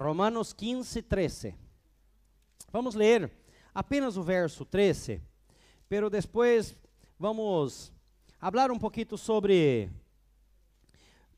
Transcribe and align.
Romanos 0.00 0.54
15, 0.54 1.02
13. 1.02 1.54
Vamos 2.72 2.94
ler 2.94 3.30
apenas 3.74 4.16
o 4.16 4.22
verso 4.22 4.64
13, 4.64 5.20
pero 5.90 6.08
depois 6.08 6.74
vamos 7.18 7.92
falar 8.38 8.70
um 8.70 8.78
pouquinho 8.78 9.18
sobre 9.18 9.90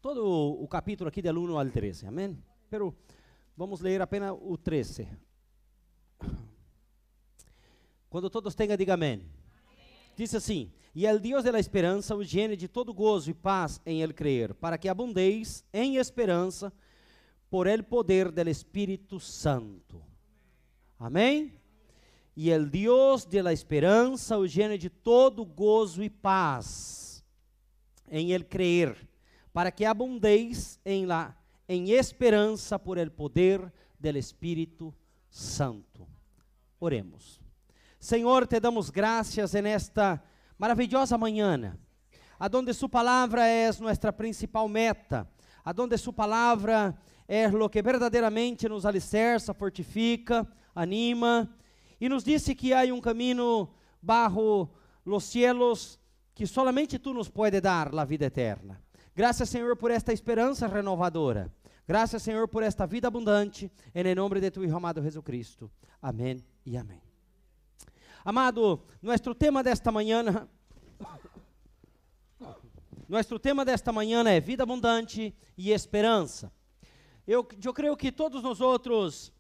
todo 0.01 0.25
o 0.25 0.69
capítulo 0.69 1.09
aqui 1.09 1.21
del 1.21 1.39
1 1.39 1.59
al 1.59 1.71
13, 1.71 2.07
amém? 2.07 2.39
Pero 2.71 2.95
vamos 3.57 3.81
ler 3.81 4.01
apenas 4.01 4.33
o 4.41 4.57
13. 4.57 5.09
Quando 8.09 8.31
todos 8.31 8.55
tenham, 8.55 8.77
diga 8.77 8.95
amém. 8.95 9.29
Diz 10.15 10.37
assim: 10.37 10.73
E 10.95 11.05
el 11.05 11.19
Deus 11.19 11.43
de 11.43 11.51
la 11.51 11.59
esperança 11.59 12.15
os 12.15 12.31
llene 12.31 12.57
de 12.57 12.69
todo 12.69 12.95
gozo 12.95 13.29
e 13.29 13.35
paz 13.35 13.81
em 13.85 14.03
ele 14.03 14.13
crer, 14.13 14.55
para 14.55 14.79
que 14.79 14.89
abundeis 14.89 15.65
em 15.73 15.97
esperança 15.97 16.73
por 17.53 17.69
el 17.69 17.85
poder 17.85 18.33
del 18.33 18.49
Espírito 18.49 19.21
Santo. 19.21 20.03
Amém? 20.99 21.53
E 22.35 22.49
el 22.49 22.71
Deus 22.71 23.27
de 23.27 23.43
la 23.43 23.53
esperança 23.53 24.39
os 24.39 24.51
llene 24.55 24.79
de 24.79 24.89
todo 24.89 25.45
gozo 25.45 26.03
e 26.03 26.09
paz 26.09 27.23
em 28.11 28.33
ele 28.33 28.45
crer, 28.45 28.97
para 29.53 29.71
que 29.71 29.85
abundeis 29.85 30.81
em 30.83 31.05
la 31.05 31.37
em 31.69 31.91
esperança 31.91 32.79
por 32.79 32.97
el 32.97 33.11
poder 33.11 33.71
del 33.99 34.17
Espírito 34.17 34.95
Santo. 35.29 36.09
Oremos. 36.81 37.39
Senhor, 38.01 38.47
te 38.47 38.59
damos 38.61 38.89
graças 38.89 39.55
en 39.55 39.67
esta 39.67 40.25
maravilhosa 40.57 41.19
manhã, 41.19 41.79
aonde 42.39 42.73
Sua 42.73 42.89
palavra 42.89 43.47
é 43.47 43.71
nossa 43.79 44.11
principal 44.11 44.67
meta, 44.71 45.31
aonde 45.63 45.99
Sua 45.99 46.15
palavra 46.15 46.99
é 46.99 47.12
lo 47.53 47.69
que 47.69 47.83
verdadeiramente 47.83 48.69
nos 48.69 48.85
alicerça, 48.85 49.55
fortifica, 49.55 50.47
anima, 50.75 51.49
e 52.01 52.09
nos 52.09 52.25
disse 52.25 52.55
que 52.55 52.73
há 52.75 52.83
um 52.93 53.01
caminho 53.01 53.69
barro 54.01 54.71
los 55.05 55.25
cielos 55.25 55.99
que 56.35 56.47
solamente 56.47 56.99
Tu 56.99 57.13
nos 57.13 57.29
pode 57.29 57.61
dar 57.61 57.95
a 57.95 58.05
vida 58.05 58.27
eterna. 58.27 58.83
Graças, 59.15 59.49
Senhor, 59.49 59.77
por 59.77 59.91
esta 59.91 60.13
esperança 60.13 60.67
renovadora. 60.67 61.53
Graças, 61.87 62.23
Senhor, 62.23 62.49
por 62.49 62.63
esta 62.63 62.87
vida 62.87 63.09
abundante, 63.09 63.71
em 63.95 64.15
nome 64.15 64.41
de 64.41 64.51
Tu 64.51 64.63
amado 64.75 65.03
Jesus 65.03 65.25
Cristo. 65.25 65.71
Amém 66.01 66.45
e 66.65 66.77
amém. 66.77 67.03
Amado, 68.25 68.83
nosso 69.03 69.35
tema 69.35 69.63
desta 69.63 69.91
manhã, 69.91 70.49
nosso 73.09 73.39
tema 73.39 73.65
desta 73.65 73.93
manhã 73.93 74.23
é 74.29 74.41
vida 74.41 74.63
abundante 74.63 75.35
e 75.59 75.71
esperança. 75.71 76.53
Eu, 77.27 77.47
eu 77.65 77.73
creio 77.73 77.97
que 77.97 78.11
todos 78.11 78.43
nós 78.43 78.61
outros, 78.61 79.33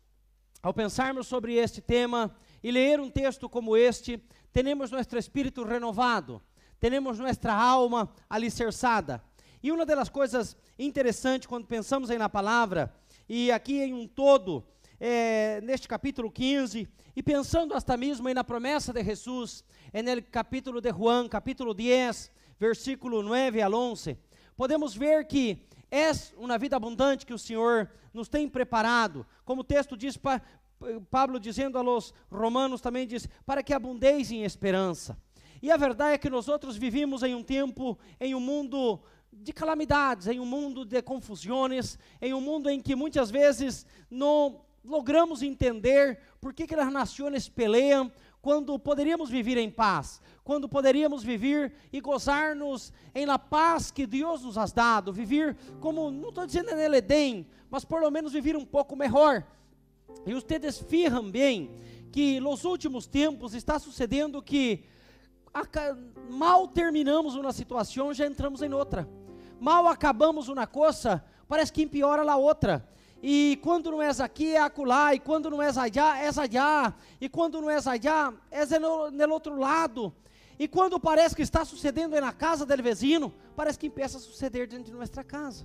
ao 0.62 0.72
pensarmos 0.72 1.26
sobre 1.26 1.54
este 1.54 1.80
tema 1.80 2.32
e 2.62 2.70
ler 2.70 3.00
um 3.00 3.10
texto 3.10 3.48
como 3.48 3.76
este, 3.76 4.22
temos 4.52 4.92
nosso 4.92 5.18
espírito 5.18 5.64
renovado, 5.64 6.40
temos 6.78 7.18
nossa 7.18 7.52
alma 7.52 8.12
alicerçada. 8.30 9.20
E 9.60 9.72
uma 9.72 9.84
das 9.84 10.08
coisas 10.08 10.56
interessantes 10.78 11.48
quando 11.48 11.66
pensamos 11.66 12.08
aí 12.08 12.18
na 12.18 12.28
palavra, 12.28 12.94
e 13.28 13.50
aqui 13.50 13.80
em 13.80 13.92
um 13.92 14.06
todo, 14.06 14.64
é, 15.00 15.60
neste 15.62 15.88
capítulo 15.88 16.30
15, 16.30 16.88
e 17.16 17.22
pensando 17.22 17.74
hasta 17.74 17.96
mesmo 17.96 18.28
aí 18.28 18.34
na 18.34 18.44
promessa 18.44 18.92
de 18.92 19.02
Jesus, 19.02 19.64
no 19.92 20.22
capítulo 20.30 20.80
de 20.80 20.92
Juan, 20.92 21.28
capítulo 21.28 21.74
10, 21.74 22.30
versículo 22.60 23.24
9 23.24 23.60
al 23.60 23.74
11, 23.74 24.16
podemos 24.56 24.94
ver 24.94 25.26
que 25.26 25.66
é 25.92 26.10
uma 26.38 26.56
vida 26.56 26.74
abundante 26.74 27.26
que 27.26 27.34
o 27.34 27.38
Senhor 27.38 27.90
nos 28.14 28.26
tem 28.26 28.48
preparado, 28.48 29.26
como 29.44 29.60
o 29.60 29.64
texto 29.64 29.94
diz, 29.94 30.16
pa, 30.16 30.40
Pablo 31.10 31.38
dizendo 31.38 31.76
a 31.76 31.82
los 31.82 32.14
romanos 32.30 32.80
também 32.80 33.06
diz, 33.06 33.28
para 33.44 33.62
que 33.62 33.74
abundeis 33.74 34.32
em 34.32 34.42
esperança. 34.42 35.18
E 35.60 35.70
a 35.70 35.76
verdade 35.76 36.14
é 36.14 36.18
que 36.18 36.30
nós 36.30 36.48
outros 36.48 36.78
vivimos 36.78 37.22
em 37.22 37.34
um 37.34 37.42
tempo, 37.42 37.98
em 38.18 38.34
um 38.34 38.40
mundo 38.40 39.00
de 39.30 39.52
calamidades, 39.52 40.26
em 40.26 40.40
um 40.40 40.46
mundo 40.46 40.84
de 40.84 41.00
confusões, 41.02 41.98
em 42.22 42.32
um 42.32 42.40
mundo 42.40 42.70
em 42.70 42.80
que 42.80 42.96
muitas 42.96 43.30
vezes 43.30 43.86
não 44.10 44.62
logramos 44.82 45.42
entender 45.42 46.18
por 46.40 46.52
que, 46.52 46.66
que 46.66 46.74
as 46.74 46.92
nações 46.92 47.48
peleiam 47.48 48.10
quando 48.42 48.76
poderíamos 48.76 49.30
viver 49.30 49.56
em 49.56 49.70
paz, 49.70 50.20
quando 50.42 50.68
poderíamos 50.68 51.22
viver 51.22 51.72
e 51.92 52.00
gozar-nos 52.00 52.92
em 53.14 53.24
la 53.24 53.38
paz 53.38 53.92
que 53.92 54.04
Deus 54.04 54.42
nos 54.42 54.58
has 54.58 54.72
dado, 54.72 55.12
viver 55.12 55.56
como, 55.80 56.10
não 56.10 56.30
estou 56.30 56.44
dizendo 56.44 56.70
en 56.70 56.80
el 56.80 56.94
Edém, 56.94 57.46
mas 57.70 57.84
por 57.84 58.10
menos 58.10 58.32
viver 58.32 58.56
um 58.56 58.64
pouco 58.64 58.96
melhor. 58.96 59.46
E 60.26 60.34
vocês 60.34 60.80
fijam 60.88 61.30
bem 61.30 61.70
que 62.10 62.40
nos 62.40 62.64
últimos 62.64 63.06
tempos 63.06 63.54
está 63.54 63.78
sucedendo 63.78 64.42
que 64.42 64.84
mal 66.28 66.66
terminamos 66.66 67.36
uma 67.36 67.52
situação, 67.52 68.12
já 68.12 68.26
entramos 68.26 68.60
em 68.60 68.74
outra. 68.74 69.08
Mal 69.60 69.86
acabamos 69.86 70.48
uma 70.48 70.66
coisa, 70.66 71.24
parece 71.46 71.72
que 71.72 71.82
empeora 71.82 72.28
a 72.28 72.36
outra 72.36 72.88
e 73.22 73.56
quando 73.62 73.92
não 73.92 74.02
és 74.02 74.20
aqui, 74.20 74.56
é 74.56 74.60
acolá, 74.60 75.14
e 75.14 75.20
quando 75.20 75.48
não 75.48 75.62
és 75.62 75.78
allá, 75.78 76.20
és 76.20 76.36
allá, 76.36 76.92
e 77.20 77.28
quando 77.28 77.60
não 77.60 77.70
és 77.70 77.86
allá, 77.86 78.34
és 78.50 78.70
no, 78.70 79.12
no 79.12 79.32
outro 79.32 79.56
lado, 79.56 80.12
e 80.58 80.66
quando 80.66 80.98
parece 80.98 81.34
que 81.34 81.42
está 81.42 81.64
sucedendo 81.64 82.20
na 82.20 82.32
casa 82.32 82.66
do 82.66 82.82
vizinho, 82.82 83.32
parece 83.54 83.78
que 83.78 83.86
empieza 83.86 84.18
a 84.18 84.20
suceder 84.20 84.66
dentro 84.66 84.86
de 84.86 84.92
nossa 84.92 85.22
casa, 85.22 85.64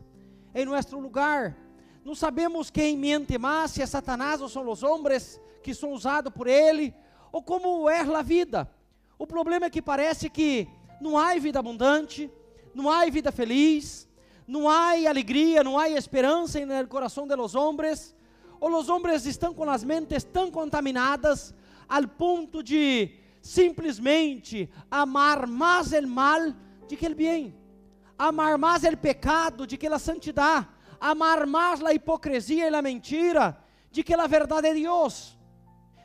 em 0.53 0.65
nosso 0.65 0.97
lugar. 0.99 1.57
Não 2.05 2.15
sabemos 2.15 2.69
quem 2.69 2.95
mente 2.95 3.37
mais, 3.37 3.71
se 3.71 3.81
é 3.81 3.85
Satanás 3.85 4.39
ou 4.39 4.47
são 4.47 4.69
os 4.69 4.83
homens 4.83 5.41
que 5.61 5.73
são 5.73 5.91
usados 5.91 6.31
por 6.31 6.47
ele, 6.47 6.93
ou 7.31 7.41
como 7.41 7.89
é 7.89 7.99
a 7.99 8.21
vida. 8.21 8.69
O 9.17 9.27
problema 9.27 9.65
é 9.65 9.69
que 9.69 9.81
parece 9.81 10.29
que 10.29 10.67
não 11.01 11.17
há 11.17 11.35
vida 11.35 11.59
abundante, 11.59 12.31
não 12.73 12.89
há 12.89 13.05
vida 13.09 13.31
feliz, 13.31 14.06
não 14.47 14.69
há 14.69 14.91
alegria, 14.91 15.61
não 15.61 15.77
há 15.77 15.89
esperança 15.89 16.65
no 16.65 16.87
coração 16.87 17.27
de 17.27 17.35
los 17.35 17.53
hombres, 17.53 18.15
ou 18.59 18.73
os 18.75 18.87
homens 18.87 19.25
estão 19.25 19.53
com 19.53 19.69
as 19.69 19.83
mentes 19.83 20.23
tão 20.23 20.49
contaminadas 20.49 21.53
al 21.87 22.07
ponto 22.07 22.63
de 22.63 23.11
simplesmente 23.41 24.69
amar 24.89 25.45
mais 25.45 25.91
o 25.91 26.07
mal 26.07 26.51
do 26.87 26.97
que 26.97 27.07
o 27.07 27.15
bem, 27.15 27.53
amar 28.17 28.57
mais 28.57 28.83
o 28.83 28.97
pecado 28.97 29.67
do 29.67 29.77
que 29.77 29.87
a 29.87 29.99
santidade, 29.99 30.67
amar 30.99 31.45
mais 31.45 31.83
a 31.83 31.93
hipocrisia 31.93 32.69
e 32.69 32.75
a 32.75 32.81
mentira 32.81 33.57
do 33.91 34.03
que 34.03 34.13
a 34.13 34.27
verdade 34.27 34.73
de 34.73 34.81
Deus. 34.81 35.37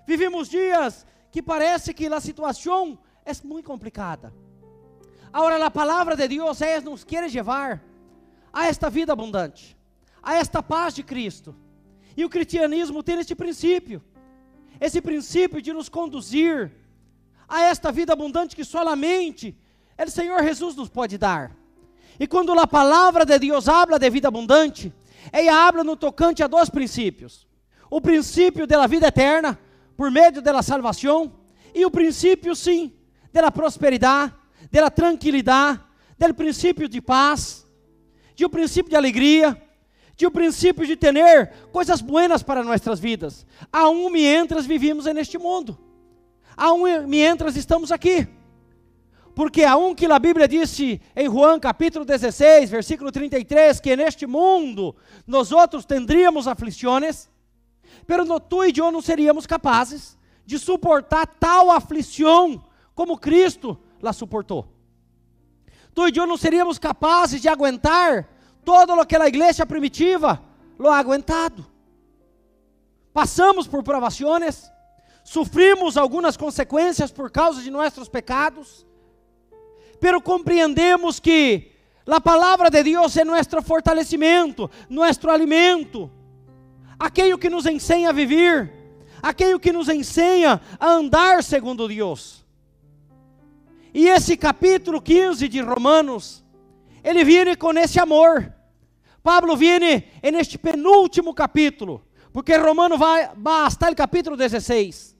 Vivimos 0.06 0.48
dias 0.48 1.06
que 1.30 1.40
parece 1.40 1.94
que 1.94 2.06
a 2.06 2.20
situação 2.20 2.98
é 3.24 3.32
muito 3.44 3.66
complicada. 3.66 4.34
Agora 5.32 5.64
a 5.64 5.70
palavra 5.70 6.14
de 6.16 6.28
Deus 6.28 6.60
é 6.60 6.80
nos 6.80 7.04
quer 7.04 7.30
levar 7.30 7.82
a 8.52 8.66
esta 8.66 8.90
vida 8.90 9.12
abundante, 9.12 9.76
a 10.22 10.34
esta 10.34 10.62
paz 10.62 10.94
de 10.94 11.02
Cristo. 11.02 11.54
E 12.16 12.24
o 12.24 12.28
cristianismo 12.28 13.02
tem 13.02 13.18
este 13.18 13.34
princípio, 13.34 14.02
esse 14.80 15.00
princípio 15.00 15.62
de 15.62 15.72
nos 15.72 15.88
conduzir 15.88 16.72
a 17.48 17.62
esta 17.62 17.90
vida 17.90 18.12
abundante 18.12 18.54
que 18.54 18.64
solamente 18.64 19.56
o 19.98 20.10
Senhor 20.10 20.42
Jesus 20.42 20.76
nos 20.76 20.88
pode 20.88 21.16
dar. 21.16 21.56
E 22.18 22.26
quando 22.26 22.52
a 22.58 22.66
palavra 22.66 23.24
de 23.24 23.38
Deus 23.38 23.68
habla 23.68 23.98
de 23.98 24.10
vida 24.10 24.28
abundante, 24.28 24.92
ela 25.32 25.66
habla 25.66 25.82
no 25.82 25.96
tocante 25.96 26.42
a 26.42 26.46
dois 26.46 26.68
princípios: 26.68 27.46
o 27.90 28.00
princípio 28.00 28.66
da 28.66 28.86
vida 28.86 29.06
eterna, 29.06 29.58
por 29.96 30.10
meio 30.10 30.42
da 30.42 30.62
salvação, 30.62 31.32
e 31.74 31.86
o 31.86 31.90
princípio, 31.90 32.54
sim, 32.54 32.92
da 33.32 33.50
prosperidade, 33.50 34.34
da 34.70 34.90
tranquilidade, 34.90 35.80
do 36.18 36.34
princípio 36.34 36.88
de 36.88 37.00
paz 37.00 37.66
de 38.34 38.44
um 38.44 38.48
princípio 38.48 38.90
de 38.90 38.96
alegria, 38.96 39.60
de 40.16 40.26
um 40.26 40.30
princípio 40.30 40.86
de 40.86 40.96
ter 40.96 41.14
coisas 41.72 42.00
buenas 42.00 42.42
para 42.42 42.62
nossas 42.62 43.00
vidas. 43.00 43.46
Aún 43.72 44.10
mientras 44.10 44.66
vivimos 44.66 45.06
neste 45.06 45.38
mundo, 45.38 45.78
aún 46.56 47.06
mientras 47.06 47.56
estamos 47.56 47.90
aqui. 47.90 48.26
Porque 49.34 49.64
aún 49.64 49.94
que 49.94 50.04
a 50.04 50.18
Bíblia 50.18 50.46
disse 50.46 51.00
em 51.16 51.26
Juan 51.26 51.58
capítulo 51.58 52.04
16, 52.04 52.70
versículo 52.70 53.10
33, 53.10 53.80
que 53.80 53.96
neste 53.96 54.26
mundo 54.26 54.94
nós 55.26 55.52
outros 55.52 55.86
tendríamos 55.86 56.46
aflições, 56.46 57.30
pero 58.06 58.24
no 58.24 58.38
tu 58.38 58.64
e 58.64 58.72
eu 58.76 58.92
não 58.92 59.00
seríamos 59.00 59.46
capazes 59.46 60.18
de 60.44 60.58
suportar 60.58 61.26
tal 61.26 61.70
aflição 61.70 62.62
como 62.94 63.16
Cristo 63.16 63.78
la 64.02 64.12
suportou 64.12 64.71
tu 65.94 66.08
e 66.08 66.16
eu 66.16 66.26
não 66.26 66.36
seríamos 66.36 66.78
capazes 66.78 67.40
de 67.40 67.48
aguentar 67.48 68.28
todo 68.64 68.94
o 68.94 69.06
que 69.06 69.16
a 69.16 69.28
igreja 69.28 69.66
primitiva 69.66 70.42
lo 70.78 70.88
ha 70.88 70.98
aguentado. 70.98 71.66
Passamos 73.12 73.66
por 73.66 73.82
provações, 73.82 74.70
sofrimos 75.22 75.96
algumas 75.96 76.36
consequências 76.36 77.10
por 77.10 77.30
causa 77.30 77.62
de 77.62 77.70
nossos 77.70 78.08
pecados, 78.08 78.86
pero 80.00 80.20
compreendemos 80.20 81.20
que 81.20 81.72
a 82.06 82.20
palavra 82.20 82.70
de 82.70 82.82
Deus 82.82 83.16
é 83.16 83.24
nosso 83.24 83.62
fortalecimento, 83.62 84.70
nosso 84.88 85.28
alimento. 85.28 86.10
aquele 86.98 87.36
que 87.36 87.50
nos 87.50 87.66
ensina 87.66 88.10
a 88.10 88.12
viver, 88.12 88.72
aquele 89.20 89.58
que 89.58 89.72
nos 89.72 89.88
ensina 89.88 90.60
a 90.78 90.88
andar 90.88 91.42
segundo 91.42 91.88
Deus. 91.88 92.41
E 93.94 94.08
esse 94.08 94.36
capítulo 94.36 95.00
15 95.00 95.48
de 95.48 95.60
Romanos, 95.60 96.42
ele 97.04 97.24
viene 97.24 97.56
com 97.56 97.72
esse 97.72 98.00
amor. 98.00 98.52
Pablo 99.22 99.56
viene 99.56 100.04
neste 100.32 100.56
penúltimo 100.58 101.34
capítulo, 101.34 102.02
porque 102.32 102.56
Romano 102.56 102.96
vai, 102.96 103.30
hasta 103.44 103.90
o 103.90 103.94
capítulo 103.96 104.36
16. 104.36 105.16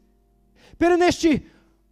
Pero 0.79 0.97
neste 0.97 1.47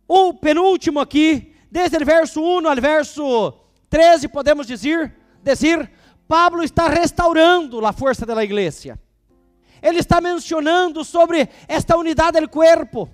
o 0.08 0.34
penúltimo 0.34 0.98
aqui, 0.98 1.54
desde 1.70 1.96
o 1.98 2.04
verso 2.04 2.42
1 2.42 2.68
ao 2.68 2.76
verso 2.76 3.54
13, 3.88 4.28
podemos 4.28 4.66
dizer, 4.66 5.14
dizer 5.42 5.90
Pablo 6.26 6.64
está 6.64 6.88
restaurando 6.88 7.84
a 7.84 7.92
força 7.92 8.26
da 8.26 8.42
igreja. 8.42 8.98
Ele 9.82 9.98
está 9.98 10.20
mencionando 10.20 11.04
sobre 11.04 11.48
esta 11.68 11.96
unidade 11.96 12.40
do 12.40 12.48
corpo, 12.48 13.08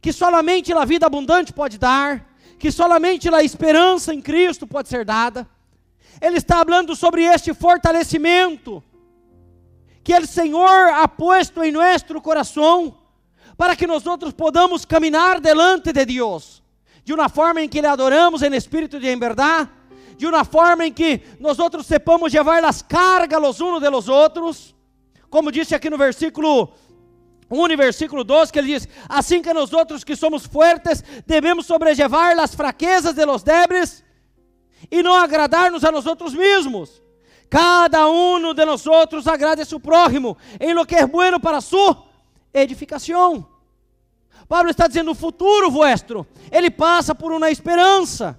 que 0.00 0.12
solamente 0.12 0.72
a 0.72 0.84
vida 0.84 1.06
abundante 1.06 1.52
pode 1.52 1.76
dar, 1.78 2.29
que 2.60 2.70
solamente 2.70 3.28
a 3.34 3.42
esperança 3.42 4.14
em 4.14 4.20
Cristo 4.20 4.66
pode 4.66 4.88
ser 4.88 5.04
dada. 5.04 5.48
Ele 6.20 6.36
está 6.36 6.58
falando 6.58 6.94
sobre 6.94 7.24
este 7.24 7.54
fortalecimento 7.54 8.84
que 10.04 10.14
o 10.14 10.26
Senhor 10.26 10.90
ha 10.94 11.08
puesto 11.08 11.64
em 11.64 11.72
nosso 11.72 12.20
coração 12.20 12.98
para 13.56 13.74
que 13.74 13.86
nós 13.86 14.06
outros 14.06 14.32
podamos 14.32 14.84
caminhar 14.84 15.40
delante 15.40 15.92
de 15.92 16.04
Deus 16.04 16.60
de 17.02 17.14
uma 17.14 17.28
forma 17.28 17.62
em 17.62 17.68
que 17.68 17.80
lhe 17.80 17.86
adoramos 17.86 18.42
em 18.42 18.54
espírito 18.54 18.98
e 18.98 19.08
em 19.08 19.18
verdade, 19.18 19.70
de 20.16 20.26
uma 20.26 20.44
forma 20.44 20.86
em 20.86 20.92
que 20.92 21.22
nós 21.40 21.58
outros 21.58 21.86
sepamos 21.86 22.32
levar 22.32 22.62
as 22.62 22.82
cargas 22.82 23.40
los 23.40 23.58
unos 23.58 23.80
de 23.80 23.88
los 23.88 24.06
outros, 24.06 24.76
como 25.30 25.50
disse 25.50 25.74
aqui 25.74 25.88
no 25.88 25.96
versículo 25.96 26.72
1 27.50 27.68
e 27.72 27.76
versículo 27.76 28.22
12, 28.22 28.52
que 28.52 28.58
ele 28.58 28.74
diz: 28.74 28.88
Assim 29.08 29.42
que 29.42 29.52
nós 29.52 29.72
outros 29.72 30.04
que 30.04 30.14
somos 30.14 30.46
fortes, 30.46 31.02
devemos 31.26 31.66
sobrellevar 31.66 32.38
as 32.38 32.54
fraquezas 32.54 33.14
de 33.14 33.24
los 33.24 33.42
débiles 33.42 34.04
e 34.90 35.02
não 35.02 35.14
agradar-nos 35.14 35.84
a 35.84 35.90
nós 35.90 36.06
outros 36.06 36.32
mesmos. 36.32 37.02
Cada 37.48 38.08
um 38.08 38.54
de 38.54 38.64
nós 38.64 38.86
outros 38.86 39.26
agrade 39.26 39.62
a 39.62 39.64
seu 39.64 39.80
prójimo 39.80 40.36
em 40.60 40.72
lo 40.72 40.86
que 40.86 40.94
é 40.94 41.04
bueno 41.04 41.40
para 41.40 41.60
sua 41.60 42.04
edificação. 42.54 43.46
Pablo 44.48 44.70
está 44.70 44.86
dizendo: 44.86 45.10
o 45.10 45.14
futuro 45.14 45.70
vuestro, 45.70 46.26
ele 46.50 46.70
passa 46.70 47.14
por 47.14 47.32
uma 47.32 47.50
esperança. 47.50 48.38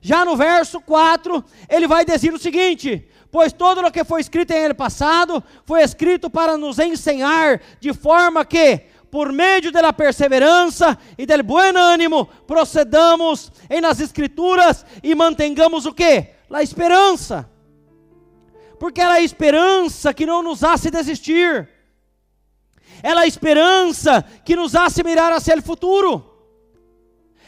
Já 0.00 0.24
no 0.24 0.36
verso 0.36 0.80
4, 0.80 1.44
ele 1.68 1.88
vai 1.88 2.04
dizer 2.04 2.32
o 2.32 2.38
seguinte: 2.38 3.08
Pois 3.30 3.52
todo 3.52 3.86
o 3.86 3.90
que 3.90 4.04
foi 4.04 4.20
escrito 4.20 4.52
em 4.52 4.64
ele 4.64 4.74
passado 4.74 5.42
foi 5.64 5.82
escrito 5.82 6.30
para 6.30 6.56
nos 6.56 6.78
ensinar, 6.78 7.60
de 7.78 7.92
forma 7.92 8.44
que, 8.44 8.86
por 9.10 9.32
meio 9.32 9.70
da 9.70 9.92
perseverança 9.92 10.98
e 11.16 11.26
del 11.26 11.42
buen 11.42 11.76
ânimo, 11.76 12.26
procedamos 12.46 13.52
em 13.68 13.80
nas 13.80 14.00
escrituras 14.00 14.84
e 15.02 15.14
mantengamos 15.14 15.84
o 15.84 15.92
que? 15.92 16.28
A 16.50 16.62
esperança. 16.62 17.48
Porque 18.78 19.00
é 19.00 19.04
a 19.04 19.20
esperança 19.20 20.14
que 20.14 20.24
não 20.24 20.42
nos 20.42 20.64
hace 20.64 20.90
desistir. 20.90 21.68
É 23.02 23.12
a 23.12 23.26
esperança 23.26 24.24
que 24.44 24.56
nos 24.56 24.74
hace 24.74 25.02
mirar 25.02 25.32
hacia 25.32 25.56
o 25.56 25.62
futuro. 25.62 26.24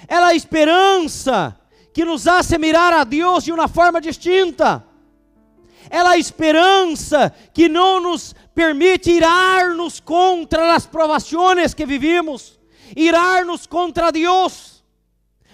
É 0.07 0.17
a 0.17 0.35
esperança 0.35 1.59
que 1.93 2.05
nos 2.05 2.27
hace 2.27 2.59
mirar 2.59 2.93
a 2.93 3.05
Deus 3.05 3.45
de 3.45 3.53
uma 3.53 3.69
forma 3.69 4.01
distinta. 4.01 4.90
É 5.91 5.99
a 5.99 6.17
esperança 6.17 7.35
que 7.53 7.69
não 7.69 8.01
nos 8.01 8.33
permite 8.55 9.11
irar-nos 9.11 9.99
contra 9.99 10.73
as 10.77 10.87
provações 10.87 11.75
que 11.75 11.85
vivimos, 11.85 12.61
irar-nos 12.97 13.67
contra 13.67 14.13
Deus, 14.13 14.85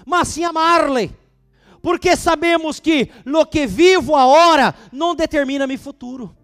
mas 0.04 0.28
sim 0.28 0.44
amar-lhe, 0.44 1.10
porque 1.80 2.14
sabemos 2.16 2.78
que 2.78 3.10
lo 3.24 3.46
que 3.46 3.66
vivo 3.66 4.14
agora 4.14 4.74
não 4.92 5.14
determina 5.14 5.66
meu 5.66 5.78
futuro. 5.78 6.36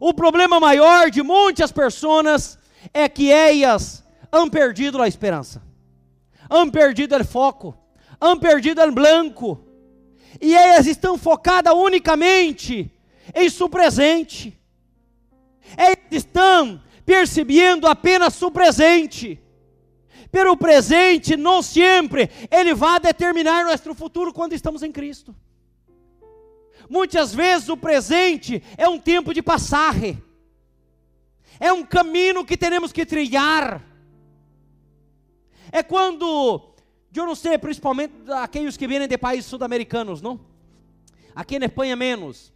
O 0.00 0.14
problema 0.14 0.58
maior 0.58 1.10
de 1.10 1.22
muitas 1.22 1.70
pessoas 1.70 2.58
é 2.92 3.06
que 3.06 3.30
elas 3.30 4.02
han 4.32 4.48
perdido 4.48 5.02
a 5.02 5.08
esperança, 5.08 5.62
han 6.48 6.70
perdido 6.70 7.16
o 7.16 7.24
foco, 7.24 7.76
han 8.18 8.38
perdido 8.38 8.80
el 8.80 8.92
blanco, 8.92 9.60
e 10.40 10.54
elas 10.54 10.86
estão 10.86 11.18
focadas 11.18 11.74
unicamente 11.74 12.93
em 13.34 13.48
seu 13.48 13.68
presente. 13.68 14.58
Eles 15.78 16.24
estão 16.24 16.82
percebendo 17.06 17.86
apenas 17.86 18.34
seu 18.34 18.50
presente. 18.50 19.40
Pero 20.30 20.52
o 20.52 20.56
presente 20.56 21.36
não 21.36 21.62
sempre 21.62 22.28
ele 22.50 22.74
vai 22.74 22.98
determinar 22.98 23.64
nosso 23.64 23.94
futuro 23.94 24.32
quando 24.32 24.52
estamos 24.52 24.82
em 24.82 24.90
Cristo. 24.90 25.34
Muitas 26.88 27.34
vezes 27.34 27.68
o 27.68 27.76
presente 27.76 28.62
é 28.76 28.88
um 28.88 28.98
tempo 28.98 29.32
de 29.32 29.40
passagem. 29.40 30.22
É 31.60 31.72
um 31.72 31.84
caminho 31.84 32.44
que 32.44 32.56
temos 32.56 32.92
que 32.92 33.06
trilhar. 33.06 33.82
É 35.70 35.82
quando 35.82 36.74
eu 37.14 37.26
não 37.26 37.34
sei, 37.34 37.56
principalmente 37.56 38.12
aqueles 38.42 38.76
que 38.76 38.88
vêm 38.88 39.06
de 39.06 39.16
países 39.16 39.46
sul-americanos, 39.46 40.20
não? 40.20 40.40
Aqui 41.34 41.58
na 41.58 41.66
Espanha 41.66 41.94
menos. 41.94 42.52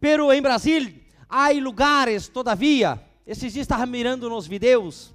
Pero 0.00 0.32
em 0.32 0.40
Brasil 0.40 0.94
há 1.28 1.50
lugares, 1.50 2.28
todavia, 2.28 3.00
esses 3.26 3.52
dias 3.52 3.64
estava 3.64 3.84
mirando 3.86 4.28
nos 4.28 4.46
vídeos, 4.46 5.14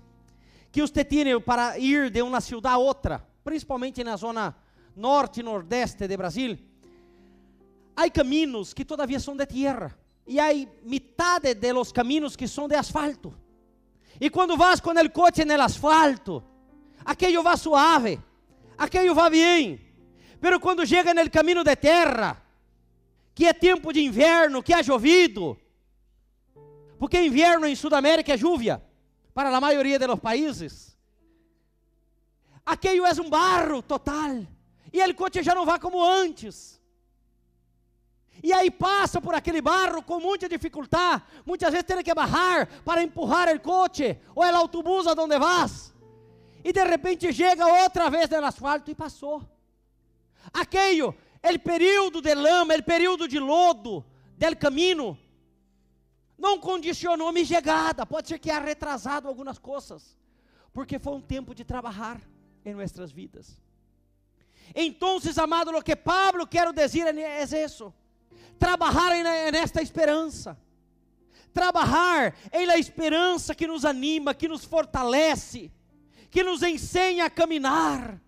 que 0.72 0.82
você 0.82 1.04
tem 1.04 1.40
para 1.42 1.78
ir 1.80 2.10
de 2.10 2.22
uma 2.22 2.40
cidade 2.40 2.76
a 2.76 2.78
outra, 2.78 3.26
principalmente 3.44 4.04
na 4.04 4.16
zona 4.16 4.56
norte 4.96 5.40
e 5.40 5.44
nordeste 5.44 6.08
de 6.08 6.16
Brasil. 6.16 6.58
Há 7.96 8.10
caminhos 8.10 8.74
que 8.74 8.86
todavia 8.86 9.20
são 9.20 9.36
de 9.36 9.46
terra, 9.46 9.98
e 10.28 10.40
há 10.40 10.48
metade 10.84 11.54
de 11.54 11.74
los 11.74 11.92
caminhos 11.92 12.36
que 12.36 12.48
são 12.48 12.68
de 12.68 12.76
asfalto. 12.76 13.34
E 14.20 14.30
quando 14.30 14.56
vas 14.56 14.80
com 14.80 14.92
o 14.92 15.12
coche 15.12 15.44
no 15.44 15.62
asfalto, 15.62 16.44
aquele 17.04 17.42
vai 17.42 17.58
suave 17.58 18.20
aquilo 18.78 19.16
vai 19.16 19.30
bem. 19.30 19.82
Pero 20.40 20.60
quando 20.60 20.86
chega 20.86 21.14
no 21.14 21.30
caminho 21.30 21.64
de 21.64 21.76
terra, 21.76 22.42
que 23.36 23.46
é 23.46 23.54
tempo 23.54 23.94
de 23.94 24.02
inverno, 24.02 24.64
que 24.64 24.74
ha 24.74 24.82
chovido, 24.82 25.60
porque 26.98 27.22
inverno 27.22 27.68
em 27.68 27.76
Sudamérica 27.76 28.34
é 28.34 28.38
lluvia, 28.38 28.82
para 29.34 29.56
a 29.56 29.62
maioria 29.62 30.00
dos 30.00 30.20
países. 30.20 30.98
Aquilo 32.66 33.06
é 33.06 33.12
um 33.22 33.30
barro 33.30 33.84
total, 33.84 34.48
e 34.92 35.04
o 35.04 35.16
coche 35.16 35.44
já 35.44 35.54
não 35.54 35.66
vai 35.66 35.78
como 35.78 36.04
antes. 36.04 36.82
E 38.42 38.52
aí 38.54 38.72
passa 38.72 39.22
por 39.22 39.36
aquele 39.36 39.62
barro 39.62 40.02
com 40.02 40.20
muita 40.20 40.48
dificuldade, 40.48 41.24
muitas 41.46 41.72
vezes 41.72 41.86
tem 41.86 42.02
que 42.02 42.14
barrar 42.14 42.68
para 42.84 43.04
empurrar 43.04 43.54
o 43.54 43.60
coche 43.60 44.18
ou 44.34 44.44
o 44.44 44.56
autobús 44.56 45.06
aonde 45.06 45.38
vas 45.38 45.94
e 46.66 46.74
de 46.74 46.84
repente 46.84 47.32
chega 47.32 47.68
outra 47.84 48.10
vez 48.10 48.28
no 48.28 48.44
asfalto 48.44 48.90
e 48.90 48.96
passou. 48.96 49.48
Aquele, 50.52 51.14
o 51.54 51.60
período 51.60 52.22
de 52.22 52.34
lama, 52.34 52.76
o 52.76 52.84
período 52.84 53.28
de 53.28 53.40
lodo 53.40 54.06
del 54.38 54.56
caminho, 54.56 55.18
não 56.38 56.60
condicionou 56.60 57.32
minha 57.32 57.46
chegada. 57.46 58.06
Pode 58.06 58.28
ser 58.28 58.40
que 58.40 58.52
há 58.52 58.60
retrasado 58.60 59.28
algumas 59.28 59.60
coisas, 59.60 60.18
porque 60.74 61.00
foi 61.00 61.14
um 61.14 61.22
tempo 61.22 61.54
de 61.54 61.64
trabalhar 61.64 62.22
em 62.64 62.74
nossas 62.74 63.12
vidas. 63.12 63.60
Então, 64.74 65.20
amado, 65.42 65.72
o 65.72 65.84
que 65.84 65.96
Pablo 65.96 66.48
quer 66.48 66.72
dizer 66.74 67.16
é 67.16 67.44
isso: 67.64 67.94
trabalhar 68.58 69.52
nesta 69.52 69.82
esperança, 69.82 70.58
trabalhar 71.54 72.36
em 72.52 72.66
la 72.66 72.78
esperança 72.78 73.54
que 73.54 73.68
nos 73.68 73.86
anima, 73.86 74.34
que 74.34 74.48
nos 74.48 74.66
fortalece 74.66 75.72
que 76.36 76.44
nos 76.44 76.62
ensina 76.64 77.28
a 77.28 77.30
caminhar 77.30 78.22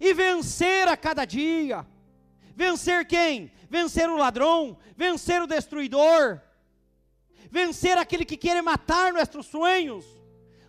e 0.00 0.14
vencer 0.14 0.88
a 0.88 0.96
cada 0.96 1.24
dia. 1.24 1.86
Vencer 2.54 3.06
quem? 3.06 3.52
Vencer 3.70 4.08
o 4.08 4.16
ladrão, 4.16 4.78
vencer 4.96 5.42
o 5.42 5.46
destruidor, 5.46 6.40
vencer 7.50 7.96
aquele 7.98 8.24
que 8.24 8.36
quer 8.36 8.62
matar 8.62 9.12
nossos 9.12 9.46
sonhos. 9.46 10.04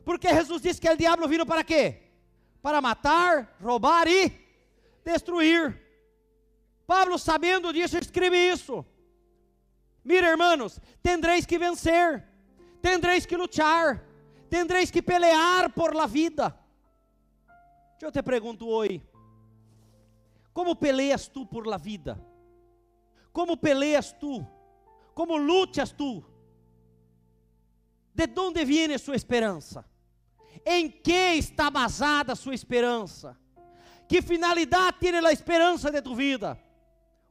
Porque 0.04 0.34
Jesus 0.34 0.62
disse 0.62 0.82
que 0.82 0.90
o 0.90 0.98
diabo 0.98 1.28
vino 1.28 1.46
para 1.46 1.64
quê? 1.64 2.04
Para 2.62 2.82
matar, 2.82 3.56
roubar 3.62 4.08
e 4.08 4.32
destruir. 5.04 5.80
Pablo, 6.86 7.18
sabendo 7.18 7.72
disso, 7.72 7.98
escreve 7.98 8.38
isso. 8.38 8.86
Mira, 10.04 10.30
irmãos, 10.30 10.80
tendreis 11.04 11.46
que 11.46 11.58
vencer, 11.58 12.26
tendreis 12.82 13.26
que 13.26 13.38
lutar, 13.38 14.04
tendréis 14.50 14.90
que 14.90 15.02
pelear 15.02 15.72
por 15.72 15.94
la 15.94 16.08
vida. 16.08 16.58
Eu 18.02 18.12
te 18.12 18.24
pergunto 18.24 18.68
hoje, 18.68 19.02
como 20.54 20.76
peleas 20.76 21.28
tu 21.28 21.46
por 21.46 21.68
la 21.68 21.78
vida? 21.78 22.20
Como 23.32 23.58
peleas 23.58 24.12
tu? 24.14 24.46
Como 25.14 25.38
lutas 25.38 25.92
tu? 25.92 26.24
De 28.14 28.28
onde 28.38 28.66
vem 28.66 28.98
sua 28.98 29.16
esperança? 29.16 29.86
Em 30.66 30.90
que 30.90 31.36
está 31.36 31.70
basada 31.70 32.36
sua 32.36 32.54
esperança? 32.54 33.38
Que 34.08 34.22
finalidade 34.22 34.98
tem 35.00 35.16
a 35.16 35.32
esperança 35.32 35.92
de 35.92 36.02
tu 36.02 36.16
vida? 36.16 36.60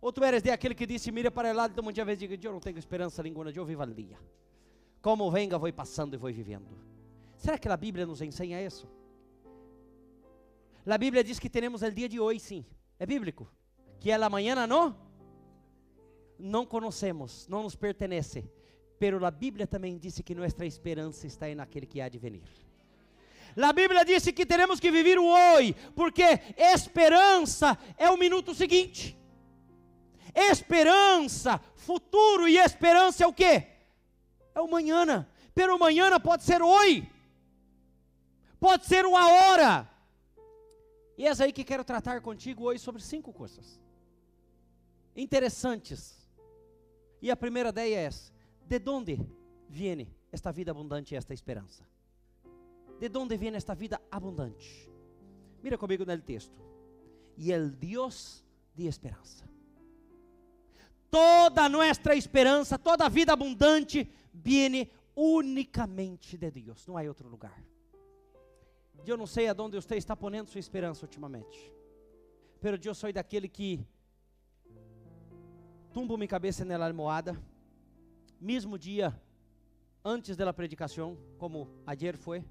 Ou 0.00 0.12
tu 0.12 0.22
eres 0.22 0.42
de 0.42 0.50
aquele 0.50 0.74
que 0.74 0.86
disse, 0.86 1.10
mira 1.10 1.30
para 1.30 1.50
o 1.50 1.54
lado 1.54 1.74
de 1.74 1.86
um 1.86 1.90
dia 1.90 2.04
vez 2.04 2.18
diga, 2.18 2.38
eu 2.40 2.52
não 2.52 2.60
tenho 2.60 2.78
esperança 2.78 3.22
nenhuma, 3.22 3.50
eu 3.50 3.64
vivo 3.64 3.82
al 3.82 3.92
dia. 3.92 4.18
Como 5.02 5.30
venga, 5.30 5.58
vou 5.58 5.72
passando 5.72 6.14
e 6.14 6.16
vou 6.16 6.32
vivendo. 6.32 6.78
Será 7.36 7.58
que 7.58 7.68
a 7.68 7.76
Bíblia 7.76 8.06
nos 8.06 8.22
ensina 8.22 8.62
isso? 8.62 8.88
A 10.86 10.96
Bíblia 10.96 11.22
diz 11.22 11.38
que 11.38 11.50
temos 11.50 11.82
o 11.82 11.90
dia 11.90 12.08
de 12.08 12.18
hoje, 12.18 12.40
sim. 12.40 12.66
É 12.98 13.06
bíblico. 13.06 13.50
Que 14.00 14.10
é 14.10 14.14
amanhã 14.14 14.66
não? 14.66 14.96
Não 16.38 16.64
conhecemos, 16.64 17.46
não 17.48 17.62
nos 17.62 17.74
pertence. 17.74 18.48
Pero 18.98 19.24
a 19.24 19.30
Bíblia 19.30 19.66
também 19.66 19.96
disse 19.96 20.22
que 20.22 20.34
nossa 20.34 20.64
esperança 20.66 21.26
está 21.26 21.52
naquele 21.54 21.86
que 21.86 22.00
há 22.00 22.08
de 22.08 22.18
venir. 22.18 22.48
A 23.56 23.72
Bíblia 23.72 24.04
disse 24.04 24.32
que 24.32 24.46
teremos 24.46 24.78
que 24.78 24.90
viver 24.90 25.18
o 25.18 25.24
hoje, 25.24 25.74
porque 25.94 26.40
esperança 26.56 27.76
é 27.96 28.08
o 28.10 28.16
minuto 28.16 28.54
seguinte. 28.54 29.18
Esperança, 30.34 31.60
futuro 31.74 32.46
e 32.48 32.56
esperança 32.56 33.24
é 33.24 33.26
o 33.26 33.32
que? 33.32 33.66
É 34.54 34.60
o 34.60 34.68
manhã. 34.68 35.26
Pero 35.54 35.78
manhã 35.78 36.20
pode 36.20 36.44
ser 36.44 36.62
hoje, 36.62 37.10
pode 38.60 38.86
ser 38.86 39.04
uma 39.04 39.28
hora. 39.28 39.97
E 41.18 41.26
é 41.26 41.32
aí 41.42 41.52
que 41.52 41.64
quero 41.64 41.84
tratar 41.84 42.20
contigo 42.20 42.62
hoje 42.62 42.78
sobre 42.80 43.02
cinco 43.02 43.32
coisas 43.32 43.80
interessantes. 45.16 46.24
E 47.20 47.28
a 47.28 47.36
primeira 47.36 47.70
ideia 47.70 47.96
é 47.96 48.04
essa: 48.04 48.32
de 48.64 48.80
onde 48.88 49.20
vem 49.68 50.08
esta 50.30 50.52
vida 50.52 50.70
abundante 50.70 51.14
e 51.14 51.16
esta 51.16 51.34
esperança? 51.34 51.84
de 53.00 53.16
onde 53.16 53.36
vem 53.36 53.54
esta 53.54 53.74
vida 53.76 54.00
abundante. 54.10 54.90
Mira 55.62 55.78
comigo 55.78 56.04
no 56.04 56.20
texto. 56.20 56.58
E 57.36 57.52
el 57.52 57.70
Deus 57.70 58.44
de 58.74 58.88
esperança. 58.88 59.48
Toda 61.08 61.68
nossa 61.68 62.14
esperança, 62.14 62.76
toda 62.76 63.08
vida 63.08 63.32
abundante, 63.32 64.12
viene 64.34 64.90
unicamente 65.14 66.36
de 66.36 66.50
Deus, 66.50 66.86
não 66.86 66.96
há 66.96 67.02
outro 67.02 67.28
lugar. 67.28 67.62
Eu 69.06 69.16
não 69.16 69.26
sei 69.26 69.48
aonde 69.48 69.76
você 69.76 69.96
está 69.96 70.14
ponendo 70.14 70.50
sua 70.50 70.58
esperança 70.58 71.04
ultimamente, 71.04 71.72
pero 72.60 72.78
eu 72.82 72.94
sou 72.94 73.12
daquele 73.12 73.48
que 73.48 73.86
tumbo 75.92 76.16
minha 76.16 76.28
cabeça 76.28 76.64
na 76.64 76.84
almohada, 76.84 77.36
mesmo 78.40 78.78
dia 78.78 79.18
antes 80.04 80.36
da 80.36 80.52
predicação, 80.52 81.18
como 81.38 81.68
ayer 81.86 82.16
foi, 82.16 82.44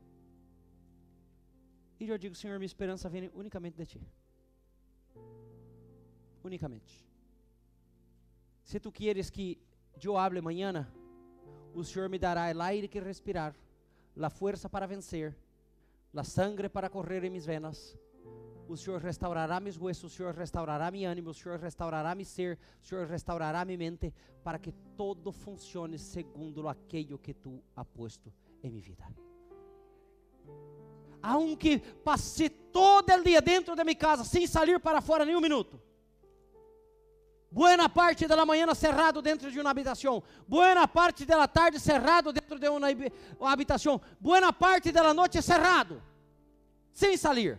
e 1.99 2.09
eu 2.09 2.17
digo, 2.17 2.35
Senhor, 2.35 2.59
minha 2.59 2.67
esperança 2.67 3.09
vem 3.09 3.31
unicamente 3.33 3.75
de 3.75 3.85
Ti. 3.85 4.01
Unicamente. 6.43 7.07
Se 8.63 8.79
Tu 8.79 8.91
queres 8.91 9.29
que 9.29 9.59
eu 10.03 10.15
hable 10.15 10.39
amanhã, 10.39 10.87
o 11.73 11.83
Senhor 11.83 12.07
me 12.07 12.19
dará 12.19 12.51
el 12.51 12.61
aire 12.61 12.87
que 12.87 12.99
respirar, 12.99 13.55
la 14.15 14.29
fuerza 14.29 14.69
para 14.69 14.85
vencer, 14.85 15.35
la 16.13 16.23
sangre 16.23 16.69
para 16.69 16.89
correr 16.89 17.23
em 17.23 17.29
mis 17.29 17.45
venas. 17.45 17.97
O 18.67 18.75
Senhor 18.75 19.01
restaurará 19.01 19.59
mis 19.59 19.77
huesos, 19.77 20.11
o 20.11 20.15
Senhor 20.15 20.35
restaurará 20.35 20.91
mi 20.91 21.05
ânimo, 21.05 21.29
o 21.29 21.33
Senhor 21.33 21.59
restaurará 21.59 22.13
mi 22.13 22.25
ser, 22.25 22.59
o 22.81 22.85
Senhor 22.85 23.07
restaurará 23.07 23.63
mi 23.63 23.77
mente, 23.77 24.13
para 24.43 24.59
que 24.59 24.73
todo 24.97 25.31
funcione 25.31 25.97
segundo 25.97 26.67
aquilo 26.67 27.17
que 27.17 27.33
Tu 27.33 27.63
ha 27.75 27.85
puesto 27.85 28.33
em 28.61 28.69
minha 28.69 28.83
vida 28.83 29.07
aunque 31.21 31.79
passe 31.79 32.49
todo 32.49 33.11
o 33.11 33.23
dia 33.23 33.41
dentro 33.41 33.75
de 33.75 33.83
minha 33.83 33.95
casa 33.95 34.23
sem 34.23 34.47
sair 34.47 34.79
para 34.79 35.01
fora 35.01 35.25
nem 35.25 35.35
um 35.35 35.41
minuto. 35.41 35.81
Boa 37.49 37.87
parte 37.87 38.27
da 38.27 38.45
manhã 38.45 38.73
cerrado 38.75 39.21
dentro 39.21 39.49
de 39.51 39.59
uma 39.59 39.69
habitação. 39.69 40.21
Boa 40.47 40.87
parte 40.87 41.25
da 41.25 41.47
tarde 41.47 41.79
cerrado 41.79 42.33
dentro 42.33 42.59
de 42.59 42.67
uma, 42.67 42.87
habitação. 43.41 44.01
Boa 44.19 44.51
parte 44.51 44.91
da 44.91 45.13
noite 45.13 45.41
cerrado. 45.41 46.01
Sem 46.91 47.15
sair. 47.15 47.57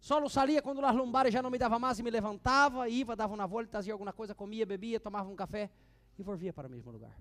Só 0.00 0.28
salia 0.28 0.60
quando 0.60 0.84
as 0.84 0.96
lombares 0.96 1.32
já 1.32 1.40
não 1.40 1.50
me 1.50 1.58
dava 1.58 1.78
mais 1.78 2.00
e 2.00 2.02
me 2.02 2.10
levantava, 2.10 2.88
ia, 2.88 3.04
dava 3.14 3.32
uma 3.32 3.46
volta, 3.46 3.70
fazia 3.70 3.92
alguma 3.92 4.12
coisa, 4.12 4.34
comia, 4.34 4.66
bebia, 4.66 4.98
tomava 4.98 5.30
um 5.30 5.36
café 5.36 5.70
e 6.18 6.22
volvia 6.24 6.52
para 6.52 6.66
o 6.66 6.70
mesmo 6.70 6.90
lugar. 6.90 7.16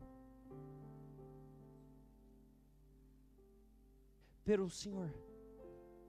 Pero 4.43 4.67
Senhor, 4.67 5.13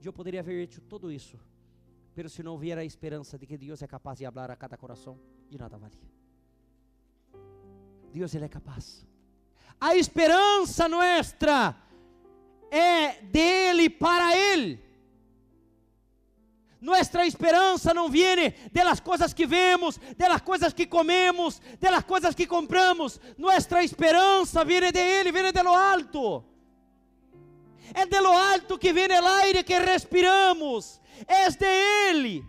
eu 0.03 0.11
poderia 0.11 0.39
haver 0.39 0.67
feito 0.67 0.81
tudo 0.81 1.11
isso, 1.11 1.39
pero 2.15 2.29
se 2.29 2.43
não 2.43 2.57
vier 2.57 2.77
a 2.77 2.85
esperança 2.85 3.37
de 3.37 3.45
que 3.45 3.57
Deus 3.57 3.81
é 3.81 3.87
capaz 3.87 4.19
de 4.19 4.25
falar 4.25 4.51
a 4.51 4.55
cada 4.55 4.77
coração, 4.77 5.19
de 5.49 5.57
nada 5.57 5.77
valia. 5.77 6.11
Deus 8.11 8.33
ele 8.35 8.45
é 8.45 8.49
capaz. 8.49 9.05
A 9.81 9.95
esperança 9.95 10.87
nossa 10.87 11.75
é 12.69 13.21
dele 13.23 13.89
para 13.89 14.37
ele. 14.37 14.79
Nossa 16.79 17.25
esperança 17.25 17.93
não 17.93 18.09
vem 18.09 18.53
das 18.71 18.99
coisas 18.99 19.33
que 19.33 19.47
vemos, 19.47 19.97
das 20.17 20.41
coisas 20.41 20.73
que 20.73 20.85
comemos, 20.85 21.61
das 21.79 22.03
coisas 22.03 22.35
que 22.35 22.45
compramos. 22.45 23.19
Nossa 23.37 23.83
esperança 23.83 24.63
vem 24.65 24.91
de 24.91 24.99
Ele, 24.99 25.31
vem 25.31 25.51
de 25.51 25.63
lo 25.63 25.73
alto 25.73 26.53
é 27.93 28.05
de 28.05 28.19
lo 28.19 28.31
alto 28.31 28.77
que 28.77 28.93
vem 28.93 29.07
o 29.07 29.27
aire 29.27 29.63
que 29.63 29.77
respiramos, 29.79 30.99
é 31.27 31.49
de 31.49 31.65
Ele. 32.09 32.45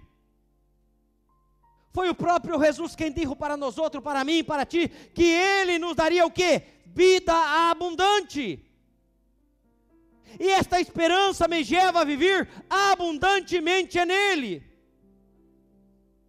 Foi 1.93 2.09
o 2.11 2.15
próprio 2.15 2.61
Jesus 2.61 2.97
quem 2.97 3.13
disse 3.13 3.35
para 3.37 3.57
nós 3.57 3.79
outros, 3.79 4.03
para 4.03 4.25
mim, 4.25 4.43
para 4.43 4.67
ti, 4.67 4.89
que 4.89 5.25
Ele 5.25 5.79
nos 5.79 5.95
daria 5.95 6.27
o 6.27 6.31
que? 6.31 6.63
Vida 6.87 7.33
abundante. 7.71 8.65
E 10.39 10.49
esta 10.49 10.81
esperança 10.81 11.47
me 11.47 11.63
leva 11.63 12.01
a 12.01 12.05
viver 12.05 12.49
abundantemente 12.69 14.05
nele. 14.05 14.63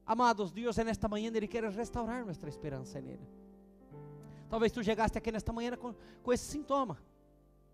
Amados, 0.06 0.52
Deus, 0.52 0.78
nesta 0.78 1.08
manhã 1.08 1.32
Ele 1.34 1.48
quer 1.48 1.64
restaurar 1.64 2.24
nossa 2.24 2.48
esperança 2.48 3.02
nele. 3.02 3.28
Talvez 4.48 4.72
tu 4.72 4.84
chegaste 4.84 5.18
aqui 5.18 5.32
nesta 5.32 5.52
manhã 5.52 5.76
com, 5.76 5.96
com 6.22 6.32
esse 6.32 6.46
sintoma, 6.46 7.02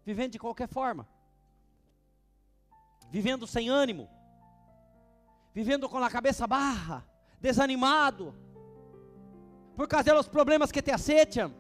vivendo 0.06 0.32
de 0.32 0.40
qualquer 0.40 0.70
forma 0.70 1.06
vivendo 3.12 3.46
sem 3.46 3.70
ânimo, 3.70 4.10
vivendo 5.54 5.90
com 5.90 5.98
a 5.98 6.10
cabeça 6.10 6.48
barra, 6.48 7.06
desanimado, 7.40 8.34
por 9.76 9.88
causa 9.88 10.14
dos 10.14 10.28
problemas 10.28 10.72
que 10.72 10.82
te 10.82 10.92
aceitam, 10.92 11.54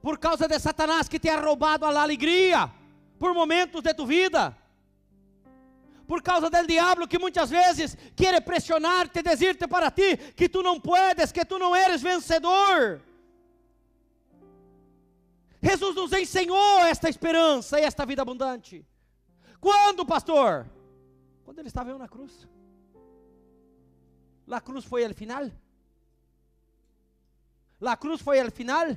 por 0.00 0.18
causa 0.18 0.46
de 0.46 0.58
Satanás 0.58 1.08
que 1.08 1.18
te 1.18 1.28
ha 1.28 1.40
roubado 1.40 1.84
a 1.84 2.02
alegria, 2.02 2.72
por 3.18 3.34
momentos 3.34 3.82
de 3.82 3.92
tu 3.92 4.06
vida, 4.06 4.56
por 6.06 6.22
causa 6.22 6.48
do 6.48 6.66
diabo 6.66 7.06
que 7.06 7.18
muitas 7.18 7.50
vezes 7.50 7.96
quer 8.16 8.40
pressionar-te, 8.40 9.22
dizer-te 9.22 9.68
para 9.68 9.90
ti 9.90 10.16
que 10.34 10.48
tu 10.48 10.62
não 10.62 10.80
puedes, 10.80 11.30
que 11.30 11.44
tu 11.44 11.58
não 11.58 11.76
eres 11.76 12.00
vencedor. 12.00 13.02
Jesus 15.60 15.94
nos 15.94 16.12
ensinou 16.12 16.80
esta 16.86 17.08
esperança 17.08 17.78
e 17.78 17.84
esta 17.84 18.06
vida 18.06 18.22
abundante. 18.22 18.86
Quando, 19.60 20.06
pastor? 20.06 20.66
Quando 21.44 21.58
ele 21.58 21.68
estava 21.68 21.98
na 21.98 22.08
cruz. 22.08 22.48
La 24.48 24.62
cruz 24.62 24.84
foi 24.84 25.06
o 25.06 25.14
final? 25.14 25.52
La 27.80 27.96
cruz 27.98 28.22
foi 28.22 28.40
o 28.40 28.50
final? 28.50 28.96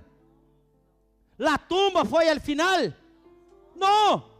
La 1.38 1.58
tumba 1.58 2.05
foi 2.05 2.25
o 2.34 2.39
final? 2.39 2.93
Não. 3.75 4.31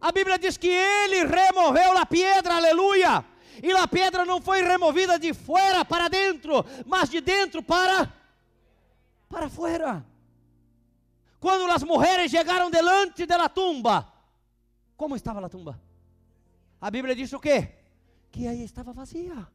A 0.00 0.10
Bíblia 0.10 0.38
diz 0.38 0.56
que 0.56 0.68
ele 0.68 1.24
removeu 1.24 1.96
a 1.96 2.04
pedra, 2.04 2.56
aleluia. 2.56 3.24
E 3.62 3.70
a 3.70 3.86
pedra 3.86 4.24
não 4.24 4.40
foi 4.40 4.60
removida 4.62 5.18
de 5.20 5.32
fora 5.32 5.84
para 5.84 6.08
dentro, 6.08 6.64
mas 6.84 7.08
de 7.08 7.20
dentro 7.20 7.62
para 7.62 8.12
para 9.28 9.48
fora. 9.48 10.04
Quando 11.38 11.70
as 11.70 11.84
mulheres 11.84 12.28
chegaram 12.28 12.68
delante 12.70 13.24
da 13.24 13.48
tumba, 13.48 14.12
como 14.96 15.14
estava 15.14 15.46
a 15.46 15.48
tumba? 15.48 15.80
A 16.80 16.90
Bíblia 16.90 17.14
diz 17.14 17.32
o 17.32 17.38
quê? 17.38 17.72
Que 18.32 18.48
aí 18.48 18.64
estava 18.64 18.92
vazia. 18.92 19.46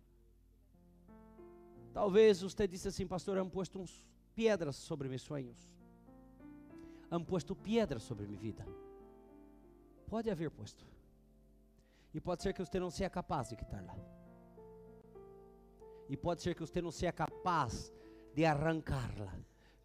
Talvez 1.95 2.41
você 2.41 2.67
disse 2.67 2.89
assim, 2.89 3.07
pastor, 3.07 3.37
han 3.37 3.49
posto 3.49 3.79
uns 3.79 4.03
pedras 4.35 4.75
sobre 4.75 5.07
meus 5.07 5.21
sonhos. 5.21 5.57
Han 7.09 7.23
posto 7.23 7.55
pedras 7.55 8.03
sobre 8.03 8.27
minha 8.27 8.37
vida. 8.37 8.67
Pode 10.05 10.29
haver 10.29 10.51
posto. 10.51 10.85
E 12.13 12.19
pode 12.19 12.43
ser 12.43 12.53
que 12.53 12.59
você 12.65 12.81
não 12.81 12.91
seja 12.91 13.09
capaz 13.09 13.47
de 13.47 13.55
quitar 13.55 13.81
lá. 13.81 13.97
E 16.09 16.17
pode 16.17 16.41
ser 16.41 16.53
que 16.53 16.59
você 16.59 16.81
não 16.81 16.91
seja 16.91 17.13
capaz 17.13 17.93
de 18.33 18.43
arrancá-la. 18.43 19.33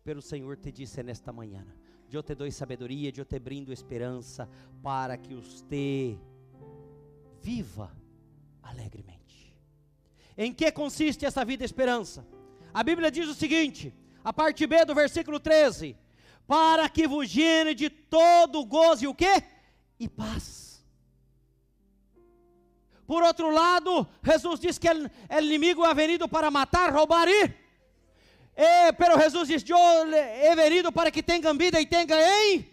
Pelo 0.03 0.21
Senhor 0.21 0.57
te 0.57 0.73
disse 0.73 1.05
nesta 1.05 1.33
manhã: 1.33 1.65
eu 2.11 2.25
te 2.25 2.35
dou 2.35 2.51
sabedoria, 2.51 3.13
eu 3.17 3.25
te 3.25 3.39
brindo 3.39 3.73
esperança, 3.73 4.49
para 4.83 5.17
que 5.17 5.33
você 5.33 6.19
viva 7.41 7.97
alegremente. 8.61 9.30
Em 10.37 10.53
que 10.53 10.71
consiste 10.73 11.25
essa 11.25 11.45
vida 11.45 11.65
esperança? 11.65 12.27
A 12.73 12.83
Bíblia 12.83 13.11
diz 13.11 13.29
o 13.29 13.35
seguinte, 13.35 13.95
a 14.25 14.33
parte 14.33 14.67
B 14.67 14.85
do 14.85 14.95
versículo 14.95 15.41
13: 15.41 15.97
Para 16.47 16.89
que 16.89 17.07
vos 17.07 17.29
gene 17.29 17.75
de 17.75 17.91
todo 17.91 18.65
gozo 18.65 19.05
e 19.05 19.09
o 19.09 19.15
quê? 19.15 19.43
E 19.99 20.09
paz. 20.09 20.85
Por 23.07 23.23
outro 23.23 23.51
lado, 23.51 24.07
Jesus 24.23 24.61
diz 24.61 24.79
que 24.79 24.89
o 24.89 25.11
inimigo 25.39 25.85
é 25.85 25.93
venido 25.93 26.29
para 26.29 26.51
matar, 26.51 26.93
roubar 26.93 27.29
e 27.29 27.61
eh, 28.57 28.93
pero 28.93 29.19
Jesus 29.19 29.49
diz: 29.49 29.65
he 30.43 30.55
venido 30.55 30.93
para 30.93 31.11
que 31.11 31.23
tenham 31.23 31.57
vida 31.57 31.81
e 31.81 31.87
tenham 31.87 32.19
em. 32.19 32.69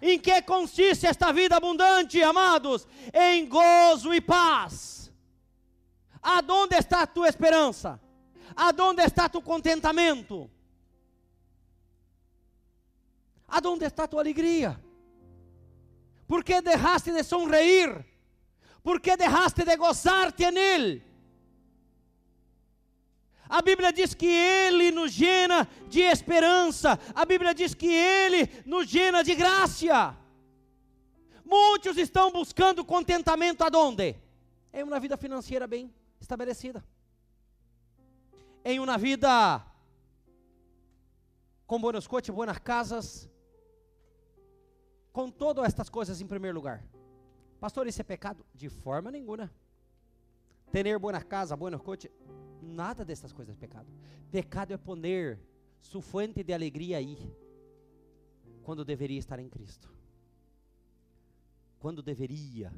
Em 0.00 0.18
que 0.18 0.40
consiste 0.42 1.06
esta 1.06 1.32
vida 1.32 1.56
abundante, 1.56 2.22
amados? 2.22 2.86
Em 3.12 3.44
gozo 3.46 4.14
e 4.14 4.20
paz. 4.20 4.95
Aonde 6.26 6.74
está 6.76 7.02
a 7.02 7.06
tua 7.06 7.28
esperança? 7.28 8.00
Aonde 8.56 9.00
está 9.04 9.28
tu 9.28 9.40
contentamento? 9.40 10.50
Aonde 13.46 13.84
está 13.84 14.08
tua 14.08 14.22
alegria? 14.22 14.76
Por 16.26 16.42
que 16.42 16.60
derraste 16.60 17.12
de 17.12 17.22
sonreír? 17.22 18.04
Por 18.82 19.00
que 19.00 19.16
derraste 19.16 19.64
de 19.64 19.76
gozar-te 19.76 20.50
nele? 20.50 21.04
A 23.48 23.62
Bíblia 23.62 23.92
diz 23.92 24.12
que 24.12 24.26
Ele 24.26 24.90
nos 24.90 25.12
llena 25.16 25.68
de 25.88 26.00
esperança. 26.00 26.98
A 27.14 27.24
Bíblia 27.24 27.54
diz 27.54 27.72
que 27.72 27.86
Ele 27.86 28.50
nos 28.66 28.90
llena 28.90 29.22
de 29.22 29.36
graça. 29.36 30.16
Muitos 31.44 31.96
estão 31.96 32.32
buscando 32.32 32.84
contentamento 32.84 33.62
aonde? 33.62 34.16
Em 34.72 34.82
uma 34.82 34.98
vida 34.98 35.16
financeira 35.16 35.68
bem 35.68 35.94
estabelecida. 36.20 36.84
Em 38.64 38.80
uma 38.80 38.98
vida 38.98 39.64
com 41.66 41.80
buenos 41.80 42.06
coches, 42.06 42.34
buenas 42.34 42.58
casas, 42.58 43.28
com 45.12 45.30
todas 45.30 45.64
estas 45.64 45.88
coisas 45.88 46.20
em 46.20 46.26
primeiro 46.26 46.56
lugar. 46.56 46.84
Pastor, 47.58 47.86
isso 47.86 48.00
é 48.00 48.04
pecado? 48.04 48.44
De 48.54 48.68
forma 48.68 49.10
nenhuma. 49.10 49.50
Ter 50.70 50.98
boa 50.98 51.20
casa, 51.22 51.56
buenos 51.56 51.80
coches, 51.80 52.10
Nada 52.66 53.04
dessas 53.04 53.32
coisas 53.32 53.54
é 53.54 53.58
pecado. 53.58 53.88
Pecado 54.30 54.72
é 54.72 54.76
poner 54.76 55.38
sua 55.80 56.02
fonte 56.02 56.42
de 56.42 56.52
alegria 56.52 56.98
aí, 56.98 57.16
quando 58.62 58.84
deveria 58.84 59.18
estar 59.18 59.38
em 59.38 59.48
Cristo. 59.48 59.88
Quando 61.78 62.02
deveria 62.02 62.72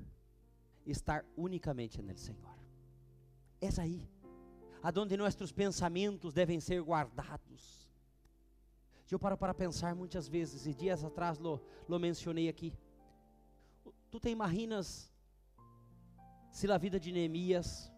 estar 0.84 1.24
unicamente 1.36 2.02
no 2.02 2.16
Senhor. 2.18 2.57
É 3.60 3.68
aí, 3.80 4.08
aonde 4.82 5.16
nossos 5.16 5.52
pensamentos 5.52 6.32
devem 6.32 6.60
ser 6.60 6.82
guardados. 6.82 7.88
Eu 9.10 9.18
paro 9.18 9.38
para 9.38 9.54
pensar 9.54 9.94
muitas 9.94 10.28
vezes, 10.28 10.66
e 10.66 10.74
dias 10.74 11.02
atrás 11.02 11.38
lo, 11.38 11.60
lo 11.88 11.98
mencionei 11.98 12.48
aqui. 12.48 12.72
Tu 14.10 14.20
te 14.20 14.28
imaginas 14.28 15.10
se 16.50 16.70
a 16.70 16.78
vida 16.78 17.00
de 17.00 17.10
Neemias 17.10 17.90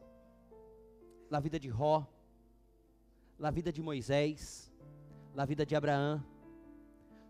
na 1.30 1.38
vida 1.38 1.58
de 1.58 1.68
Jó, 1.68 2.06
na 3.38 3.50
vida 3.50 3.72
de 3.72 3.80
Moisés, 3.80 4.70
na 5.32 5.44
vida 5.44 5.64
de 5.64 5.76
Abraão. 5.76 6.22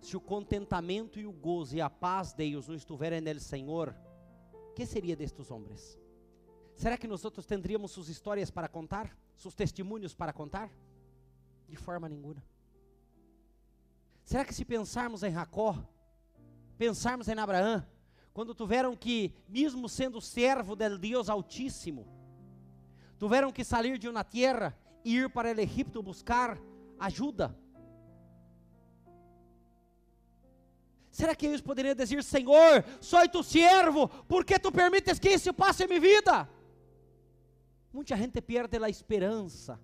Se 0.00 0.16
o 0.16 0.20
contentamento 0.20 1.20
e 1.20 1.26
o 1.26 1.32
gozo 1.32 1.76
e 1.76 1.80
a 1.80 1.90
paz 1.90 2.32
de 2.32 2.50
Deus 2.50 2.66
não 2.66 2.74
estiverem 2.74 3.20
nele, 3.20 3.40
Senhor, 3.40 3.94
que 4.74 4.86
seria 4.86 5.14
destes 5.14 5.50
homens? 5.50 5.99
Será 6.80 6.96
que 6.96 7.06
nós 7.06 7.26
outros 7.26 7.44
tendríamos 7.44 7.90
suas 7.90 8.08
histórias 8.08 8.50
para 8.50 8.66
contar? 8.66 9.14
Seus 9.36 9.54
testemunhos 9.54 10.14
para 10.14 10.32
contar? 10.32 10.70
De 11.68 11.76
forma 11.76 12.08
nenhuma. 12.08 12.42
Será 14.24 14.46
que 14.46 14.54
se 14.54 14.64
pensarmos 14.64 15.22
em 15.22 15.30
Jacó, 15.30 15.76
pensarmos 16.78 17.28
em 17.28 17.38
Abraão, 17.38 17.86
quando 18.32 18.54
tiveram 18.54 18.96
que, 18.96 19.34
mesmo 19.46 19.90
sendo 19.90 20.22
servo 20.22 20.74
del 20.74 20.96
Deus 20.96 21.28
Altíssimo, 21.28 22.08
tiveram 23.18 23.52
que 23.52 23.62
sair 23.62 23.98
de 23.98 24.08
uma 24.08 24.24
terra 24.24 24.74
e 25.04 25.16
ir 25.16 25.28
para 25.28 25.54
o 25.54 25.60
Egito 25.60 26.02
buscar 26.02 26.58
ajuda. 26.98 27.54
Será 31.10 31.34
que 31.34 31.44
eles 31.44 31.60
poderiam 31.60 31.94
dizer, 31.94 32.24
Senhor, 32.24 32.82
sou 33.02 33.28
tu 33.28 33.42
servo, 33.42 34.08
por 34.08 34.46
que 34.46 34.58
tu 34.58 34.72
permites 34.72 35.18
que 35.18 35.28
isso 35.28 35.52
passe 35.52 35.84
em 35.84 35.86
minha 35.86 36.00
vida? 36.00 36.48
Muita 37.92 38.16
gente 38.16 38.40
perde 38.40 38.76
a 38.76 38.88
esperança, 38.88 39.80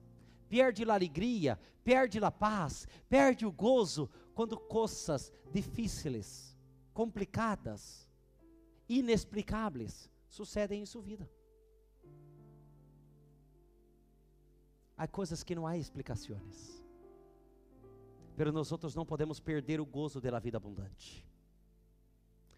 perde 0.48 0.88
a 0.88 0.94
alegria, 0.94 1.58
perde 1.82 2.22
a 2.24 2.30
paz, 2.30 2.86
perde 3.08 3.44
o 3.44 3.52
gozo 3.52 4.08
quando 4.34 4.56
coisas 4.56 5.32
difíceis, 5.52 6.56
complicadas, 6.92 8.08
inexplicáveis 8.88 10.10
sucedem 10.28 10.82
em 10.82 10.86
sua 10.86 11.02
vida. 11.02 11.28
Há 14.96 15.06
coisas 15.06 15.42
que 15.42 15.54
não 15.54 15.66
há 15.66 15.76
explicações. 15.76 16.82
Pero 18.36 18.52
nós 18.52 18.70
outros 18.70 18.94
não 18.94 19.04
podemos 19.04 19.40
perder 19.40 19.80
o 19.80 19.86
gozo 19.86 20.20
da 20.20 20.38
vida 20.38 20.56
abundante. 20.56 21.26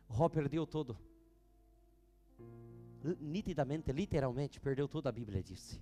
Ró 0.08 0.28
perdeu 0.28 0.66
todo. 0.66 0.96
Nitidamente, 3.20 3.92
literalmente, 3.92 4.60
perdeu 4.60 4.88
toda 4.88 5.08
a 5.08 5.12
Bíblia 5.12 5.42
disse. 5.42 5.80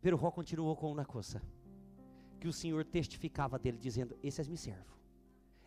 Pero 0.00 0.16
Ró 0.16 0.30
continuou 0.30 0.76
com 0.76 0.90
uma 0.92 1.04
coisa. 1.04 1.42
Que 2.40 2.48
o 2.48 2.52
Senhor 2.52 2.84
testificava 2.84 3.58
dele, 3.58 3.78
dizendo: 3.78 4.16
Esse 4.22 4.40
é 4.40 4.44
meu 4.44 4.56
servo. 4.56 4.94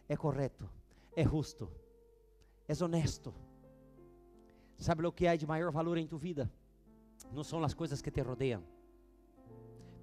É 0.08 0.16
correto, 0.16 0.70
é 1.16 1.24
justo, 1.24 1.70
é 2.68 2.84
honesto. 2.84 3.34
Sabe 4.78 5.06
o 5.06 5.12
que 5.12 5.28
há 5.28 5.36
de 5.36 5.48
maior 5.48 5.72
valor 5.72 5.98
em 5.98 6.08
tua 6.08 6.20
vida? 6.20 6.52
Não 7.32 7.44
são 7.44 7.64
as 7.64 7.74
coisas 7.74 8.02
que 8.02 8.12
te 8.12 8.22
rodeiam 8.22 8.64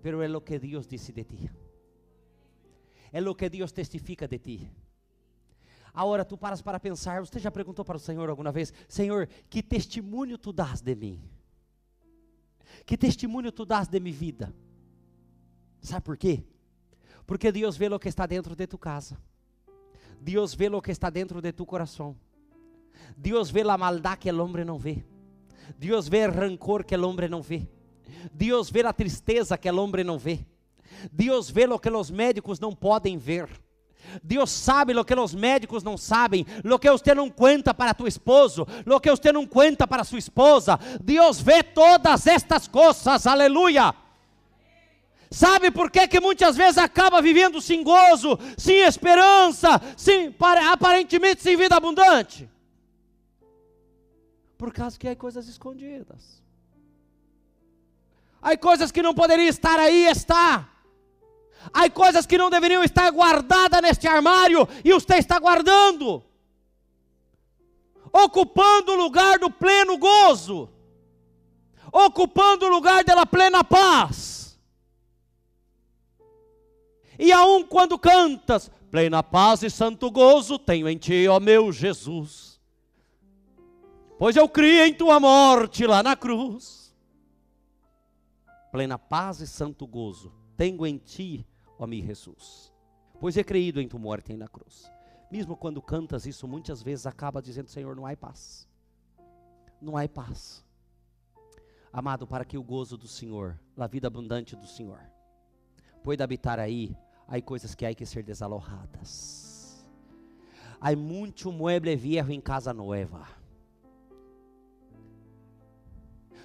pero 0.04 0.20
é 0.20 0.28
o 0.28 0.40
que 0.42 0.58
Deus 0.58 0.86
disse 0.86 1.14
de 1.14 1.24
ti. 1.24 1.50
É 3.10 3.22
o 3.22 3.34
que 3.34 3.48
Deus 3.48 3.72
testifica 3.72 4.28
de 4.28 4.38
ti. 4.38 4.70
Agora 5.94 6.24
tu 6.24 6.36
paras 6.36 6.60
para 6.60 6.80
pensar, 6.80 7.24
você 7.24 7.38
já 7.38 7.52
perguntou 7.52 7.84
para 7.84 7.96
o 7.96 8.00
Senhor 8.00 8.28
alguma 8.28 8.50
vez, 8.50 8.72
Senhor, 8.88 9.28
que 9.48 9.62
testemunho 9.62 10.36
tu 10.36 10.52
dás 10.52 10.80
de 10.80 10.92
mim? 10.96 11.22
Que 12.84 12.98
testemunho 12.98 13.52
tu 13.52 13.64
dás 13.64 13.86
de 13.86 14.00
minha 14.00 14.14
vida? 14.14 14.52
Sabe 15.80 16.04
por 16.04 16.16
quê? 16.16 16.42
Porque 17.24 17.52
Deus 17.52 17.76
vê 17.76 17.88
o 17.88 17.98
que 17.98 18.08
está 18.08 18.26
dentro 18.26 18.56
de 18.56 18.66
tu 18.66 18.76
casa. 18.76 19.16
Deus 20.20 20.52
vê 20.52 20.68
o 20.68 20.82
que 20.82 20.90
está 20.90 21.08
dentro 21.10 21.40
de 21.40 21.52
tu 21.52 21.64
coração. 21.64 22.16
Deus 23.16 23.50
vê 23.50 23.62
a 23.62 23.78
maldade 23.78 24.22
que 24.22 24.32
o 24.32 24.42
homem 24.42 24.64
não 24.64 24.78
vê. 24.78 25.04
Deus 25.78 26.08
vê 26.08 26.26
o 26.26 26.32
rancor 26.32 26.84
que 26.84 26.96
o 26.96 27.08
homem 27.08 27.28
não 27.28 27.40
vê. 27.40 27.68
Deus 28.32 28.68
vê 28.68 28.84
a 28.84 28.92
tristeza 28.92 29.56
que 29.56 29.70
o 29.70 29.80
homem 29.80 30.02
não 30.02 30.18
vê. 30.18 30.44
Deus 31.12 31.50
vê 31.50 31.66
o 31.66 31.78
que 31.78 31.88
os 31.88 32.10
médicos 32.10 32.58
não 32.58 32.74
podem 32.74 33.16
ver. 33.16 33.48
Deus 34.22 34.50
sabe 34.50 34.96
o 34.96 35.04
que 35.04 35.14
os 35.14 35.34
médicos 35.34 35.82
não 35.82 35.96
sabem, 35.96 36.46
o 36.64 36.78
que 36.78 36.90
você 36.90 37.14
não 37.14 37.30
conta 37.30 37.72
para 37.72 37.94
tu 37.94 38.06
esposo, 38.06 38.66
o 38.86 39.00
que 39.00 39.10
você 39.10 39.32
não 39.32 39.46
conta 39.46 39.86
para 39.86 40.04
sua 40.04 40.18
esposa. 40.18 40.78
Deus 41.02 41.40
vê 41.40 41.62
todas 41.62 42.26
estas 42.26 42.68
coisas, 42.68 43.26
aleluia. 43.26 43.94
Sabe 45.30 45.70
por 45.70 45.90
que, 45.90 46.06
que 46.06 46.20
muitas 46.20 46.56
vezes 46.56 46.78
acaba 46.78 47.20
vivendo 47.20 47.60
sem 47.60 47.82
gozo, 47.82 48.38
sem 48.56 48.78
esperança, 48.78 49.80
sem, 49.96 50.34
aparentemente 50.70 51.42
sem 51.42 51.56
vida 51.56 51.74
abundante? 51.74 52.48
Por 54.56 54.72
causa 54.72 54.96
que 54.98 55.08
há 55.08 55.16
coisas 55.16 55.48
escondidas. 55.48 56.42
Há 58.40 58.56
coisas 58.56 58.92
que 58.92 59.02
não 59.02 59.14
poderiam 59.14 59.48
estar 59.48 59.80
aí, 59.80 60.06
está. 60.06 60.68
Há 61.72 61.88
coisas 61.90 62.26
que 62.26 62.38
não 62.38 62.50
deveriam 62.50 62.82
estar 62.82 63.10
guardadas 63.10 63.80
neste 63.82 64.06
armário 64.06 64.68
e 64.84 64.92
você 64.92 65.16
está 65.16 65.38
guardando, 65.38 66.22
ocupando 68.12 68.92
o 68.92 68.96
lugar 68.96 69.38
do 69.38 69.50
pleno 69.50 69.96
gozo, 69.98 70.68
ocupando 71.92 72.66
o 72.66 72.68
lugar 72.68 73.04
da 73.04 73.26
plena 73.26 73.64
paz. 73.64 74.58
E 77.18 77.32
aun 77.32 77.64
quando 77.64 77.98
cantas, 77.98 78.70
plena 78.90 79.22
paz 79.22 79.62
e 79.62 79.70
santo 79.70 80.10
gozo 80.10 80.58
tenho 80.58 80.88
em 80.88 80.98
ti, 80.98 81.26
ó 81.28 81.38
meu 81.38 81.70
Jesus, 81.70 82.60
pois 84.18 84.36
eu 84.36 84.48
criei 84.48 84.88
em 84.88 84.94
tua 84.94 85.20
morte 85.20 85.86
lá 85.86 86.02
na 86.02 86.16
cruz 86.16 86.84
plena 88.74 88.98
paz 88.98 89.38
e 89.38 89.46
santo 89.46 89.86
gozo 89.86 90.32
tenho 90.56 90.84
em 90.84 90.98
ti, 90.98 91.46
ó 91.78 91.86
meu 91.86 92.04
Jesus, 92.04 92.72
pois 93.20 93.36
he 93.36 93.44
creído 93.44 93.80
em 93.80 93.88
tu 93.88 93.98
morte 93.98 94.36
na 94.36 94.48
cruz. 94.48 94.90
mesmo 95.30 95.56
quando 95.56 95.82
cantas 95.82 96.26
isso, 96.26 96.46
muitas 96.46 96.82
vezes 96.82 97.06
acaba 97.06 97.42
dizendo: 97.42 97.68
Senhor, 97.68 97.96
não 97.96 98.06
há 98.06 98.16
paz. 98.16 98.68
Não 99.80 99.96
há 99.96 100.08
paz. 100.08 100.64
Amado, 101.92 102.26
para 102.26 102.44
que 102.44 102.58
o 102.58 102.62
gozo 102.62 102.96
do 102.96 103.06
Senhor, 103.06 103.58
a 103.76 103.86
vida 103.86 104.08
abundante 104.08 104.56
do 104.56 104.66
Senhor, 104.66 105.00
pueda 106.02 106.24
habitar 106.24 106.58
aí, 106.58 106.96
há 107.28 107.40
coisas 107.40 107.74
que 107.74 107.86
há 107.86 107.94
que 107.94 108.04
ser 108.04 108.22
desalojadas. 108.22 109.86
Há 110.80 110.94
muito 110.96 111.50
mueble 111.52 111.94
viejo 111.96 112.32
em 112.32 112.40
casa 112.40 112.74
nova. 112.74 113.26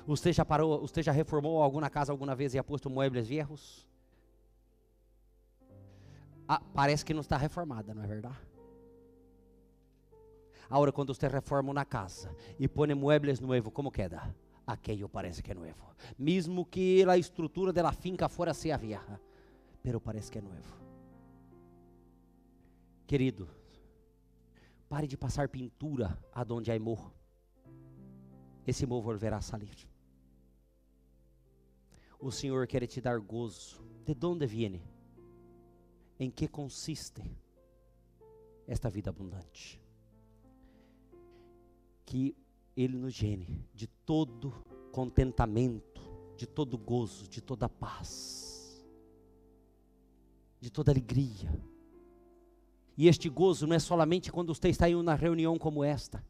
Você 0.06 0.32
já 0.32 0.46
parou, 0.46 0.82
você 0.82 1.04
já 1.04 1.12
reformou 1.12 1.62
alguma 1.62 1.90
casa 1.90 2.12
alguma 2.12 2.36
vez 2.36 2.54
e 2.54 2.60
ha 2.60 2.64
posto 2.64 2.90
muebles 2.90 3.28
viejos? 3.28 3.89
Ah, 6.52 6.60
parece 6.74 7.06
que 7.06 7.14
não 7.14 7.22
está 7.22 7.38
reformada, 7.38 7.94
não 7.94 8.04
é 8.04 8.08
verdade? 8.08 8.40
Agora, 10.68 10.92
quando 10.92 11.14
você 11.14 11.28
reforma 11.28 11.70
uma 11.70 11.86
casa 11.86 12.36
e 12.58 12.68
põe 12.68 12.92
muebles 12.96 13.40
novos, 13.40 13.72
como 13.72 13.92
queda? 13.92 14.36
Aquello 14.66 15.08
parece 15.08 15.44
que 15.44 15.52
é 15.52 15.54
novo. 15.54 15.96
Mesmo 16.18 16.66
que 16.66 17.06
a 17.08 17.20
estrutura 17.20 17.72
da 17.72 17.92
finca 17.92 18.28
fora 18.28 18.52
seja 18.52 18.78
vieja, 18.78 19.22
pero 19.84 20.02
parece 20.02 20.32
que 20.32 20.40
é 20.40 20.42
novo. 20.42 20.76
Querido, 23.06 23.48
pare 24.90 25.06
de 25.06 25.16
passar 25.16 25.50
pintura 25.50 26.18
aonde 26.34 26.72
há 26.72 26.80
morro. 26.80 27.14
Esse 28.66 28.88
morro 28.88 29.04
volverá 29.04 29.38
a 29.38 29.42
sair. 29.42 29.88
O 32.20 32.32
Senhor 32.32 32.66
quer 32.66 32.88
te 32.88 33.00
dar 33.00 33.20
gozo. 33.20 33.84
De 34.04 34.26
onde 34.26 34.48
viene? 34.48 34.89
Em 36.20 36.30
que 36.30 36.48
consiste 36.48 37.24
esta 38.68 38.90
vida 38.90 39.10
abundante? 39.10 39.82
que 42.10 42.36
Ele 42.76 42.98
nos 42.98 43.14
gene 43.14 43.64
de 43.72 43.86
todo 43.86 44.52
contentamento, 44.92 46.02
de 46.36 46.48
todo 46.48 46.76
gozo, 46.76 47.28
de 47.28 47.40
toda 47.40 47.70
paz, 47.70 48.84
de 50.60 50.72
toda 50.72 50.92
alegria. 50.92 51.54
E 52.98 53.08
este 53.08 53.30
gozo 53.30 53.68
não 53.68 53.76
é 53.76 53.80
somente 53.80 54.32
quando 54.32 54.56
você 54.56 54.70
está 54.70 54.90
em 54.90 54.96
uma 54.96 55.14
reunião 55.14 55.56
como 55.60 55.84
esta. 55.84 56.26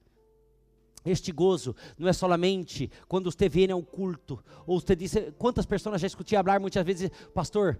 Este 1.05 1.31
gozo 1.31 1.73
não 1.97 2.09
é 2.09 2.13
somente 2.13 2.91
quando 3.07 3.31
você 3.31 3.47
vem 3.47 3.71
a 3.71 3.75
um 3.77 3.81
culto, 3.81 4.43
ou 4.67 4.81
você 4.81 4.97
diz, 4.97 5.13
quantas 5.37 5.65
pessoas 5.65 6.01
já 6.01 6.07
escutei 6.07 6.37
falar 6.37 6.59
muitas 6.59 6.85
vezes, 6.85 7.09
pastor, 7.33 7.79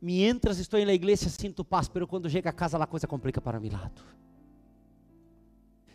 mientras 0.00 0.58
estou 0.58 0.84
na 0.84 0.92
igreja 0.92 1.28
sinto 1.28 1.64
paz, 1.64 1.88
pero 1.88 2.06
quando 2.06 2.28
chega 2.28 2.50
a 2.50 2.52
casa 2.52 2.76
a 2.76 2.86
coisa 2.86 3.06
complica 3.06 3.40
para 3.40 3.58
mi 3.58 3.70
lado. 3.70 4.02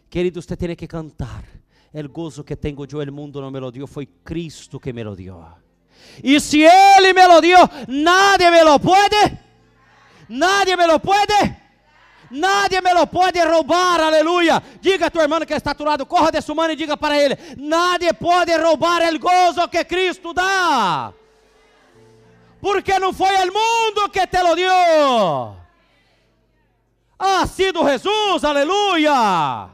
Querido, 0.09 0.39
usted 0.39 0.57
tiene 0.57 0.75
que 0.75 0.87
cantar. 0.87 1.43
El 1.91 2.07
gozo 2.07 2.43
que 2.43 2.55
tengo 2.55 2.85
yo, 2.85 3.01
el 3.01 3.11
mundo 3.11 3.39
no 3.39 3.51
me 3.51 3.59
lo 3.59 3.71
dio, 3.71 3.85
fue 3.85 4.07
Cristo 4.23 4.79
que 4.79 4.91
me 4.91 5.03
lo 5.03 5.15
dio. 5.15 5.43
Y 6.21 6.39
si 6.39 6.63
Él 6.63 7.13
me 7.15 7.27
lo 7.27 7.39
dio, 7.39 7.57
nadie 7.87 8.49
me 8.51 8.63
lo 8.63 8.79
puede. 8.79 9.39
Nadie 10.29 10.75
me 10.75 10.87
lo 10.87 10.99
puede. 10.99 11.63
Nadie 12.31 12.81
me 12.81 12.93
lo 12.93 13.05
puede 13.05 13.45
roubar, 13.45 14.01
aleluia. 14.01 14.61
Diga 14.81 15.07
a 15.07 15.11
tua 15.11 15.23
irmã 15.23 15.45
que 15.45 15.53
está 15.53 15.71
a 15.71 15.75
tu 15.75 15.85
lado, 15.85 16.05
corra 16.05 16.31
de 16.31 16.41
sua 16.41 16.55
mão 16.55 16.69
e 16.69 16.75
diga 16.75 16.97
para 16.97 17.15
ele: 17.15 17.37
Nadie 17.57 18.11
pode 18.13 18.57
roubar 18.57 19.03
o 19.03 19.19
gozo 19.19 19.67
que 19.67 19.85
Cristo 19.85 20.33
dá, 20.33 21.13
porque 22.63 22.97
não 22.97 23.11
foi 23.11 23.35
o 23.35 23.53
mundo 23.53 24.09
que 24.09 24.25
te 24.25 24.41
lo 24.41 24.55
dio, 24.55 25.53
ha 27.19 27.45
sido 27.45 27.83
Jesus, 27.83 28.41
aleluia. 28.45 29.69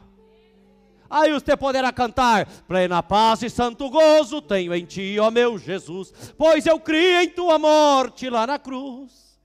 Aí 1.08 1.32
você 1.32 1.56
poderá 1.56 1.92
cantar: 1.92 2.46
Plena 2.66 3.00
paz 3.00 3.44
e 3.44 3.48
santo 3.48 3.88
gozo 3.88 4.42
tenho 4.42 4.74
em 4.74 4.84
ti, 4.84 5.16
ó 5.20 5.30
meu 5.30 5.56
Jesus, 5.56 6.12
pois 6.36 6.66
eu 6.66 6.80
criei 6.80 7.26
em 7.26 7.28
tua 7.28 7.60
morte 7.60 8.28
lá 8.28 8.44
na 8.44 8.58
cruz. 8.58 9.38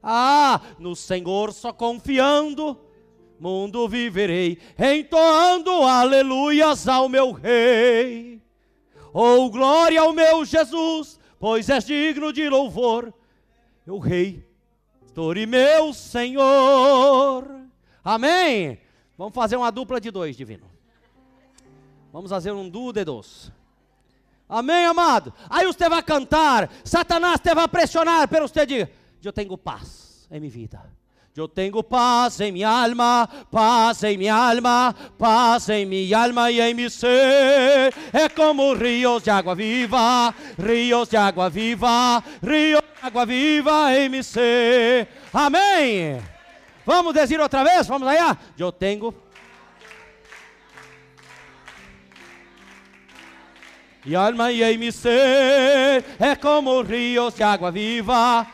Ah, 0.00 0.60
no 0.78 0.94
Senhor 0.94 1.52
só 1.52 1.72
confiando, 1.72 2.78
mundo 3.40 3.88
viverei, 3.88 4.58
entoando 4.78 5.72
aleluias 5.82 6.86
ao 6.86 7.08
meu 7.08 7.32
Rei. 7.32 8.40
Oh, 9.12 9.50
glória 9.50 10.00
ao 10.00 10.12
meu 10.12 10.44
Jesus, 10.44 11.18
pois 11.42 11.68
és 11.68 11.84
digno 11.84 12.32
de 12.32 12.48
louvor, 12.48 13.12
meu 13.84 13.98
Rei, 13.98 14.46
e 15.36 15.44
meu 15.44 15.92
Senhor. 15.92 17.44
Amém? 18.04 18.78
Vamos 19.18 19.34
fazer 19.34 19.56
uma 19.56 19.72
dupla 19.72 20.00
de 20.00 20.12
dois, 20.12 20.36
divino. 20.36 20.70
Vamos 22.12 22.30
fazer 22.30 22.52
um 22.52 22.68
duo 22.68 22.92
de 22.92 23.04
dos. 23.04 23.50
Amém, 24.48 24.86
amado? 24.86 25.34
Aí 25.50 25.66
você 25.66 25.88
vai 25.88 26.00
cantar, 26.00 26.70
Satanás 26.84 27.40
te 27.40 27.52
vai 27.52 27.66
pressionar, 27.66 28.28
pero 28.28 28.46
você 28.46 28.64
diz: 28.64 28.86
Eu 29.20 29.32
tenho 29.32 29.58
paz 29.58 30.28
em 30.30 30.38
minha 30.38 30.52
vida. 30.52 30.80
Eu 31.34 31.48
tenho 31.48 31.82
paz 31.82 32.38
em 32.42 32.52
minha 32.52 32.68
alma, 32.68 33.26
paz 33.50 34.02
em 34.02 34.18
minha 34.18 34.34
alma, 34.34 34.94
paz 35.18 35.66
em 35.70 35.86
minha 35.86 36.18
alma 36.18 36.50
e 36.50 36.60
em 36.60 36.74
meu 36.74 36.90
ser. 36.90 37.94
É 38.12 38.28
como 38.28 38.74
rios 38.74 39.22
de 39.22 39.30
água 39.30 39.54
viva, 39.54 40.34
rios 40.58 41.08
de 41.08 41.16
água 41.16 41.48
viva, 41.48 42.22
rios 42.42 42.82
de 42.82 43.06
água 43.06 43.24
viva 43.24 43.96
em 43.96 44.10
meu 44.10 44.22
ser. 44.22 45.08
Amém. 45.32 46.20
Vamos 46.84 47.14
dizer 47.14 47.40
outra 47.40 47.64
vez? 47.64 47.86
Vamos 47.86 48.06
lá? 48.06 48.36
Eu 48.58 48.70
tenho 48.70 49.14
e 54.04 54.16
alma 54.16 54.50
e 54.50 54.62
em 54.64 54.76
mi 54.76 54.90
ser 54.90 56.04
é 56.18 56.36
como 56.38 56.82
rios 56.82 57.34
de 57.34 57.42
água 57.42 57.70
viva. 57.70 58.46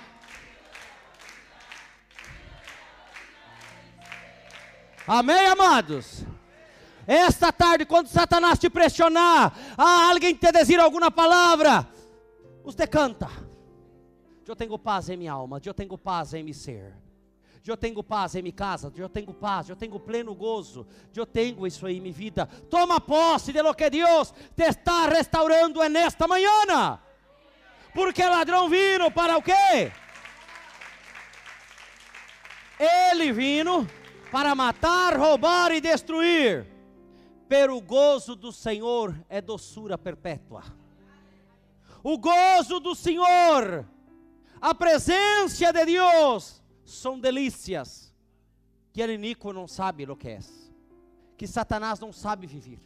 Amém, 5.09 5.47
amados? 5.47 6.25
Esta 7.07 7.51
tarde, 7.51 7.87
quando 7.87 8.09
Satanás 8.09 8.59
te 8.59 8.69
pressionar, 8.69 9.57
ah, 9.77 10.11
alguém 10.11 10.35
te 10.35 10.53
dizer 10.53 10.79
alguma 10.79 11.11
palavra, 11.11 11.89
você 12.63 12.87
canta. 12.87 13.29
Eu 14.47 14.55
tenho 14.55 14.79
paz 14.79 15.09
em 15.09 15.17
minha 15.17 15.33
alma, 15.33 15.61
eu 15.65 15.75
tenho 15.75 15.97
paz 15.97 16.35
em 16.35 16.43
meu 16.43 16.55
ser 16.55 16.95
eu 17.71 17.77
tenho 17.77 18.03
paz 18.03 18.35
em 18.35 18.43
minha 18.43 18.53
casa, 18.53 18.93
eu 18.97 19.09
tenho 19.09 19.33
paz, 19.33 19.69
eu 19.69 19.77
tenho 19.77 19.99
pleno 20.01 20.35
gozo, 20.35 20.87
eu 21.15 21.27
tenho 21.27 21.67
isso 21.67 21.87
aí 21.87 21.99
em 21.99 22.01
minha 22.01 22.15
vida. 22.15 22.47
Toma 22.71 23.01
posse 23.01 23.53
de 23.53 23.61
lo 23.63 23.75
que 23.75 23.91
Deus 23.91 24.33
te 24.57 24.65
está 24.65 25.07
restaurando 25.07 25.87
nesta 25.89 26.27
manhã. 26.27 26.99
Porque 27.95 28.25
ladrão 28.25 28.69
vino 28.69 29.11
para 29.11 29.37
o 29.37 29.43
quê? 29.43 29.93
Ele 32.79 33.33
vino 33.33 33.89
para 34.31 34.55
matar, 34.55 35.19
roubar 35.19 35.73
e 35.73 35.81
destruir. 35.81 36.67
Pero 37.49 37.77
o 37.77 37.81
gozo 37.81 38.37
do 38.37 38.53
Senhor 38.53 39.19
é 39.29 39.41
doçura 39.41 39.97
perpétua. 39.97 40.63
O 42.03 42.19
gozo 42.19 42.79
do 42.79 42.95
Senhor, 42.95 43.89
a 44.61 44.75
presença 44.75 45.73
de 45.73 45.85
Deus 45.87 46.63
são 46.85 47.19
delícias 47.19 48.15
que 48.93 49.03
o 49.03 49.11
iníquo 49.11 49.53
não 49.53 49.67
sabe 49.67 50.05
o 50.11 50.17
que 50.17 50.29
é, 50.29 50.39
que 51.37 51.47
Satanás 51.47 52.01
não 52.01 52.13
sabe 52.13 52.47
viver, 52.47 52.81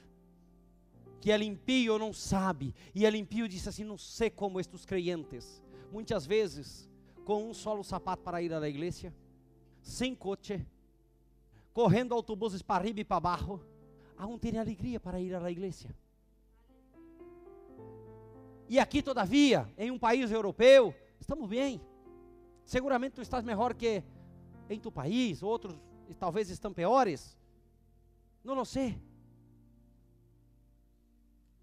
que 1.21 1.33
o 1.33 1.43
impio 1.43 1.99
não 1.99 2.13
sabe, 2.13 2.75
e 2.95 3.07
o 3.07 3.17
impio 3.17 3.49
disse 3.49 3.69
assim: 3.69 3.85
Não 3.85 3.99
sei 3.99 4.31
como 4.31 4.61
estes 4.61 4.85
crentes, 4.85 5.63
muitas 5.91 6.27
vezes 6.27 6.89
com 7.25 7.51
um 7.51 7.55
solo 7.55 7.85
sapato 7.85 8.23
para 8.23 8.43
ir 8.43 8.53
à 8.53 8.69
igreja, 8.69 9.15
sem 9.81 10.15
coche, 10.15 10.67
correndo 11.73 12.15
autobuses 12.15 12.63
para 12.63 12.83
arriba 12.83 13.01
e 13.01 13.05
para 13.05 13.21
baixo, 13.21 13.61
não 14.19 14.39
tem 14.39 14.59
alegria 14.59 15.01
para 15.01 15.21
ir 15.21 15.35
à 15.35 15.51
igreja. 15.51 15.95
E 18.69 18.79
aqui, 18.79 19.03
todavia, 19.03 19.71
em 19.77 19.91
um 19.91 19.99
país 19.99 20.31
europeu, 20.31 20.95
estamos 21.21 21.49
bem. 21.49 21.81
Seguramente 22.65 23.15
tu 23.15 23.23
estás 23.23 23.45
melhor 23.45 23.75
que 23.75 24.03
em 24.71 24.79
tu 24.79 24.91
país, 24.91 25.43
outros 25.43 25.79
talvez 26.19 26.51
estão 26.51 26.73
piores. 26.73 27.37
Não 28.45 28.55
lo 28.55 28.65
sei. 28.65 29.01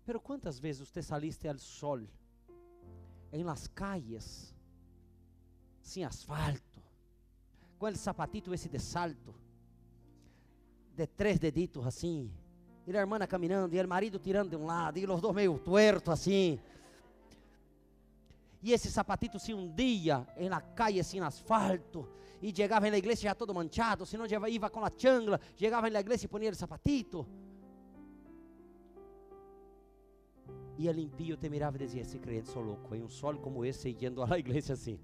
Pero 0.06 0.20
quantas 0.20 0.60
vezes 0.60 0.88
você 0.88 1.02
saliste 1.02 1.48
ao 1.48 1.58
sol 1.58 2.02
em 3.32 3.44
las 3.44 3.68
calles 3.68 4.54
sem 5.82 6.04
asfalto, 6.04 6.82
com 7.78 7.88
o 7.88 7.96
sapatito 7.96 8.54
esse 8.54 8.68
de 8.70 8.80
salto, 8.80 9.34
de 11.00 11.08
três 11.08 11.40
deditos 11.40 11.86
assim, 11.86 12.30
e 12.86 12.96
a 12.96 13.00
irmã 13.00 13.20
caminhando, 13.26 13.74
e 13.76 13.82
o 13.82 13.88
marido 13.88 14.20
tirando 14.20 14.50
de 14.50 14.56
um 14.56 14.66
lado, 14.66 14.98
e 14.98 15.06
os 15.06 15.22
dois 15.22 15.36
meio 15.36 15.58
tuerto 15.60 16.12
assim. 16.12 16.60
E 18.62 18.74
esse 18.74 18.92
sapatito 18.92 19.40
se 19.40 19.54
hundia 19.54 20.28
na 20.50 20.60
calle, 20.60 21.00
assim, 21.00 21.20
no 21.20 21.26
asfalto. 21.26 22.10
E 22.42 22.54
chegava 22.54 22.90
na 22.90 22.98
igreja 22.98 23.22
já 23.22 23.36
todo 23.36 23.54
manchado. 23.54 24.06
Se 24.06 24.18
não, 24.18 24.26
ia 24.26 24.70
com 24.70 24.84
a 24.84 24.92
changla. 24.98 25.40
Chegava 25.56 25.90
na 25.90 26.00
igreja 26.00 26.26
e 26.26 26.28
ponia 26.28 26.52
o 26.52 26.56
sapatito. 26.56 27.26
E 30.78 30.88
el 30.88 31.00
impío 31.00 31.38
te 31.38 31.50
mirava 31.50 31.78
e 31.78 31.80
dizia: 31.80 32.02
Esse 32.02 32.20
crente 32.20 32.50
sou 32.50 32.62
louco. 32.62 32.94
Em 32.94 33.04
um 33.04 33.10
sol 33.10 33.38
como 33.38 33.64
esse, 33.64 33.96
indo 34.02 34.24
à 34.24 34.38
igreja 34.38 34.74
assim. 34.74 35.00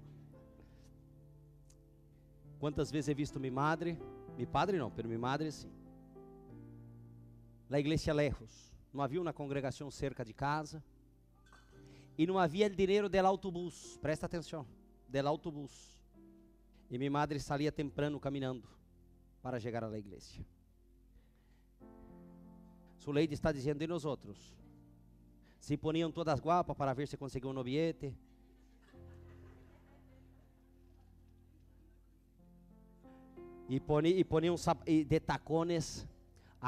Quantas 2.58 2.90
vezes 2.90 3.08
he 3.08 3.14
visto 3.14 3.38
minha 3.38 3.52
madre, 3.52 3.98
mi 4.36 4.46
padre 4.46 4.78
não, 4.78 4.90
pero 4.90 5.08
mi 5.08 5.18
madre 5.18 5.52
sim. 5.52 5.75
Na 7.68 7.80
igreja 7.80 8.12
lejos, 8.12 8.72
não 8.92 9.02
havia 9.02 9.20
uma 9.20 9.32
congregação 9.32 9.90
cerca 9.90 10.24
de 10.24 10.32
casa. 10.32 10.82
E 12.18 12.26
não 12.26 12.38
havia 12.38 12.70
dinheiro 12.70 13.08
del 13.08 13.26
autobús, 13.26 13.98
presta 14.00 14.26
atenção, 14.26 14.66
del 15.08 15.26
autobús. 15.26 16.02
E 16.90 16.96
minha 16.96 17.10
madre 17.10 17.38
saía 17.38 17.70
temprano 17.70 18.18
caminhando 18.18 18.66
para 19.42 19.60
chegar 19.60 19.84
à 19.84 19.98
igreja. 19.98 20.44
Sua 22.98 23.14
lei 23.14 23.28
está 23.30 23.52
dizendo 23.52 23.78
de 23.78 23.86
nós 23.86 24.04
outros 24.04 24.56
se 25.66 25.76
poniam 25.76 26.12
todas 26.12 26.38
guapas 26.38 26.76
para 26.76 26.94
ver 26.94 27.08
se 27.08 27.16
conseguiam 27.16 27.50
um 27.50 27.52
noviete. 27.52 28.14
E, 33.68 33.80
poni, 33.80 34.10
e 34.10 34.22
poniam 34.22 34.54
de 34.86 35.18
tacones 35.18 36.06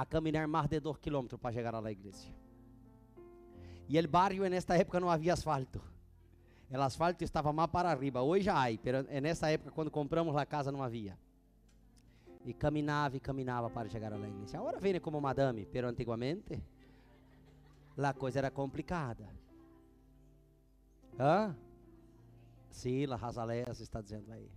a 0.00 0.06
caminhar 0.06 0.46
mais 0.46 0.68
de 0.68 0.78
dois 0.78 0.96
quilômetros 0.98 1.40
para 1.40 1.52
chegar 1.52 1.74
à 1.74 1.90
igreja. 1.90 2.32
E 3.88 3.98
o 3.98 4.08
barrio, 4.08 4.48
nesta 4.48 4.76
época, 4.76 5.00
não 5.00 5.10
havia 5.10 5.32
asfalto. 5.32 5.82
O 6.70 6.80
asfalto 6.80 7.24
estava 7.24 7.52
mais 7.52 7.68
para 7.68 7.90
arriba. 7.90 8.22
Hoje 8.22 8.48
há, 8.48 8.66
mas 9.10 9.22
nessa 9.22 9.50
época, 9.50 9.72
quando 9.72 9.90
compramos 9.90 10.36
a 10.36 10.46
casa, 10.46 10.70
não 10.70 10.84
havia. 10.84 11.18
E 12.44 12.54
caminhava 12.54 13.16
e 13.16 13.20
caminhava 13.20 13.68
para 13.68 13.88
chegar 13.88 14.12
à 14.12 14.16
igreja. 14.16 14.58
Agora 14.58 14.78
vem 14.78 15.00
como 15.00 15.20
madame, 15.20 15.66
pero 15.66 15.88
antigamente 15.88 16.62
a 17.96 18.12
coisa 18.14 18.38
era 18.38 18.52
complicada. 18.52 19.28
Hã? 21.18 21.56
Sim, 22.70 23.06
La 23.06 23.16
Razalés 23.16 23.80
está 23.80 24.00
dizendo 24.00 24.30
aí. 24.30 24.48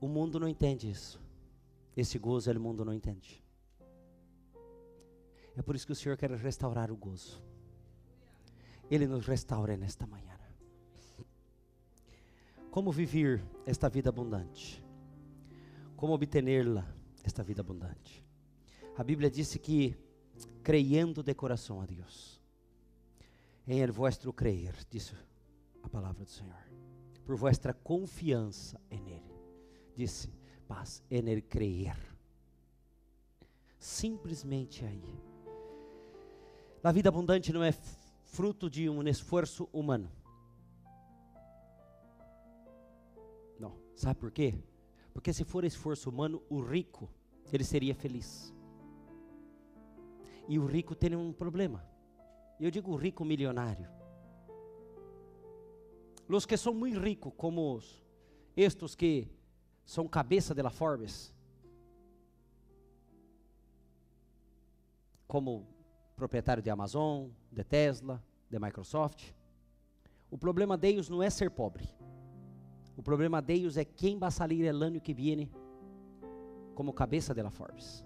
O 0.00 0.08
mundo 0.08 0.40
não 0.40 0.48
entende 0.48 0.90
isso. 0.90 1.20
Esse 1.94 2.18
gozo, 2.18 2.50
o 2.50 2.58
mundo 2.58 2.82
não 2.82 2.94
entende. 2.94 3.41
É 5.56 5.62
por 5.62 5.76
isso 5.76 5.86
que 5.86 5.92
o 5.92 5.96
Senhor 5.96 6.16
quer 6.16 6.30
restaurar 6.30 6.90
o 6.90 6.96
gozo. 6.96 7.42
Ele 8.90 9.06
nos 9.06 9.26
restaura 9.26 9.76
nesta 9.76 10.06
manhã. 10.06 10.38
Como 12.70 12.90
viver 12.90 13.44
esta 13.66 13.88
vida 13.88 14.08
abundante? 14.08 14.82
Como 15.94 16.14
obter-la, 16.14 16.86
esta 17.22 17.42
vida 17.42 17.60
abundante? 17.60 18.24
A 18.96 19.04
Bíblia 19.04 19.30
disse 19.30 19.58
que 19.58 19.94
creyendo 20.62 21.22
de 21.22 21.34
coração 21.34 21.80
a 21.80 21.86
Deus. 21.86 22.40
Em 23.66 23.80
el 23.80 23.92
vuestro 23.92 24.32
creer, 24.32 24.74
disse 24.90 25.14
a 25.82 25.88
palavra 25.88 26.24
do 26.24 26.30
Senhor. 26.30 26.62
Por 27.24 27.36
vuestra 27.36 27.72
confiança 27.72 28.80
em 28.90 29.10
Ele. 29.10 29.38
Disse, 29.94 30.32
paz, 30.66 31.02
em 31.10 31.28
Ele 31.28 31.42
creer. 31.42 31.96
Simplesmente 33.78 34.84
aí. 34.84 35.31
A 36.84 36.90
vida 36.90 37.08
abundante 37.08 37.52
não 37.52 37.62
é 37.62 37.70
fruto 38.24 38.68
de 38.68 38.90
um 38.90 39.06
esforço 39.06 39.68
humano. 39.72 40.10
Não. 43.58 43.76
Sabe 43.94 44.18
por 44.18 44.32
quê? 44.32 44.58
Porque 45.12 45.32
se 45.32 45.44
for 45.44 45.64
esforço 45.64 46.10
humano, 46.10 46.42
o 46.50 46.60
rico, 46.60 47.08
ele 47.52 47.62
seria 47.62 47.94
feliz. 47.94 48.52
E 50.48 50.58
o 50.58 50.66
rico 50.66 50.96
tem 50.96 51.14
um 51.14 51.32
problema. 51.32 51.86
Eu 52.58 52.70
digo 52.70 52.96
rico 52.96 53.24
milionário. 53.24 53.88
Os 56.28 56.46
que 56.46 56.56
são 56.56 56.74
muito 56.74 56.98
ricos, 56.98 57.32
como 57.36 57.76
os, 57.76 58.02
estes 58.56 58.94
que 58.96 59.28
são 59.84 60.08
cabeça 60.08 60.54
de 60.54 60.62
la 60.62 60.70
Forbes, 60.70 61.32
como 65.28 65.71
proprietário 66.16 66.62
de 66.62 66.70
Amazon, 66.70 67.28
de 67.50 67.64
Tesla, 67.64 68.22
de 68.50 68.58
Microsoft. 68.58 69.32
O 70.30 70.38
problema 70.38 70.76
deles 70.76 71.08
não 71.08 71.22
é 71.22 71.30
ser 71.30 71.50
pobre. 71.50 71.88
O 72.96 73.02
problema 73.02 73.40
deles 73.40 73.76
é 73.76 73.84
quem 73.84 74.18
vai 74.18 74.30
sair 74.30 74.64
el 74.64 74.82
ano 74.82 75.00
que 75.00 75.14
vem 75.14 75.50
como 76.74 76.92
cabeça 76.92 77.34
de 77.34 77.42
la 77.42 77.50
Forbes. 77.50 78.04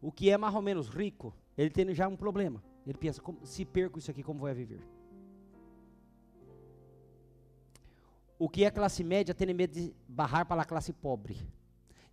O 0.00 0.12
que 0.12 0.30
é 0.30 0.36
mais 0.36 0.54
ou 0.54 0.62
menos 0.62 0.88
rico, 0.88 1.34
ele 1.56 1.70
tem 1.70 1.92
já 1.94 2.06
um 2.06 2.16
problema. 2.16 2.62
Ele 2.86 2.96
pensa, 2.96 3.20
se 3.44 3.64
perco 3.64 3.98
isso 3.98 4.10
aqui, 4.10 4.22
como 4.22 4.40
vou 4.40 4.54
viver? 4.54 4.80
O 8.38 8.48
que 8.48 8.64
é 8.64 8.70
classe 8.70 9.02
média 9.02 9.34
tem 9.34 9.52
medo 9.52 9.74
de 9.74 9.92
barrar 10.06 10.46
para 10.46 10.62
a 10.62 10.64
classe 10.64 10.92
pobre. 10.92 11.36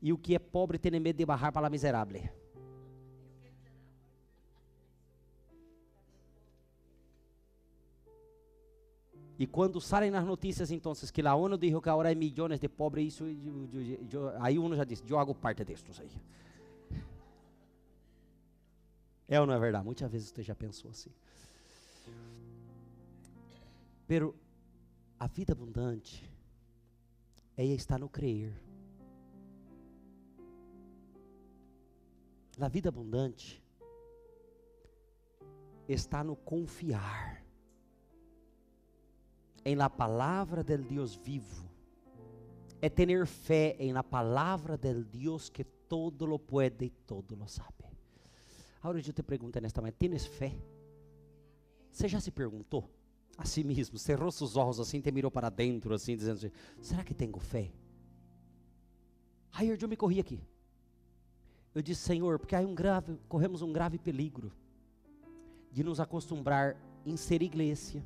E 0.02 0.12
o 0.12 0.18
que 0.18 0.36
é 0.36 0.40
pobre 0.40 0.80
tem 0.80 1.00
medo 1.00 1.18
de 1.18 1.26
barrar 1.26 1.52
para 1.52 1.68
a 1.68 1.70
miserável. 1.70 2.24
E 9.38 9.46
quando 9.46 9.82
saem 9.82 10.10
nas 10.10 10.26
notícias, 10.26 10.72
então, 10.72 10.94
que 10.94 11.22
a 11.22 11.36
ONU 11.36 11.58
diz 11.58 11.72
que 11.82 11.90
agora 11.90 12.12
é 12.12 12.16
milhões 12.16 12.60
de 12.60 12.70
pobres, 12.70 13.14
isso, 13.14 13.26
aí 14.40 14.58
uno 14.58 14.76
já 14.76 14.86
disse, 14.86 15.04
eu 15.08 15.20
hago 15.20 15.36
parte 15.36 15.64
destes 15.66 16.00
aí. 16.00 16.10
É 19.28 19.40
ou 19.40 19.46
não 19.46 19.54
é 19.54 19.60
verdade? 19.60 19.84
Muitas 19.84 20.10
vezes 20.10 20.30
você 20.30 20.42
já 20.42 20.56
pensou 20.56 20.90
assim. 20.92 21.10
Pero 24.08 24.36
a 25.20 25.28
vida 25.28 25.52
abundante 25.52 26.30
é 27.58 27.66
estar 27.66 28.00
no 28.00 28.08
crer. 28.08 28.54
A 32.60 32.68
vida 32.70 32.88
abundante 32.88 33.62
está 35.90 36.24
no 36.24 36.36
confiar 36.36 37.45
em 39.66 39.76
la 39.76 39.90
palavra 39.90 40.64
del 40.64 40.84
Deus 40.84 41.16
vivo. 41.16 41.68
É 42.80 42.88
ter 42.88 43.26
fé 43.26 43.76
em 43.80 43.92
la 43.92 44.04
palavra 44.04 44.78
del 44.78 45.04
Deus 45.04 45.50
que 45.50 45.64
todo 45.64 46.26
lo 46.26 46.38
puede 46.38 46.86
e 46.86 46.90
todo 46.90 47.36
lo 47.36 47.48
sabe. 47.48 47.86
Agora 48.82 49.00
eu 49.00 49.14
te 49.14 49.24
pergunto 49.24 49.60
nesta 49.60 49.82
manhã, 49.82 49.94
tens 49.98 50.28
fé? 50.28 50.56
Você 51.92 52.08
já 52.08 52.20
se 52.20 52.30
perguntou 52.30 52.88
a 53.36 53.44
si 53.44 53.64
mesmo, 53.64 53.98
cerrou 53.98 54.32
seus 54.32 54.56
olhos 54.56 54.80
assim, 54.80 55.02
te 55.02 55.12
mirou 55.12 55.32
para 55.32 55.50
dentro 55.50 55.94
assim, 55.94 56.16
dizendo 56.16 56.38
assim, 56.38 56.52
será 56.80 57.04
que 57.04 57.14
tenho 57.14 57.40
fé? 57.40 57.72
Aí 59.54 59.70
eu 59.70 59.88
me 59.88 59.98
corri 59.98 60.20
aqui. 60.20 60.40
Eu 61.74 61.82
disse, 61.82 62.02
Senhor, 62.02 62.38
porque 62.38 62.56
aí 62.56 62.66
um 62.66 62.76
grave, 62.76 63.18
corremos 63.28 63.62
um 63.62 63.74
grave 63.74 63.98
peligro 63.98 64.52
de 65.72 65.84
nos 65.84 66.00
acostumbrar 66.00 66.78
em 67.06 67.18
ser 67.18 67.42
igreja, 67.42 68.04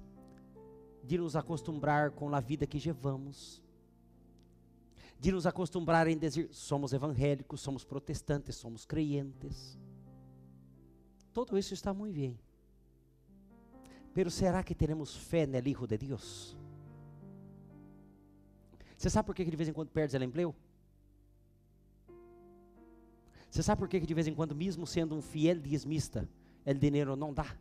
de 1.03 1.17
nos 1.17 1.35
acostumbrar 1.35 2.11
com 2.11 2.33
a 2.33 2.39
vida 2.39 2.67
que 2.67 2.79
levamos, 2.79 3.61
de 5.19 5.31
nos 5.31 5.45
acostumbrar 5.45 6.07
em 6.07 6.17
dizer 6.17 6.47
somos 6.51 6.93
evangélicos, 6.93 7.59
somos 7.61 7.83
protestantes, 7.83 8.55
somos 8.55 8.85
crentes. 8.85 9.77
Todo 11.33 11.57
isso 11.57 11.73
está 11.73 11.93
muito 11.93 12.15
bem. 12.15 12.39
Pero 14.13 14.31
será 14.31 14.63
que 14.63 14.73
teremos 14.73 15.15
fé 15.15 15.45
no 15.45 15.57
Hijo 15.67 15.85
de 15.85 15.97
Deus? 15.97 16.57
Você 18.97 19.09
sabe 19.09 19.27
por 19.27 19.35
que 19.35 19.45
de 19.45 19.55
vez 19.55 19.69
em 19.69 19.73
quando 19.73 19.89
perdes 19.89 20.19
o 20.19 20.23
emprego? 20.23 20.55
Você 23.49 23.63
sabe 23.63 23.79
por 23.79 23.87
que 23.87 23.99
de 23.99 24.13
vez 24.13 24.27
em 24.27 24.35
quando, 24.35 24.53
mesmo 24.53 24.85
sendo 24.85 25.15
um 25.15 25.21
fiel 25.21 25.59
dízimista, 25.59 26.27
o 26.65 26.73
dinheiro 26.73 27.15
não 27.15 27.33
dá? 27.33 27.57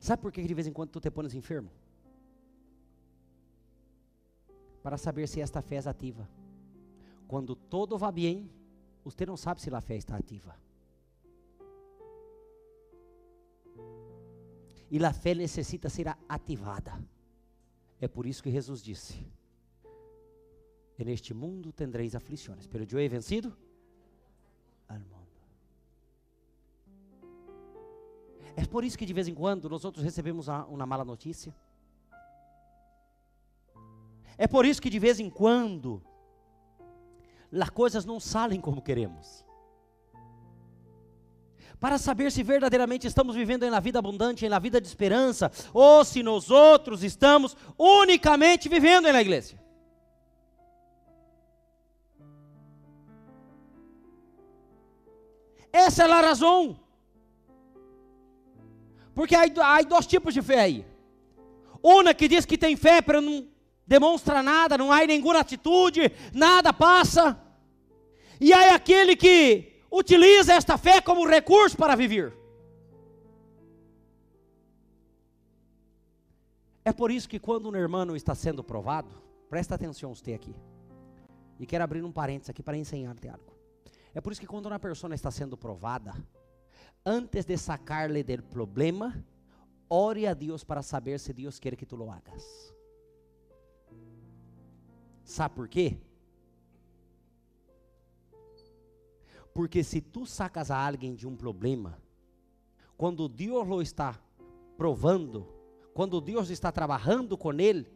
Sabe 0.00 0.22
por 0.22 0.32
que 0.32 0.42
de 0.42 0.54
vez 0.54 0.66
em 0.66 0.72
quando 0.72 0.90
tu 0.90 1.00
te 1.00 1.10
pones 1.10 1.34
enfermo? 1.34 1.70
Para 4.82 4.96
saber 4.96 5.26
se 5.28 5.40
esta 5.40 5.60
fé 5.60 5.76
é 5.76 5.88
ativa. 5.88 6.28
Quando 7.26 7.54
todo 7.54 7.98
va 7.98 8.10
bem, 8.10 8.50
você 9.04 9.26
não 9.26 9.36
sabe 9.36 9.60
se 9.60 9.74
a 9.74 9.80
fé 9.80 9.96
está 9.96 10.16
ativa. 10.16 10.56
E 14.90 15.04
a 15.04 15.12
fé 15.12 15.34
necessita 15.34 15.90
ser 15.90 16.08
ativada. 16.28 16.98
É 18.00 18.08
por 18.08 18.24
isso 18.26 18.42
que 18.42 18.50
Jesus 18.50 18.82
disse: 18.82 19.26
E 20.98 21.04
neste 21.04 21.34
mundo 21.34 21.72
tendreis 21.72 22.14
aflições, 22.14 22.66
pero 22.66 22.84
eu 22.84 23.10
vencido 23.10 23.54
al 24.88 25.17
É 28.58 28.66
por 28.66 28.82
isso 28.82 28.98
que 28.98 29.06
de 29.06 29.12
vez 29.12 29.28
em 29.28 29.34
quando 29.34 29.70
nós 29.70 29.84
outros 29.84 30.02
recebemos 30.02 30.48
uma, 30.48 30.66
uma 30.66 30.84
mala 30.84 31.04
notícia. 31.04 31.54
É 34.36 34.48
por 34.48 34.66
isso 34.66 34.82
que 34.82 34.90
de 34.90 34.98
vez 34.98 35.20
em 35.20 35.30
quando 35.30 36.02
as 37.52 37.70
coisas 37.70 38.04
não 38.04 38.18
saem 38.18 38.60
como 38.60 38.82
queremos. 38.82 39.44
Para 41.78 41.98
saber 41.98 42.32
se 42.32 42.42
verdadeiramente 42.42 43.06
estamos 43.06 43.36
vivendo 43.36 43.70
na 43.70 43.78
vida 43.78 44.00
abundante, 44.00 44.48
na 44.48 44.58
vida 44.58 44.80
de 44.80 44.88
esperança, 44.88 45.52
ou 45.72 46.04
se 46.04 46.20
nós 46.24 46.50
outros 46.50 47.04
estamos 47.04 47.56
unicamente 47.78 48.68
vivendo 48.68 49.04
na 49.12 49.20
igreja. 49.20 49.56
Essa 55.72 56.02
é 56.02 56.10
a 56.10 56.20
razão. 56.20 56.87
Porque 59.18 59.34
há, 59.34 59.42
há 59.42 59.82
dois 59.82 60.06
tipos 60.06 60.32
de 60.32 60.40
fé 60.40 60.60
aí. 60.60 60.86
Uma 61.82 62.14
que 62.14 62.28
diz 62.28 62.46
que 62.46 62.56
tem 62.56 62.76
fé, 62.76 63.02
para 63.02 63.20
não 63.20 63.48
demonstra 63.84 64.44
nada, 64.44 64.78
não 64.78 64.92
há 64.92 65.04
nenhuma 65.04 65.40
atitude, 65.40 66.02
nada 66.32 66.72
passa. 66.72 67.36
E 68.40 68.52
há 68.52 68.76
aquele 68.76 69.16
que 69.16 69.82
utiliza 69.90 70.54
esta 70.54 70.78
fé 70.78 71.00
como 71.00 71.26
recurso 71.26 71.76
para 71.76 71.96
viver. 71.96 72.32
É 76.84 76.92
por 76.92 77.10
isso 77.10 77.28
que 77.28 77.40
quando 77.40 77.68
um 77.68 77.74
irmão 77.74 78.14
está 78.14 78.36
sendo 78.36 78.62
provado, 78.62 79.10
presta 79.50 79.74
atenção 79.74 80.14
você 80.14 80.32
aqui. 80.32 80.54
E 81.58 81.66
quero 81.66 81.82
abrir 81.82 82.04
um 82.04 82.12
parênteses 82.12 82.50
aqui 82.50 82.62
para 82.62 82.76
ensinar-te 82.76 83.28
algo. 83.28 83.52
É 84.14 84.20
por 84.20 84.30
isso 84.30 84.40
que 84.40 84.46
quando 84.46 84.66
uma 84.66 84.78
pessoa 84.78 85.12
está 85.12 85.32
sendo 85.32 85.56
provada, 85.56 86.14
antes 87.08 87.46
de 87.46 87.56
sacar-lhe 87.56 88.22
do 88.22 88.42
problema, 88.42 89.24
ore 89.88 90.26
a 90.26 90.34
Deus 90.34 90.62
para 90.62 90.82
saber 90.82 91.18
se 91.18 91.32
Deus 91.32 91.58
quer 91.58 91.74
que 91.74 91.86
tu 91.86 91.96
lo 91.96 92.10
hagas. 92.10 92.74
Sabe 95.24 95.54
por 95.54 95.68
quê? 95.68 95.98
Porque 99.54 99.82
se 99.82 100.02
tu 100.02 100.26
sacas 100.26 100.70
a 100.70 100.86
alguém 100.86 101.14
de 101.14 101.26
um 101.26 101.34
problema, 101.34 101.98
quando 102.96 103.26
Deus 103.26 103.66
lo 103.66 103.80
está 103.80 104.20
provando, 104.76 105.48
quando 105.94 106.20
Deus 106.20 106.50
está 106.50 106.70
trabalhando 106.70 107.38
com 107.38 107.52
ele, 107.54 107.90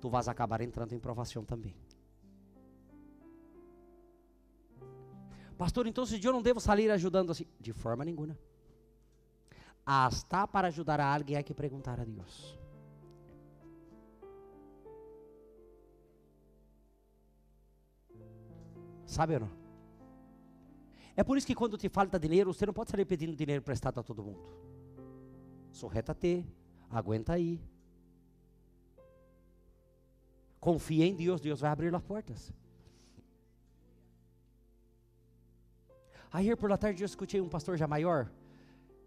tu 0.00 0.10
vas 0.10 0.26
acabar 0.28 0.60
entrando 0.60 0.94
em 0.94 0.98
provação 0.98 1.44
também. 1.44 1.76
Pastor, 5.56 5.86
então 5.86 6.04
se 6.04 6.22
eu 6.22 6.32
não 6.32 6.42
devo 6.42 6.60
sair 6.60 6.90
ajudando 6.90 7.30
assim? 7.30 7.46
De 7.58 7.72
forma 7.72 8.04
nenhuma. 8.04 8.36
Hasta 9.90 10.46
para 10.46 10.68
ajudar 10.68 11.00
a 11.00 11.14
alguém, 11.14 11.34
há 11.34 11.42
que 11.42 11.54
perguntar 11.54 11.98
a 11.98 12.04
Deus. 12.04 12.58
Sabe 19.06 19.32
ou 19.32 19.40
não? 19.40 19.50
É 21.16 21.24
por 21.24 21.38
isso 21.38 21.46
que 21.46 21.54
quando 21.54 21.78
te 21.78 21.88
falta 21.88 22.18
dinheiro, 22.18 22.52
você 22.52 22.66
não 22.66 22.74
pode 22.74 22.90
sair 22.90 23.06
pedindo 23.06 23.34
dinheiro 23.34 23.62
prestado 23.62 23.98
a 23.98 24.02
todo 24.02 24.22
mundo. 24.22 24.46
Sorreta-te, 25.72 26.46
aguenta 26.90 27.32
aí. 27.32 27.58
Confia 30.60 31.06
em 31.06 31.14
Deus, 31.14 31.40
Deus 31.40 31.60
vai 31.60 31.70
abrir 31.70 31.94
as 31.94 32.02
portas. 32.02 32.52
Aí 36.30 36.54
por 36.56 36.68
la 36.68 36.76
tarde 36.76 37.02
eu 37.02 37.06
escutei 37.06 37.40
um 37.40 37.48
pastor 37.48 37.78
já 37.78 37.88
maior 37.88 38.30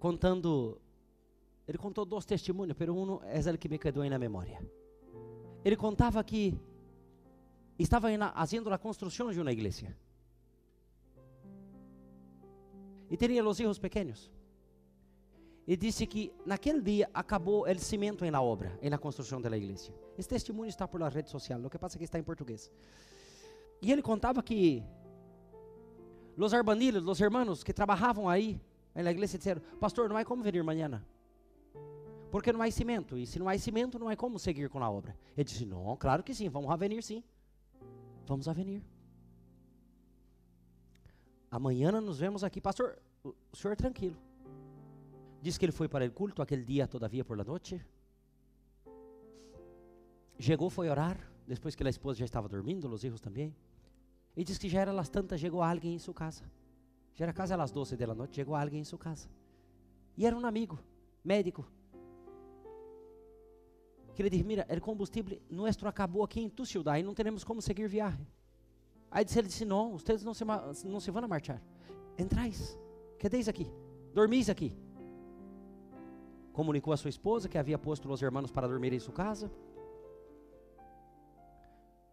contando, 0.02 0.82
ele 1.68 1.78
contou 1.78 2.04
dois 2.04 2.26
testemunhos, 2.26 2.76
pero 2.76 2.92
um 2.92 3.20
é 3.24 3.40
o 3.52 3.58
que 3.58 3.70
me 3.70 3.78
quedou 3.78 4.04
na 4.10 4.18
memória. 4.18 4.60
Ele 5.64 5.78
contava 5.78 6.24
que 6.24 6.60
estava 7.78 8.08
fazendo 8.34 8.74
a 8.74 8.80
construção 8.80 9.32
de 9.32 9.40
uma 9.40 9.52
igreja. 9.52 9.96
E 13.12 13.16
teria 13.16 13.48
os 13.48 13.56
filhos 13.56 13.78
pequenos. 13.78 14.32
E 15.68 15.78
disse 15.78 16.08
que 16.08 16.34
naquele 16.48 16.82
dia 16.82 17.08
acabou 17.14 17.66
o 17.70 17.80
cimento 17.80 18.26
na 18.32 18.42
obra, 18.42 18.80
na 18.82 18.98
construção 18.98 19.40
da 19.40 19.56
igreja. 19.56 19.94
Esse 20.18 20.30
testemunho 20.30 20.70
está 20.70 20.88
por 20.88 21.00
la 21.00 21.10
rede 21.10 21.30
social, 21.30 21.62
o 21.64 21.70
que 21.70 21.78
passa 21.78 21.96
é 21.96 22.00
que 22.00 22.06
está 22.06 22.18
em 22.18 22.24
português. 22.24 22.72
E 23.80 23.92
ele 23.92 24.02
contava 24.02 24.42
que 24.42 24.84
os 26.36 26.56
arbanilos, 26.56 27.06
os 27.06 27.22
hermanos 27.22 27.64
que 27.64 27.72
trabalhavam 27.72 28.28
aí 28.28 28.60
na 28.96 29.12
igreja 29.12 29.38
disseram: 29.38 29.62
Pastor, 29.80 30.10
não 30.10 30.18
há 30.18 30.26
como 30.26 30.44
vir 30.44 30.60
amanhã. 30.60 31.04
Porque 32.30 32.52
não 32.52 32.62
há 32.62 32.72
cimento. 32.72 33.18
E 33.18 33.26
se 33.26 33.40
não 33.40 33.48
há 33.48 33.58
cimento, 33.58 34.00
não 34.00 34.08
há 34.08 34.16
como 34.16 34.40
seguir 34.40 34.70
com 34.70 34.84
a 34.84 34.90
obra. 34.90 35.18
Ele 35.36 35.44
disse: 35.44 35.66
Não, 35.66 35.96
claro 35.98 36.24
que 36.24 36.34
sim, 36.34 36.50
vamos 36.50 36.70
a 36.70 36.76
venir 36.76 37.02
sim. 37.04 37.24
Vamos 38.26 38.48
a 38.48 38.54
venir. 38.54 38.84
Amanhã 41.50 41.92
nos 41.92 42.20
vemos 42.20 42.44
aqui. 42.44 42.62
Pastor, 42.62 42.98
o 43.24 43.36
senhor 43.54 43.74
é 43.74 43.76
tranquilo. 43.76 44.18
Diz 45.42 45.58
que 45.58 45.66
ele 45.66 45.72
foi 45.72 45.88
para 45.90 46.06
o 46.06 46.12
culto 46.12 46.42
aquele 46.42 46.64
dia, 46.64 46.88
todavia, 46.88 47.26
por 47.26 47.38
la 47.38 47.44
noite. 47.44 47.84
Chegou, 50.40 50.70
foi 50.70 50.90
orar. 50.90 51.18
Depois 51.48 51.76
que 51.76 51.84
a 51.84 51.90
esposa 51.90 52.20
já 52.20 52.26
estava 52.26 52.48
dormindo, 52.48 52.88
os 52.88 53.02
filhos 53.02 53.20
também. 53.20 53.54
E 54.36 54.44
diz 54.44 54.58
que 54.58 54.70
já 54.70 54.82
era 54.82 54.94
las 54.94 55.10
tantas, 55.10 55.42
chegou 55.42 55.62
alguém 55.62 55.96
em 55.96 56.00
sua 56.00 56.14
casa. 56.14 56.44
Já 57.15 57.26
era 57.26 57.34
quase 57.34 57.54
às 57.54 57.71
12 57.71 57.97
da 57.97 58.15
noite, 58.15 58.36
chegou 58.36 58.56
alguém 58.56 58.82
em 58.82 58.84
sua 58.84 59.00
casa. 59.00 59.28
E 60.17 60.26
era 60.26 60.36
um 60.36 60.45
amigo, 60.45 60.80
médico. 61.24 61.65
Que 64.13 64.21
ele 64.21 64.30
disse: 64.30 64.43
Mira, 64.43 64.67
o 64.69 64.82
combustível 64.82 65.39
nosso 65.50 65.88
acabou 65.88 66.24
aqui 66.24 66.41
em 66.41 66.50
tu 66.50 66.63
e 66.63 67.04
não 67.04 67.13
teremos 67.13 67.43
como 67.43 67.62
seguir 67.62 67.88
viagem. 67.88 68.28
Aí 69.10 69.26
ele 69.36 69.47
disse: 69.47 69.65
Não, 69.65 69.97
vocês 69.97 70.24
não 70.24 70.34
se, 70.34 70.45
não 70.86 71.00
se 71.00 71.12
vão 71.12 71.28
marchar. 71.28 71.62
Entrais, 72.17 72.78
quedeis 73.17 73.47
aqui, 73.47 73.71
dormis 74.13 74.50
aqui. 74.50 74.78
Comunicou 76.54 76.93
a 76.93 76.97
sua 76.97 77.10
esposa 77.10 77.47
que 77.47 77.58
havia 77.58 77.78
posto 77.78 78.12
os 78.12 78.21
irmãos 78.21 78.52
para 78.52 78.67
dormir 78.67 78.93
em 78.93 79.00
sua 79.00 79.13
casa. 79.13 79.52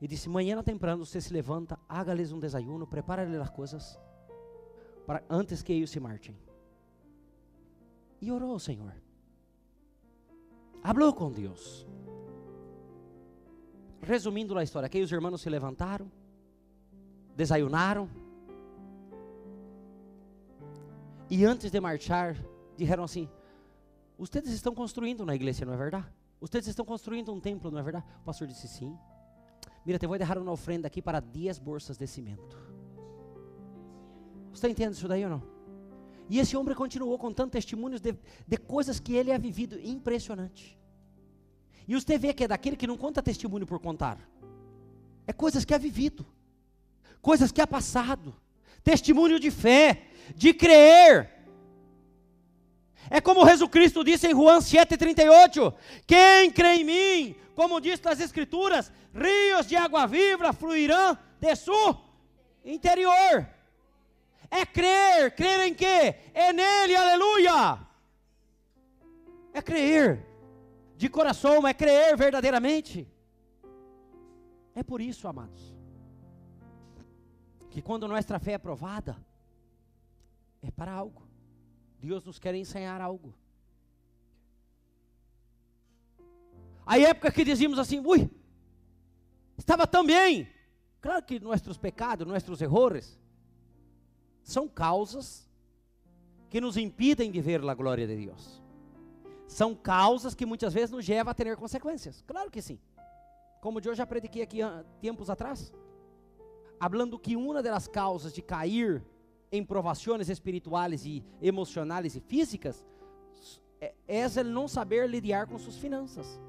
E 0.01 0.07
disse: 0.07 0.29
Manhã 0.29 0.55
temprano 0.63 1.05
você 1.05 1.21
se 1.21 1.33
levanta, 1.33 1.79
haga-lhes 1.89 2.31
um 2.33 2.39
desayuno, 2.39 2.87
prepara-lhes 2.87 3.41
as 3.41 3.51
coisas, 3.51 3.99
para 5.09 5.25
antes 5.31 5.63
que 5.63 5.73
eles 5.73 5.89
se 5.89 5.99
marchem. 5.99 6.37
E 8.21 8.31
orou 8.31 8.51
ao 8.51 8.59
Senhor. 8.59 8.93
Hablou 10.85 11.15
com 11.15 11.33
Deus. 11.33 11.87
Resumindo 14.03 14.57
a 14.59 14.63
história, 14.63 14.85
aqueles 14.85 15.11
irmãos 15.11 15.41
se 15.41 15.49
levantaram, 15.49 16.13
desayunaram, 17.35 18.07
e 21.31 21.43
antes 21.43 21.71
de 21.71 21.81
marchar, 21.81 22.37
disseram 22.77 23.05
assim: 23.05 23.31
Vocês 24.19 24.47
estão 24.49 24.75
construindo 24.75 25.25
na 25.25 25.35
igreja, 25.35 25.65
não 25.65 25.73
é 25.73 25.77
verdade? 25.79 26.07
Vocês 26.39 26.67
estão 26.67 26.85
construindo 26.85 27.33
um 27.33 27.41
templo, 27.41 27.71
não 27.71 27.79
é 27.79 27.83
verdade? 27.83 28.05
O 28.21 28.25
pastor 28.25 28.47
disse 28.47 28.69
sim. 28.69 28.95
Mira, 29.87 29.99
te 29.99 30.07
vou 30.07 30.19
deixar 30.19 30.37
uma 30.37 30.53
ofrenda 30.53 30.87
aqui 30.87 31.01
para 31.01 31.19
10 31.19 31.59
bolsas 31.61 31.97
de 31.97 32.07
cimento. 32.07 32.78
Está 34.59 34.69
entendendo 34.69 34.95
isso 34.95 35.07
daí 35.07 35.23
ou 35.25 35.31
não? 35.31 35.43
E 36.29 36.41
esse 36.41 36.57
homem 36.57 36.75
continuou 36.75 37.17
contando 37.17 37.53
testemunhos 37.53 38.01
de, 38.01 38.15
de 38.47 38.57
coisas 38.57 38.99
que 38.99 39.15
ele 39.15 39.33
ha 39.33 39.39
vivido 39.39 39.79
impressionante. 39.81 40.77
E 41.87 41.95
você 41.95 42.19
vê 42.19 42.35
que 42.35 42.45
é 42.45 42.49
daquele 42.49 42.77
que 42.77 42.87
não 42.87 42.97
conta 42.97 43.23
testemunho 43.23 43.67
por 43.67 43.79
contar. 43.79 44.19
É 45.27 45.33
coisas 45.33 45.65
que 45.65 45.73
ha 45.73 45.79
vivido, 45.79 46.27
coisas 47.23 47.53
que 47.53 47.61
ha 47.61 47.67
passado, 47.67 48.35
testemunho 48.83 49.39
de 49.39 49.51
fé, 49.51 50.09
de 50.35 50.53
crer. 50.53 51.33
É 53.09 53.21
como 53.21 53.47
Jesus 53.47 53.71
Cristo 53.71 54.03
disse 54.03 54.27
em 54.27 54.35
Juan 54.35 54.59
7,38: 54.59 55.73
Quem 56.07 56.51
crê 56.51 56.75
em 56.81 56.85
mim, 56.85 57.37
como 57.55 57.81
diz 57.81 58.05
as 58.05 58.21
Escrituras, 58.21 58.93
rios 59.15 59.67
de 59.67 59.77
água 59.77 60.07
viva 60.07 60.53
fluirão 60.53 61.17
de 61.41 61.55
seu 61.55 61.97
interior. 62.65 63.58
É 64.51 64.65
crer, 64.65 65.35
crer 65.35 65.69
em 65.69 65.75
quê? 65.75 66.15
É 66.33 66.53
nele, 66.53 66.97
aleluia. 66.97 67.87
É 69.53 69.61
crer 69.61 70.27
de 70.97 71.09
coração, 71.09 71.67
é 71.67 71.75
crer 71.75 72.17
verdadeiramente. 72.17 73.07
É 74.75 74.83
por 74.83 75.01
isso, 75.01 75.29
amados, 75.29 75.75
que 77.71 77.83
quando 77.83 78.09
nossa 78.09 78.39
fé 78.39 78.53
é 78.53 78.59
provada, 78.59 79.17
é 80.63 80.71
para 80.71 80.93
algo. 80.93 81.23
Deus 82.01 82.25
nos 82.25 82.39
quer 82.39 82.55
ensinar 82.55 83.01
algo. 83.01 83.35
A 86.87 86.99
época 86.99 87.31
que 87.31 87.45
dizíamos 87.45 87.79
assim, 87.79 88.01
ui, 88.01 88.31
estava 89.57 89.87
tão 89.87 90.07
bem. 90.07 90.49
Claro 91.01 91.23
que 91.23 91.39
nossos 91.39 91.77
pecados, 91.77 92.27
nossos 92.27 92.61
erros, 92.61 93.19
são 94.49 94.67
causas 94.67 95.47
que 96.49 96.59
nos 96.59 96.79
impedem 96.79 97.31
de 97.31 97.39
ver 97.39 97.63
a 97.69 97.75
glória 97.75 98.07
de 98.07 98.17
Deus. 98.17 98.63
São 99.47 99.75
causas 99.75 100.35
que 100.35 100.47
muitas 100.47 100.73
vezes 100.73 100.91
nos 100.91 101.07
levam 101.07 101.31
a 101.31 101.35
ter 101.35 101.55
consequências. 101.55 102.25
Claro 102.27 102.51
que 102.51 102.63
sim. 102.63 102.79
Como 103.61 103.79
eu 103.79 103.95
já 103.95 104.07
prediquei 104.07 104.41
aqui 104.41 104.61
tempos 105.03 105.29
atrás, 105.29 105.71
falando 106.81 107.19
que 107.19 107.37
uma 107.37 107.63
das 107.63 107.87
causas 107.87 108.33
de 108.33 108.41
cair 108.41 109.05
em 109.53 109.63
provações 109.63 110.31
espirituais 110.31 111.05
e 111.05 111.23
emocionais 111.43 112.17
e 112.17 112.21
físicas 112.21 112.87
é, 113.79 113.93
é 114.07 114.43
não 114.43 114.67
saber 114.67 115.11
lidar 115.11 115.47
com 115.47 115.59
suas 115.59 115.77
finanças. 115.77 116.41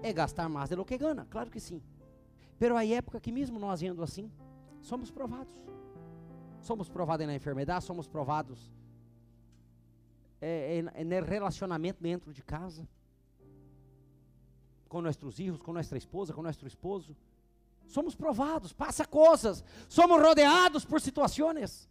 É 0.00 0.12
gastar 0.12 0.48
mais 0.48 0.70
do 0.70 0.84
que 0.84 0.96
ganha, 0.96 1.26
claro 1.28 1.50
que 1.50 1.58
sim. 1.58 1.82
Pero 2.56 2.76
há 2.76 2.86
época 2.86 3.18
que 3.18 3.32
mesmo 3.32 3.58
nós 3.58 3.82
indo 3.82 4.00
assim, 4.00 4.30
somos 4.80 5.10
provados. 5.10 5.60
Somos 6.62 6.88
provados 6.88 7.26
na 7.26 7.34
enfermidade, 7.34 7.84
somos 7.84 8.06
provados 8.06 8.70
é, 10.40 10.78
é, 10.94 11.04
no 11.04 11.26
relacionamento 11.26 12.00
dentro 12.00 12.32
de 12.32 12.42
casa, 12.42 12.88
com 14.88 15.00
nossos 15.00 15.34
filhos, 15.34 15.58
com 15.58 15.72
nossa 15.72 15.96
esposa, 15.96 16.32
com 16.32 16.40
nosso 16.40 16.66
esposo. 16.66 17.16
Somos 17.88 18.14
provados, 18.14 18.72
passa 18.72 19.04
coisas, 19.04 19.64
somos 19.88 20.22
rodeados 20.22 20.84
por 20.84 21.00
situações. 21.00 21.88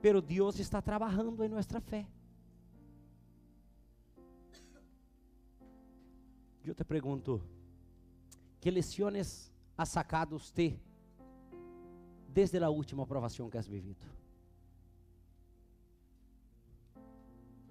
Pero 0.00 0.22
Deus 0.22 0.58
está 0.58 0.80
trabalhando 0.80 1.44
em 1.44 1.48
nossa 1.48 1.80
fé. 1.80 2.06
Eu 6.64 6.74
te 6.74 6.84
pergunto, 6.84 7.42
que 8.60 8.70
lições 8.70 9.50
ha 9.76 9.84
sacado 9.84 10.38
você 10.38 10.78
desde 12.32 12.62
a 12.62 12.68
última 12.68 13.02
aprovação 13.02 13.50
que 13.50 13.58
has 13.58 13.66
vivido? 13.66 14.06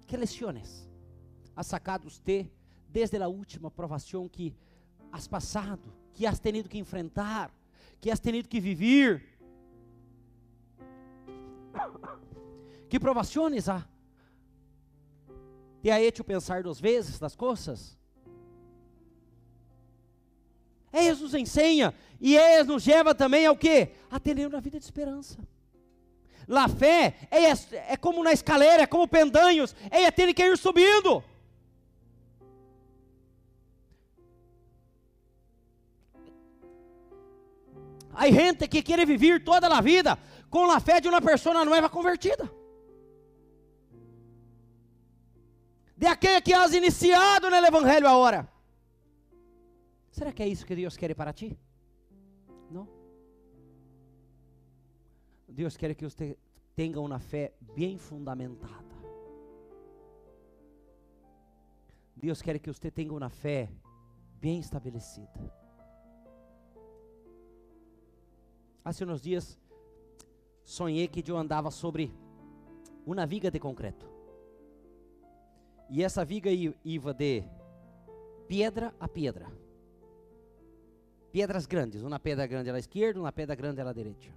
Que 0.06 0.16
lições 0.16 0.88
ha 1.54 1.62
sacado 1.62 2.10
você 2.10 2.50
desde 2.88 3.16
a 3.22 3.28
última 3.28 3.68
aprovação 3.68 4.28
que 4.28 4.54
has 5.12 5.26
passado, 5.26 5.92
que 6.12 6.26
has 6.26 6.38
tenido 6.38 6.68
que 6.68 6.78
enfrentar, 6.78 7.52
que 8.00 8.10
has 8.10 8.20
tenido 8.20 8.48
que 8.48 8.60
viver? 8.60 9.24
Que 12.88 12.98
provações 12.98 13.68
há? 13.68 13.86
Te 15.82 15.90
ha 15.90 16.00
hecho 16.00 16.24
pensar 16.24 16.62
duas 16.62 16.80
vezes 16.80 17.18
das 17.18 17.36
coisas? 17.36 17.99
Eis 20.92 21.20
nos 21.20 21.34
ensina 21.34 21.94
e 22.20 22.36
eis 22.36 22.66
nos 22.66 22.86
leva 22.86 23.14
também 23.14 23.46
ao 23.46 23.56
que? 23.56 23.88
A 24.10 24.18
ter 24.18 24.46
uma 24.46 24.60
vida 24.60 24.78
de 24.78 24.84
esperança. 24.84 25.38
La 26.48 26.68
fé 26.68 27.14
é, 27.30 27.92
é 27.92 27.96
como 27.96 28.24
na 28.24 28.32
escaleira, 28.32 28.82
é 28.82 28.86
como 28.86 29.06
pendanhos, 29.06 29.74
é 29.90 30.10
ter 30.10 30.34
que 30.34 30.42
ir 30.42 30.58
subindo. 30.58 31.22
Há 38.12 38.26
gente 38.30 38.66
que 38.66 38.82
quer 38.82 39.06
viver 39.06 39.44
toda 39.44 39.66
a 39.68 39.80
vida 39.80 40.18
com 40.50 40.70
a 40.70 40.80
fé 40.80 41.00
de 41.00 41.08
uma 41.08 41.22
pessoa 41.22 41.64
nova 41.64 41.88
convertida. 41.88 42.50
De 45.96 46.06
aquele 46.06 46.40
que 46.40 46.52
has 46.52 46.74
iniciado 46.74 47.48
no 47.48 47.56
Evangelho 47.56 48.08
agora. 48.08 48.59
Será 50.10 50.32
que 50.32 50.42
é 50.42 50.48
isso 50.48 50.66
que 50.66 50.74
Deus 50.74 50.96
quer 50.96 51.14
para 51.14 51.32
ti? 51.32 51.56
Não. 52.70 52.88
Deus 55.48 55.76
quer 55.76 55.94
que 55.94 56.04
você 56.04 56.36
tenha 56.74 57.00
uma 57.00 57.18
fé 57.18 57.52
bem 57.60 57.96
fundamentada. 57.96 58.90
Deus 62.16 62.42
quer 62.42 62.58
que 62.58 62.72
você 62.72 62.90
tenha 62.90 63.12
uma 63.12 63.30
fé 63.30 63.70
bem 64.40 64.58
estabelecida. 64.58 65.52
Há 68.84 68.90
uns 68.90 69.20
dias 69.20 69.58
sonhei 70.64 71.06
que 71.06 71.28
eu 71.30 71.36
andava 71.36 71.70
sobre 71.70 72.12
uma 73.06 73.26
viga 73.26 73.50
de 73.50 73.58
concreto. 73.58 74.06
E 75.88 76.02
essa 76.02 76.24
viga 76.24 76.50
ia 76.50 76.74
de 77.14 77.44
pedra 78.48 78.94
a 78.98 79.08
pedra 79.08 79.59
pedras 81.32 81.66
grandes, 81.66 82.02
uma 82.02 82.18
pedra 82.18 82.46
grande 82.46 82.70
à 82.70 82.78
esquerda, 82.78 83.20
uma 83.20 83.32
pedra 83.32 83.54
grande 83.54 83.80
à 83.80 83.92
direita. 83.92 84.28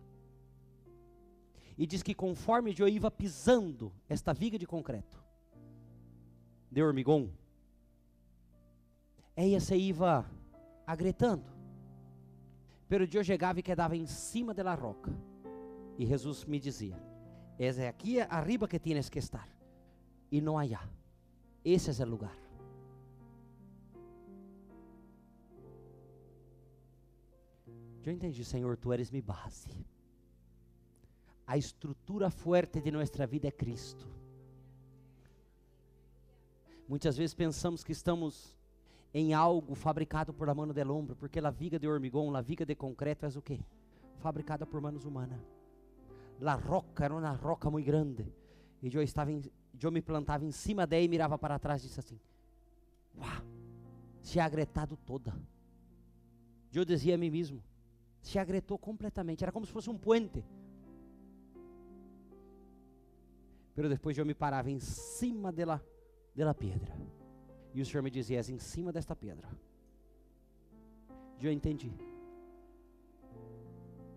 E 1.78 1.88
diz 1.88 2.04
que 2.04 2.14
conforme 2.14 2.74
eu 2.78 2.88
ia 2.88 3.12
pisando 3.12 3.92
esta 4.08 4.34
viga 4.34 4.58
de 4.58 4.66
concreto, 4.66 5.24
de 6.72 6.84
hormigão, 6.84 7.32
ela 9.36 9.60
se 9.60 9.76
ia 9.76 10.26
agretando. 10.86 11.52
Pero 12.88 13.08
eu 13.12 13.24
chegava 13.24 13.60
e 13.60 13.64
quedava 13.64 13.96
em 13.96 14.06
cima 14.06 14.54
da 14.54 14.76
roca. 14.76 15.12
E 15.98 16.06
Jesus 16.06 16.46
me 16.46 16.60
dizia: 16.60 17.02
É 17.58 17.88
aqui 17.88 18.20
arriba 18.20 18.68
que 18.68 18.78
tienes 18.78 19.10
que 19.10 19.18
estar, 19.18 19.50
e 20.32 20.40
não 20.40 20.58
allá. 20.58 20.88
Esse 21.66 21.90
é 21.90 22.06
o 22.06 22.10
lugar. 22.10 22.43
Eu 28.06 28.12
entendi, 28.12 28.44
Senhor, 28.44 28.76
tu 28.78 28.92
eres 28.92 29.10
mi 29.10 29.22
base. 29.22 29.70
A 31.48 31.58
estrutura 31.58 32.30
forte 32.30 32.82
de 32.82 32.92
nossa 32.92 33.26
vida 33.26 33.48
é 33.48 33.52
Cristo. 33.52 34.08
Muitas 36.88 37.16
vezes 37.16 37.34
pensamos 37.34 37.84
que 37.84 37.92
estamos 37.92 38.58
em 39.14 39.34
algo 39.34 39.74
fabricado 39.76 40.34
por 40.34 40.48
la 40.48 40.54
mano 40.54 40.74
del 40.74 40.90
hombre, 40.92 41.16
porque 41.16 41.40
a 41.40 41.50
viga 41.50 41.80
de 41.80 41.88
hormigão, 41.88 42.36
a 42.36 42.42
viga 42.42 42.66
de 42.66 42.76
concreto 42.76 43.26
é 43.26 43.30
o 43.30 43.42
quê? 43.42 43.60
Fabricada 44.18 44.66
por 44.66 44.82
manos 44.82 45.06
humanas. 45.06 45.40
La 46.40 46.56
roca 46.56 47.06
era 47.06 47.14
uma 47.14 47.32
roca 47.32 47.70
muito 47.70 47.86
grande. 47.86 48.26
E 48.82 48.94
eu 48.94 49.02
estava 49.02 49.32
em, 49.32 49.42
eu 49.82 49.92
me 49.92 50.02
plantava 50.02 50.44
em 50.44 50.52
cima 50.52 50.86
dela 50.86 51.04
e 51.04 51.08
mirava 51.08 51.38
para 51.38 51.58
trás 51.58 51.84
e 51.84 51.88
disse 51.88 52.00
assim: 52.00 52.20
Uau, 53.18 53.44
se 54.22 54.40
agretado 54.40 54.98
toda. 54.98 55.34
Eu 56.74 56.84
dizia 56.84 57.16
a 57.16 57.18
mim 57.18 57.30
mesmo: 57.30 57.64
se 58.24 58.40
agretou 58.40 58.80
completamente, 58.80 59.44
era 59.44 59.52
como 59.52 59.66
se 59.66 59.72
fosse 59.72 59.90
um 59.90 59.98
puente. 59.98 60.44
Pero 63.76 63.90
depois 63.90 64.18
eu 64.18 64.26
me 64.26 64.34
parava 64.34 64.72
em 64.72 64.80
cima 64.80 65.52
dela, 65.52 65.84
dela 66.34 66.54
pedra. 66.54 66.96
E 67.74 67.82
o 67.82 67.86
Senhor 67.86 68.02
me 68.02 68.10
dizia: 68.10 68.40
em 68.40 68.60
cima 68.60 68.94
desta 68.94 69.14
pedra. 69.16 69.50
E 71.40 71.46
eu 71.46 71.52
entendi. 71.52 71.92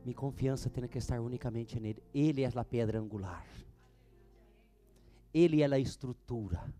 Minha 0.04 0.14
confiança 0.14 0.70
tem 0.70 0.86
que 0.86 0.98
estar 0.98 1.20
unicamente 1.20 1.80
nele. 1.80 2.00
Ele 2.14 2.42
é 2.42 2.46
a 2.54 2.64
pedra 2.64 3.00
angular. 3.00 3.44
Ele 5.34 5.62
é 5.62 5.66
a 5.66 5.78
estrutura. 5.80 6.72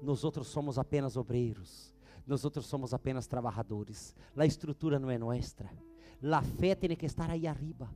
Nós 0.00 0.24
outros 0.24 0.46
somos 0.46 0.78
apenas 0.78 1.14
obreiros. 1.16 1.94
Nós 2.26 2.42
outros 2.42 2.64
somos 2.64 2.94
apenas 2.94 3.26
trabalhadores. 3.26 4.14
A 4.34 4.46
estrutura 4.46 4.98
não 4.98 5.10
é 5.10 5.18
nossa. 5.18 5.68
La 6.24 6.40
fé 6.40 6.74
tem 6.74 6.96
que 6.96 7.04
estar 7.04 7.30
aí 7.30 7.46
arriba. 7.46 7.86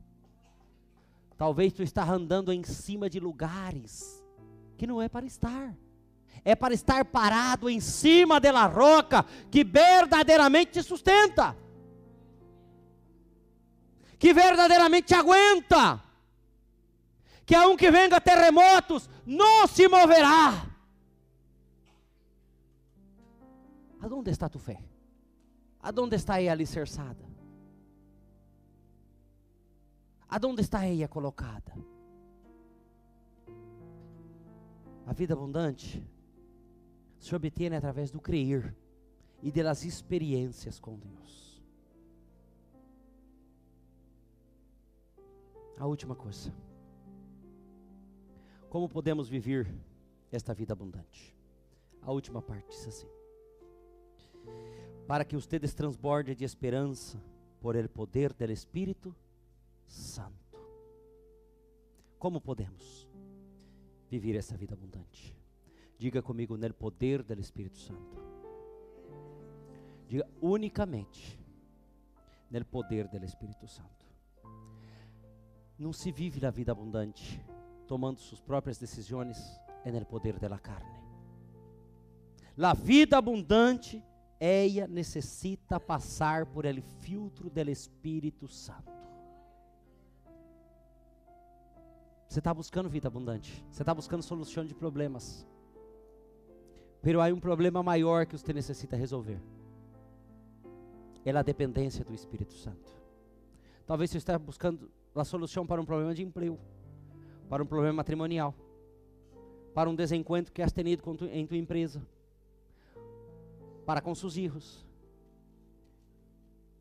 Talvez 1.39 1.73
tu 1.73 1.83
está 1.83 2.05
andando 2.05 2.53
em 2.53 2.63
cima 2.63 3.09
de 3.09 3.19
lugares 3.19 4.23
que 4.77 4.87
não 4.87 5.01
é 5.01 5.09
para 5.09 5.25
estar. 5.25 5.75
É 6.45 6.55
para 6.55 6.75
estar 6.75 7.07
parado 7.07 7.71
em 7.71 7.81
cima 7.81 8.39
da 8.39 8.67
roca 8.67 9.25
que 9.51 9.65
verdadeiramente 9.65 10.73
te 10.73 10.83
sustenta. 10.83 11.57
Que 14.19 14.35
verdadeiramente 14.35 15.15
aguenta. 15.15 16.05
Que 17.47 17.55
aunque 17.55 17.91
venga 17.91 18.21
terremotos, 18.21 19.09
não 19.25 19.67
se 19.67 19.89
moverá. 19.89 20.67
Aonde 24.03 24.31
está 24.31 24.51
tu 24.51 24.59
fé? 24.59 24.83
Aonde 25.81 26.17
está 26.17 26.35
aí 26.35 26.47
alicerçada? 26.47 27.28
Aonde 30.29 30.61
está 30.61 30.85
ela 30.85 31.09
colocada? 31.09 31.73
A 35.07 35.13
vida 35.15 35.33
abundante 35.33 36.07
se 37.19 37.35
obtém 37.35 37.75
através 37.75 38.11
do 38.11 38.21
crer 38.21 38.77
e 39.43 39.51
das 39.51 39.85
experiências 39.85 40.79
com 40.79 40.99
Deus. 40.99 41.63
A 45.79 45.87
última 45.87 46.15
coisa. 46.15 46.53
Como 48.69 48.87
podemos 48.87 49.31
viver 49.31 49.73
esta 50.31 50.53
vida 50.53 50.75
abundante? 50.75 51.35
A 52.03 52.13
última 52.13 52.43
parte 52.43 52.69
diz 52.69 52.87
assim: 52.87 53.09
Para 55.07 55.25
que 55.25 55.37
ustedes 55.37 55.73
transborde 55.73 56.35
de 56.35 56.45
esperança 56.45 57.19
por 57.61 57.77
el 57.77 57.89
poder 57.89 58.35
del 58.35 58.51
Espírito 58.51 59.17
Santo. 59.89 60.59
Como 62.19 62.41
podemos 62.41 63.09
viver 64.11 64.37
essa 64.37 64.57
vida 64.57 64.75
abundante? 64.75 65.37
Diga 65.99 66.23
comigo, 66.23 66.57
no 66.57 66.75
poder 66.75 67.23
do 67.23 67.41
Espírito 67.41 67.79
Santo. 67.79 68.17
Diga 70.09 70.27
unicamente 70.41 71.39
no 72.51 72.65
poder 72.65 73.09
do 73.09 73.25
Espírito 73.25 73.67
Santo. 73.67 74.07
Não 75.79 75.93
se 75.93 76.11
vive 76.11 76.45
a 76.45 76.51
vida 76.51 76.73
abundante 76.73 77.41
tomando 77.87 78.21
suas 78.21 78.41
próprias 78.41 78.79
decisões 78.79 79.39
é 79.85 79.91
no 79.91 80.05
poder 80.05 80.39
da 80.39 80.59
carne. 80.59 80.99
A 82.61 82.75
vida 82.75 83.17
abundante, 83.17 84.05
ela 84.41 84.89
necessita 84.89 85.79
passar 85.79 86.47
por 86.47 86.65
ele 86.65 86.83
filtro 87.01 87.49
do 87.49 87.71
Espírito 87.71 88.49
Santo. 88.49 88.98
Você 92.29 92.41
está 92.41 92.53
buscando 92.53 92.91
vida 92.91 93.09
abundante. 93.09 93.65
Você 93.71 93.83
está 93.83 93.95
buscando 93.95 94.23
solução 94.23 94.65
de 94.65 94.75
problemas. 94.75 95.47
Pero 97.01 97.23
há 97.23 97.27
um 97.29 97.41
problema 97.41 97.83
maior 97.83 98.27
que 98.27 98.37
você 98.37 98.53
necessita 98.53 98.97
resolver. 98.97 99.41
É 101.25 101.31
a 101.31 101.43
dependência 101.43 102.05
do 102.05 102.13
Espírito 102.15 102.53
Santo. 102.53 102.97
Talvez 103.87 104.11
você 104.11 104.19
esteja 104.19 104.39
buscando 104.39 104.91
a 105.15 105.25
solução 105.25 105.67
para 105.67 105.81
um 105.81 105.85
problema 105.85 106.15
de 106.15 106.23
emprego, 106.23 106.59
para 107.49 107.63
um 107.63 107.67
problema 107.67 107.95
matrimonial, 107.95 108.55
para 109.75 109.89
um 109.89 109.95
desencontro 109.95 110.53
que 110.53 110.63
has 110.63 110.73
tenido 110.73 111.03
tu, 111.03 111.25
em 111.25 111.47
tua 111.47 111.57
empresa, 111.57 112.07
para 113.87 114.01
com 114.03 114.15
seus 114.15 114.35
filhos. 114.35 114.87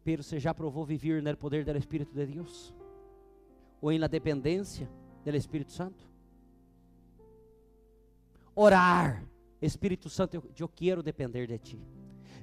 Pero 0.04 0.24
você 0.24 0.40
já 0.40 0.54
provou 0.54 0.86
viver 0.86 1.22
no 1.24 1.38
poder 1.38 1.64
do 1.64 1.78
Espírito 1.78 2.14
de 2.14 2.26
Deus? 2.26 2.74
Ou 3.82 3.92
em 3.92 3.98
la 3.98 4.08
dependência 4.08 4.90
do 5.32 5.38
Espírito 5.38 5.72
Santo? 5.72 6.06
Orar 8.56 9.24
Espírito 9.62 10.10
Santo, 10.10 10.36
eu, 10.36 10.44
eu 10.58 10.70
quero 10.70 11.02
depender 11.02 11.48
de 11.48 11.58
ti. 11.58 11.80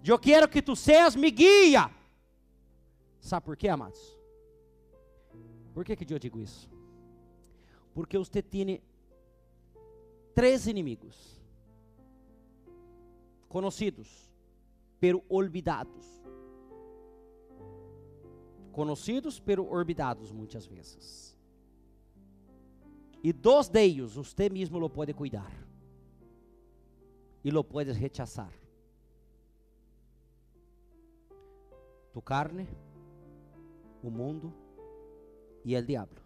Eu 0.04 0.18
quero 0.18 0.48
que 0.48 0.60
tu 0.60 0.74
seas 0.74 1.14
me 1.14 1.30
guia. 1.30 1.90
Sabe 3.20 3.46
por 3.46 3.56
quê, 3.56 3.68
amados? 3.68 4.18
Por 5.72 5.84
que, 5.84 5.96
que 5.96 6.12
eu 6.12 6.18
digo 6.18 6.40
isso? 6.40 6.68
Porque 7.94 8.18
você 8.18 8.42
tem 8.42 8.82
três 10.34 10.66
inimigos 10.66 11.40
conhecidos, 13.48 14.30
pero 15.00 15.24
olvidados. 15.28 16.04
Conhecidos, 18.72 19.38
pero 19.38 19.64
olvidados 19.66 20.32
muitas 20.32 20.66
vezes. 20.66 21.33
E 23.24 23.32
dos 23.32 23.70
deles, 23.70 24.12
você 24.12 24.50
mesmo 24.50 24.78
lo 24.78 24.90
pode 24.90 25.14
cuidar 25.14 25.50
y 27.42 27.50
lo 27.50 27.64
puedes 27.64 27.98
rechazar. 27.98 28.52
Tu 32.12 32.20
carne, 32.20 32.68
o 34.02 34.10
mundo 34.10 34.52
e 35.64 35.74
o 35.74 35.82
diabo. 35.82 36.20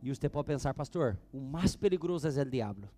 E 0.00 0.08
você 0.08 0.28
pode 0.28 0.46
pensar, 0.46 0.74
pastor, 0.74 1.18
o 1.32 1.40
mais 1.40 1.74
perigoso 1.74 2.28
é 2.28 2.42
o 2.42 2.44
diabo. 2.48 2.88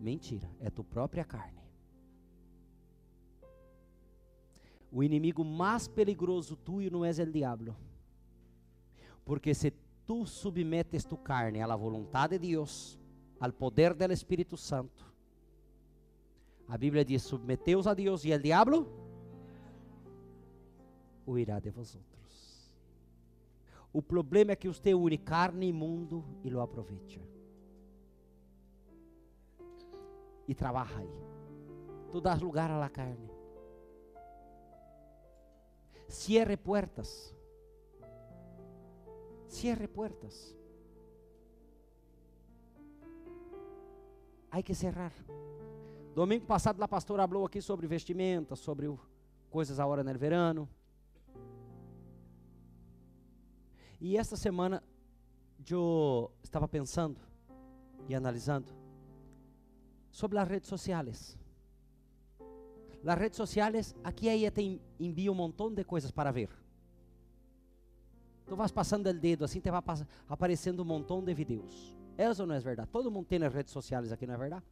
Mentira, 0.00 0.50
é 0.60 0.70
tu 0.70 0.82
própria 0.82 1.26
carne. 1.26 1.65
O 4.96 5.02
inimigo 5.02 5.44
mais 5.44 5.86
perigoso 5.86 6.56
tuyo 6.56 6.90
não 6.90 7.04
é 7.04 7.10
o 7.10 7.30
diabo. 7.30 7.76
Porque 9.26 9.52
se 9.52 9.70
tu 10.06 10.24
submetes 10.24 11.04
tu 11.04 11.18
carne 11.18 11.60
à 11.60 11.76
vontade 11.76 12.38
de 12.38 12.48
Deus, 12.48 12.98
ao 13.38 13.52
poder 13.52 13.92
do 13.92 14.10
Espírito 14.10 14.56
Santo. 14.56 15.04
A 16.66 16.78
Bíblia 16.78 17.04
diz: 17.04 17.24
submeteus 17.24 17.86
a 17.86 17.92
Deus 17.92 18.24
e 18.24 18.32
o 18.32 18.40
diabo 18.40 18.86
huirá 21.26 21.60
de 21.60 21.68
vosotros. 21.68 22.72
O 23.92 24.00
problema 24.00 24.52
é 24.52 24.56
que 24.56 24.66
você 24.66 24.94
une 24.94 25.18
carne 25.18 25.68
e 25.68 25.74
mundo 25.74 26.24
e 26.42 26.48
lo 26.48 26.62
aproveita. 26.62 27.20
E 30.48 30.54
trabalha 30.54 30.96
aí. 30.96 31.10
Tu 32.10 32.18
das 32.18 32.40
lugar 32.40 32.70
à 32.70 32.88
carne. 32.88 33.35
Cierre 36.08 36.56
puertas 36.56 37.36
Cierre 39.48 39.88
puertas. 39.88 40.54
Hay 44.50 44.62
que 44.62 44.74
cerrar. 44.74 45.12
Domingo 46.14 46.46
passado, 46.46 46.82
a 46.82 46.88
pastora 46.88 47.26
falou 47.26 47.46
aqui 47.46 47.60
sobre 47.62 47.86
vestimenta, 47.86 48.56
sobre 48.56 48.86
o, 48.86 48.98
coisas 49.50 49.78
agora 49.78 50.02
no 50.02 50.18
verano. 50.18 50.68
E 53.98 54.16
esta 54.16 54.36
semana 54.36 54.82
eu 55.70 56.30
estava 56.42 56.68
pensando 56.68 57.18
e 58.08 58.14
analisando 58.14 58.72
sobre 60.10 60.38
as 60.38 60.48
redes 60.48 60.68
sociais. 60.68 61.38
As 63.06 63.18
redes 63.18 63.36
sociais, 63.36 63.94
aqui 64.02 64.28
aí 64.28 64.50
tem 64.50 64.80
envia 64.98 65.30
um 65.30 65.34
montão 65.34 65.72
de 65.72 65.84
coisas 65.84 66.10
para 66.10 66.32
ver. 66.32 66.50
Tu 68.46 68.56
vas 68.56 68.72
passando 68.72 69.08
o 69.08 69.14
dedo 69.14 69.44
assim, 69.44 69.60
te 69.60 69.70
vai 69.70 69.82
aparecendo 70.28 70.82
um 70.82 70.84
montão 70.84 71.22
de 71.22 71.32
vídeos. 71.32 71.96
É 72.18 72.28
ou 72.28 72.46
não 72.46 72.54
é 72.54 72.60
verdade? 72.60 72.88
Todo 72.90 73.10
mundo 73.10 73.26
tem 73.26 73.38
nas 73.38 73.52
redes 73.52 73.72
sociais 73.72 74.10
aqui, 74.10 74.26
não 74.26 74.34
é 74.34 74.38
verdade? 74.38 74.64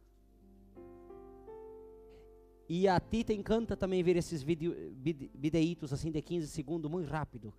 E 2.67 2.87
a 2.87 2.99
ti 2.99 3.23
te 3.23 3.33
encanta 3.33 3.77
também 3.77 4.01
ver 4.01 4.15
esses 4.15 4.41
videitos 4.41 5.93
assim 5.93 6.11
de 6.11 6.21
15 6.21 6.47
segundos, 6.47 6.89
muito 6.89 7.07
rápido, 7.07 7.53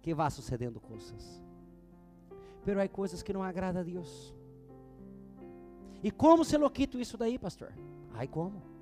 que 0.00 0.14
vá 0.14 0.30
sucedendo 0.30 0.80
coisas. 0.80 1.42
Pero 2.64 2.80
há 2.80 2.88
coisas 2.88 3.22
que 3.22 3.32
não 3.32 3.42
agradam 3.42 3.82
a 3.82 3.84
Deus. 3.84 4.34
E 6.02 6.10
como 6.10 6.44
se 6.44 6.56
lo 6.56 6.70
quito 6.70 6.98
isso 6.98 7.18
daí, 7.18 7.38
pastor? 7.38 7.72
Ai, 8.14 8.26
como? 8.26 8.73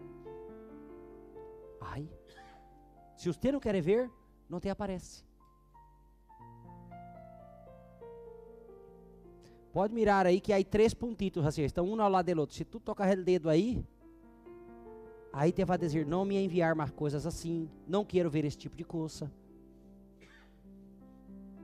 Ai. 1.87 2.09
Se 3.16 3.28
você 3.28 3.53
não 3.53 3.61
quer 3.61 3.80
ver, 3.80 4.11
não 4.49 4.61
te 4.61 4.68
aparece. 4.68 5.24
Pode 9.72 9.95
mirar 9.95 10.26
aí 10.26 10.41
que 10.41 10.53
há 10.53 10.62
três 10.62 10.93
pontitos 10.93 11.47
assim, 11.47 11.62
estão 11.62 11.87
um 11.87 12.01
ao 12.01 12.11
lado 12.11 12.33
do 12.35 12.41
outro. 12.41 12.55
Se 12.55 12.64
tu 12.64 12.78
tocar 12.78 13.16
o 13.16 13.24
dedo 13.24 13.49
aí, 13.49 13.83
aí 15.33 15.51
te 15.51 15.64
vai 15.64 15.78
dizer, 15.78 16.07
não 16.07 16.24
me 16.24 16.37
enviar 16.37 16.74
mais 16.74 16.91
coisas 16.91 17.26
assim, 17.26 17.70
não 17.87 18.05
quero 18.05 18.30
ver 18.30 18.45
esse 18.45 18.59
tipo 18.59 18.76
de 18.76 18.85
coisa. 18.85 19.33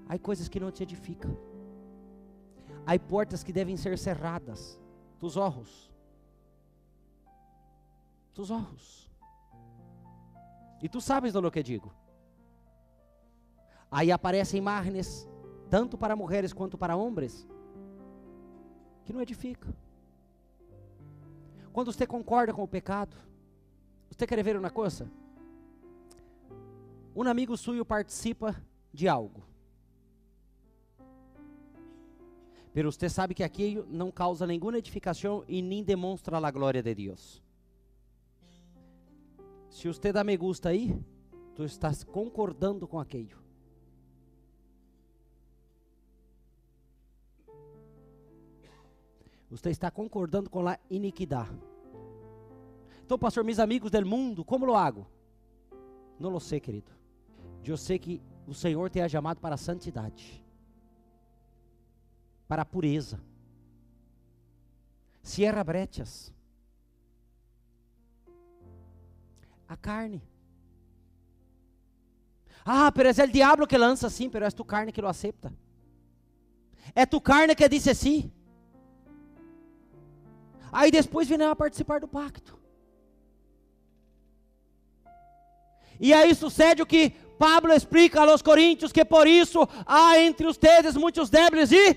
Há 0.08 0.18
coisas 0.18 0.48
que 0.48 0.58
não 0.58 0.70
te 0.70 0.82
edificam. 0.82 1.36
Há 2.86 2.98
portas 2.98 3.44
que 3.44 3.52
devem 3.52 3.76
ser 3.76 3.98
cerradas. 3.98 4.80
Tus 5.18 5.36
olhos. 5.36 5.92
Tus 8.32 8.50
olhos. 8.50 9.07
E 10.80 10.88
tu 10.88 11.00
sabes 11.00 11.32
do 11.32 11.50
que 11.50 11.62
digo. 11.62 11.92
Aí 13.90 14.12
aparecem 14.12 14.58
imagens, 14.58 15.28
tanto 15.70 15.96
para 15.96 16.14
mulheres 16.14 16.52
quanto 16.52 16.76
para 16.76 16.96
homens 16.96 17.46
que 19.04 19.12
não 19.12 19.22
edifica. 19.22 19.74
Quando 21.72 21.92
você 21.92 22.06
concorda 22.06 22.52
com 22.52 22.62
o 22.62 22.68
pecado, 22.68 23.16
você 24.10 24.26
quer 24.26 24.42
ver 24.42 24.56
uma 24.56 24.70
coisa? 24.70 25.10
Um 27.16 27.22
amigo 27.22 27.56
suyo 27.56 27.84
participa 27.84 28.54
de 28.92 29.08
algo. 29.08 29.42
Pero 32.72 32.92
você 32.92 33.08
sabe 33.08 33.34
que 33.34 33.42
aquilo 33.42 33.86
não 33.88 34.10
causa 34.10 34.46
nenhuma 34.46 34.78
edificação 34.78 35.42
e 35.48 35.62
nem 35.62 35.82
demonstra 35.82 36.36
a 36.36 36.50
glória 36.50 36.82
de 36.82 36.94
Deus. 36.94 37.42
Se 39.70 39.86
você 39.86 40.12
dá 40.12 40.24
me 40.24 40.36
gusta 40.36 40.70
aí, 40.70 40.98
tu 41.54 41.64
estás 41.64 42.04
concordando 42.04 42.86
com 42.86 42.98
aquilo. 42.98 43.38
Você 49.50 49.70
está 49.70 49.90
concordando 49.90 50.50
com 50.50 50.66
a 50.68 50.78
iniquidade. 50.90 51.58
Então, 53.04 53.18
pastor, 53.18 53.42
meus 53.42 53.58
amigos 53.58 53.90
do 53.90 54.06
mundo, 54.06 54.44
como 54.44 54.66
lo 54.66 54.76
hago? 54.76 55.06
Não 56.18 56.28
lo 56.28 56.40
sei, 56.40 56.60
querido. 56.60 56.92
Eu 57.64 57.76
sei 57.76 57.98
que 57.98 58.22
o 58.46 58.54
Senhor 58.54 58.88
te 58.90 59.00
ha 59.00 59.08
chamado 59.08 59.40
para 59.40 59.54
a 59.54 59.58
santidade, 59.58 60.44
para 62.46 62.62
a 62.62 62.64
pureza. 62.64 63.20
Cierra 65.22 65.62
brechas. 65.62 66.32
A 69.68 69.76
carne. 69.76 70.22
Ah, 72.64 72.90
pero 72.92 73.08
é 73.08 73.24
o 73.24 73.28
diabo 73.28 73.66
que 73.66 73.78
lança 73.78 74.06
assim, 74.06 74.28
pero 74.28 74.44
é 74.44 74.50
tu 74.50 74.64
carne 74.64 74.92
que 74.92 75.00
lo 75.00 75.08
acepta. 75.08 75.52
É 76.94 77.04
tu 77.06 77.20
carne 77.20 77.54
que 77.54 77.68
disse 77.68 77.94
sim. 77.94 78.32
Aí 80.72 80.90
depois 80.90 81.28
vem 81.28 81.42
a 81.42 81.56
participar 81.56 82.00
do 82.00 82.08
pacto. 82.08 82.58
E 86.00 86.12
aí 86.12 86.34
sucede 86.34 86.82
o 86.82 86.86
que 86.86 87.10
Pablo 87.38 87.72
explica 87.72 88.20
aos 88.20 88.42
coríntios, 88.42 88.92
que 88.92 89.04
por 89.04 89.26
isso 89.26 89.66
há 89.86 90.18
entre 90.18 90.46
ustedes 90.46 90.96
muitos 90.96 91.30
débiles 91.30 91.72
e, 91.72 91.96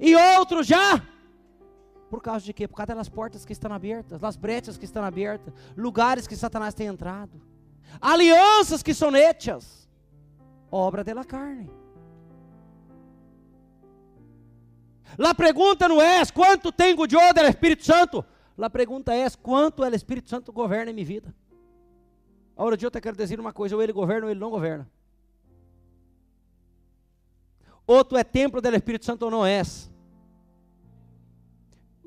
e 0.00 0.16
outros 0.16 0.66
já. 0.66 1.02
Por 2.14 2.22
causa 2.22 2.44
de 2.44 2.52
quê? 2.52 2.68
Por 2.68 2.76
causa 2.76 2.94
das 2.94 3.08
portas 3.08 3.44
que 3.44 3.52
estão 3.52 3.72
abertas, 3.72 4.20
das 4.20 4.36
brechas 4.36 4.78
que 4.78 4.84
estão 4.84 5.02
abertas, 5.02 5.52
lugares 5.76 6.28
que 6.28 6.36
Satanás 6.36 6.72
tem 6.72 6.86
entrado, 6.86 7.42
alianças 8.00 8.84
que 8.84 8.94
são 8.94 9.16
hechas, 9.16 9.88
obra 10.70 11.02
da 11.02 11.24
carne. 11.24 11.68
La 15.18 15.34
pergunta 15.34 15.88
não 15.88 16.00
é 16.00 16.24
quanto 16.26 16.70
tenho 16.70 17.04
de 17.04 17.16
do 17.16 17.40
Espírito 17.48 17.84
Santo. 17.84 18.24
La 18.56 18.70
pergunta 18.70 19.12
é 19.12 19.28
quanto 19.42 19.82
o 19.82 19.86
Espírito 19.86 20.30
Santo 20.30 20.52
governa 20.52 20.92
em 20.92 20.94
minha 20.94 21.04
vida. 21.04 21.34
Agora, 22.56 22.78
eu 22.80 22.90
te 22.92 23.00
quero 23.00 23.16
dizer 23.16 23.40
uma 23.40 23.52
coisa: 23.52 23.74
ou 23.74 23.82
ele 23.82 23.92
governa 23.92 24.26
ou 24.26 24.30
ele 24.30 24.38
não 24.38 24.50
governa. 24.50 24.88
Ou 27.84 28.04
tu 28.04 28.16
é 28.16 28.22
templo 28.22 28.60
do 28.60 28.68
Espírito 28.68 29.04
Santo 29.04 29.24
ou 29.24 29.32
não 29.32 29.44
és. 29.44 29.92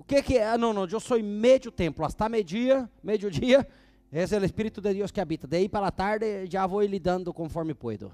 Que, 0.07 0.23
que 0.23 0.37
é? 0.37 0.47
Ah, 0.47 0.57
não, 0.57 0.71
não, 0.71 0.85
eu 0.85 0.99
sou 1.01 1.21
meio 1.21 1.69
templo. 1.69 2.05
Hasta 2.05 2.29
meio-dia, 2.29 2.89
meio-dia, 3.03 3.67
esse 4.11 4.33
é 4.33 4.39
o 4.39 4.45
Espírito 4.45 4.79
de 4.79 4.93
Deus 4.93 5.11
que 5.11 5.19
habita. 5.19 5.45
Daí 5.45 5.67
para 5.67 5.87
a 5.87 5.91
tarde 5.91 6.47
já 6.49 6.65
vou 6.65 6.81
lidando 6.81 7.33
conforme 7.33 7.73
puedo. 7.73 8.13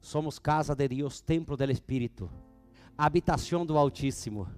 Somos 0.00 0.38
casa 0.38 0.76
de 0.76 0.86
Deus, 0.86 1.20
templo 1.20 1.56
do 1.56 1.70
Espírito, 1.70 2.30
habitação 2.96 3.66
do 3.66 3.76
Altíssimo, 3.76 4.48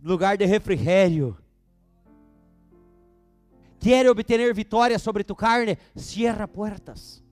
lugar 0.00 0.36
de 0.36 0.46
refrigério. 0.46 1.36
Quer 3.80 4.08
obter 4.08 4.54
vitória 4.54 4.98
sobre 4.98 5.24
tu 5.24 5.34
carne? 5.34 5.76
Cierra 5.96 6.46
portas. 6.46 7.22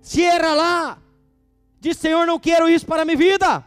Cierra 0.00 0.54
lá. 0.54 1.05
Diz, 1.80 1.96
Senhor, 1.96 2.26
não 2.26 2.38
quero 2.38 2.68
isso 2.68 2.86
para 2.86 3.02
a 3.02 3.04
minha 3.04 3.16
vida. 3.16 3.64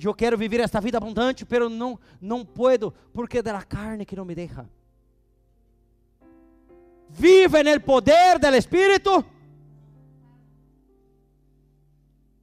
Eu 0.00 0.14
quero 0.14 0.36
viver 0.36 0.60
esta 0.60 0.80
vida 0.80 0.98
abundante, 0.98 1.44
pero 1.44 1.68
não 1.68 1.98
não 2.20 2.44
puedo, 2.44 2.92
porque 3.12 3.38
é 3.38 3.42
da 3.42 3.62
carne 3.62 4.04
que 4.04 4.16
não 4.16 4.24
me 4.24 4.34
deixa 4.34 4.68
vive 7.08 7.60
el 7.60 7.80
poder 7.82 8.38
del 8.38 8.54
Espírito. 8.54 9.24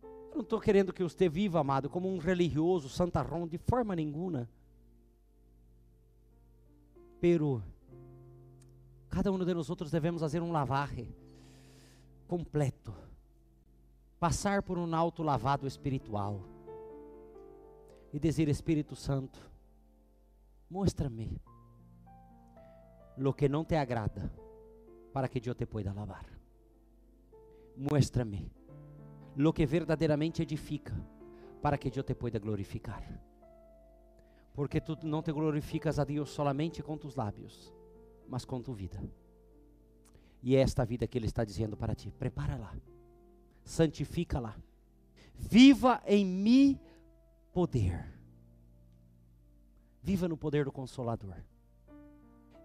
Eu 0.01 0.37
não 0.37 0.41
estou 0.41 0.59
querendo 0.59 0.91
que 0.91 1.03
você 1.03 1.29
viva, 1.29 1.59
amado, 1.59 1.89
como 1.89 2.11
um 2.11 2.17
religioso, 2.17 2.89
santarrão, 2.89 3.47
de 3.47 3.57
forma 3.57 3.95
nenhuma. 3.95 4.49
Pero, 7.21 7.63
cada 9.09 9.31
um 9.31 9.37
de 9.37 9.53
nós 9.53 9.69
outros 9.69 9.91
devemos 9.91 10.21
fazer 10.21 10.41
um 10.41 10.51
lavarre 10.51 11.07
completo. 12.27 12.93
Passar 14.19 14.63
por 14.63 14.77
um 14.77 14.95
alto 14.95 15.23
lavado 15.23 15.67
espiritual. 15.67 16.41
E 18.11 18.19
dizer, 18.19 18.47
Espírito 18.47 18.95
Santo, 18.95 19.39
mostra-me 20.69 21.41
lo 23.17 23.33
que 23.33 23.49
não 23.49 23.63
te 23.63 23.75
agrada 23.75 24.31
para 25.11 25.27
que 25.27 25.41
eu 25.47 25.55
te 25.55 25.65
pueda 25.65 25.93
lavar. 25.93 26.25
Muéstrame 27.75 28.51
lo 29.35 29.51
que 29.51 29.65
verdadeiramente 29.65 30.43
edifica, 30.43 30.93
para 31.61 31.77
que 31.77 31.91
eu 31.97 32.03
te 32.03 32.13
pueda 32.13 32.39
glorificar. 32.39 33.03
Porque 34.53 34.79
tu 34.79 34.97
não 35.03 35.23
te 35.23 35.31
glorificas 35.31 35.97
a 35.97 36.03
Deus 36.03 36.29
solamente 36.29 36.83
com 36.83 36.97
tus 36.97 37.15
lábios, 37.15 37.73
mas 38.27 38.45
com 38.45 38.61
tu 38.61 38.73
vida. 38.73 39.01
E 40.43 40.55
é 40.57 40.59
esta 40.59 40.83
vida 40.83 41.07
que 41.07 41.17
Ele 41.17 41.25
está 41.25 41.45
dizendo 41.45 41.77
para 41.77 41.95
ti: 41.95 42.11
prepara-la, 42.19 42.75
santifica-la, 43.63 44.55
viva 45.33 46.03
em 46.05 46.25
mim 46.25 46.79
poder. 47.53 48.05
Viva 50.01 50.27
no 50.27 50.35
poder 50.35 50.65
do 50.65 50.71
Consolador. 50.71 51.37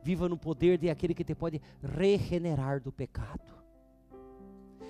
Viva 0.03 0.29
no 0.29 0.37
poder 0.37 0.76
de 0.76 0.91
aquele 0.91 1.14
que 1.14 1.22
te 1.22 1.37
pode 1.37 1.62
regenerar 1.81 2.81
do 2.81 2.91
pecado. 2.91 3.57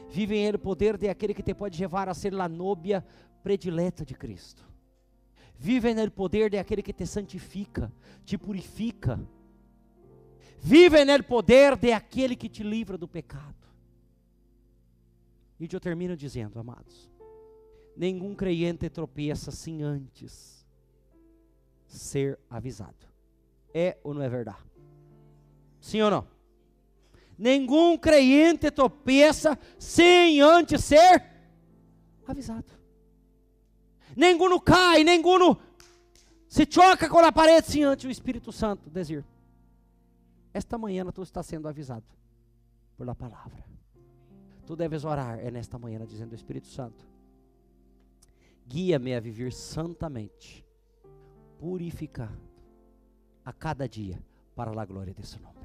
Vive 0.09 0.37
em 0.37 0.47
ele 0.47 0.57
o 0.57 0.61
poder 0.61 0.97
de 0.97 1.09
aquele 1.11 1.35
que 1.35 1.43
te 1.43 1.53
pode 1.53 1.79
levar 1.79 2.09
a 2.09 2.15
ser 2.15 2.35
a 2.41 2.49
nóbia 2.49 3.05
predileta 3.43 4.05
de 4.05 4.15
Cristo. 4.15 4.67
Vive 5.59 5.93
nele 5.93 6.09
o 6.09 6.13
poder 6.13 6.49
de 6.51 6.59
aquele 6.59 6.83
que 6.83 6.93
te 6.93 7.05
santifica, 7.07 7.93
te 8.25 8.39
purifica. 8.39 9.21
Vive 10.61 11.05
nele 11.05 11.23
o 11.23 11.27
poder 11.27 11.77
de 11.77 11.93
aquele 11.93 12.37
que 12.37 12.49
te 12.49 12.63
livra 12.63 12.99
do 12.99 13.09
pecado. 13.09 13.55
E 15.59 15.69
eu 15.71 15.81
termino 15.81 16.17
dizendo, 16.17 16.59
amados, 16.59 17.11
nenhum 17.97 18.35
crente 18.35 18.89
tropeça 18.89 19.51
sem 19.51 19.83
antes 19.83 20.67
ser 21.87 22.39
avisado. 22.49 23.07
É 23.75 23.99
ou 24.05 24.15
não 24.15 24.23
é 24.23 24.29
verdade? 24.29 24.59
Sim 25.81 26.03
ou 26.03 26.11
não? 26.11 26.29
Nenhum 27.37 27.97
crente 27.97 28.71
tropeça 28.71 29.59
sem 29.79 30.41
antes 30.41 30.85
ser 30.85 31.25
avisado. 32.27 32.67
Nenhum 34.17 34.59
cai, 34.59 35.05
nenhum 35.05 35.57
se 36.49 36.67
choca 36.69 37.09
com 37.09 37.19
a 37.19 37.31
parede 37.31 37.69
sem 37.69 37.85
antes 37.85 38.05
o 38.05 38.11
Espírito 38.11 38.51
Santo 38.51 38.91
dizer. 38.91 39.25
Esta 40.53 40.79
manhã 40.79 41.05
tu 41.13 41.23
está 41.23 41.43
sendo 41.43 41.69
avisado 41.69 42.07
por 42.97 43.09
a 43.09 43.15
palavra. 43.15 43.65
Tu 44.67 44.77
deves 44.77 45.05
orar 45.05 45.39
é 45.39 45.51
nesta 45.51 45.79
manhã 45.79 46.05
dizendo 46.07 46.35
Espírito 46.35 46.67
Santo, 46.67 47.09
guia-me 48.67 49.15
a 49.15 49.21
viver 49.21 49.53
santamente, 49.53 50.65
purificado 51.59 52.49
a 53.45 53.53
cada 53.53 53.89
dia 53.89 54.23
para 54.55 54.71
a 54.71 54.85
glória 54.85 55.15
desse 55.15 55.41
nome. 55.41 55.59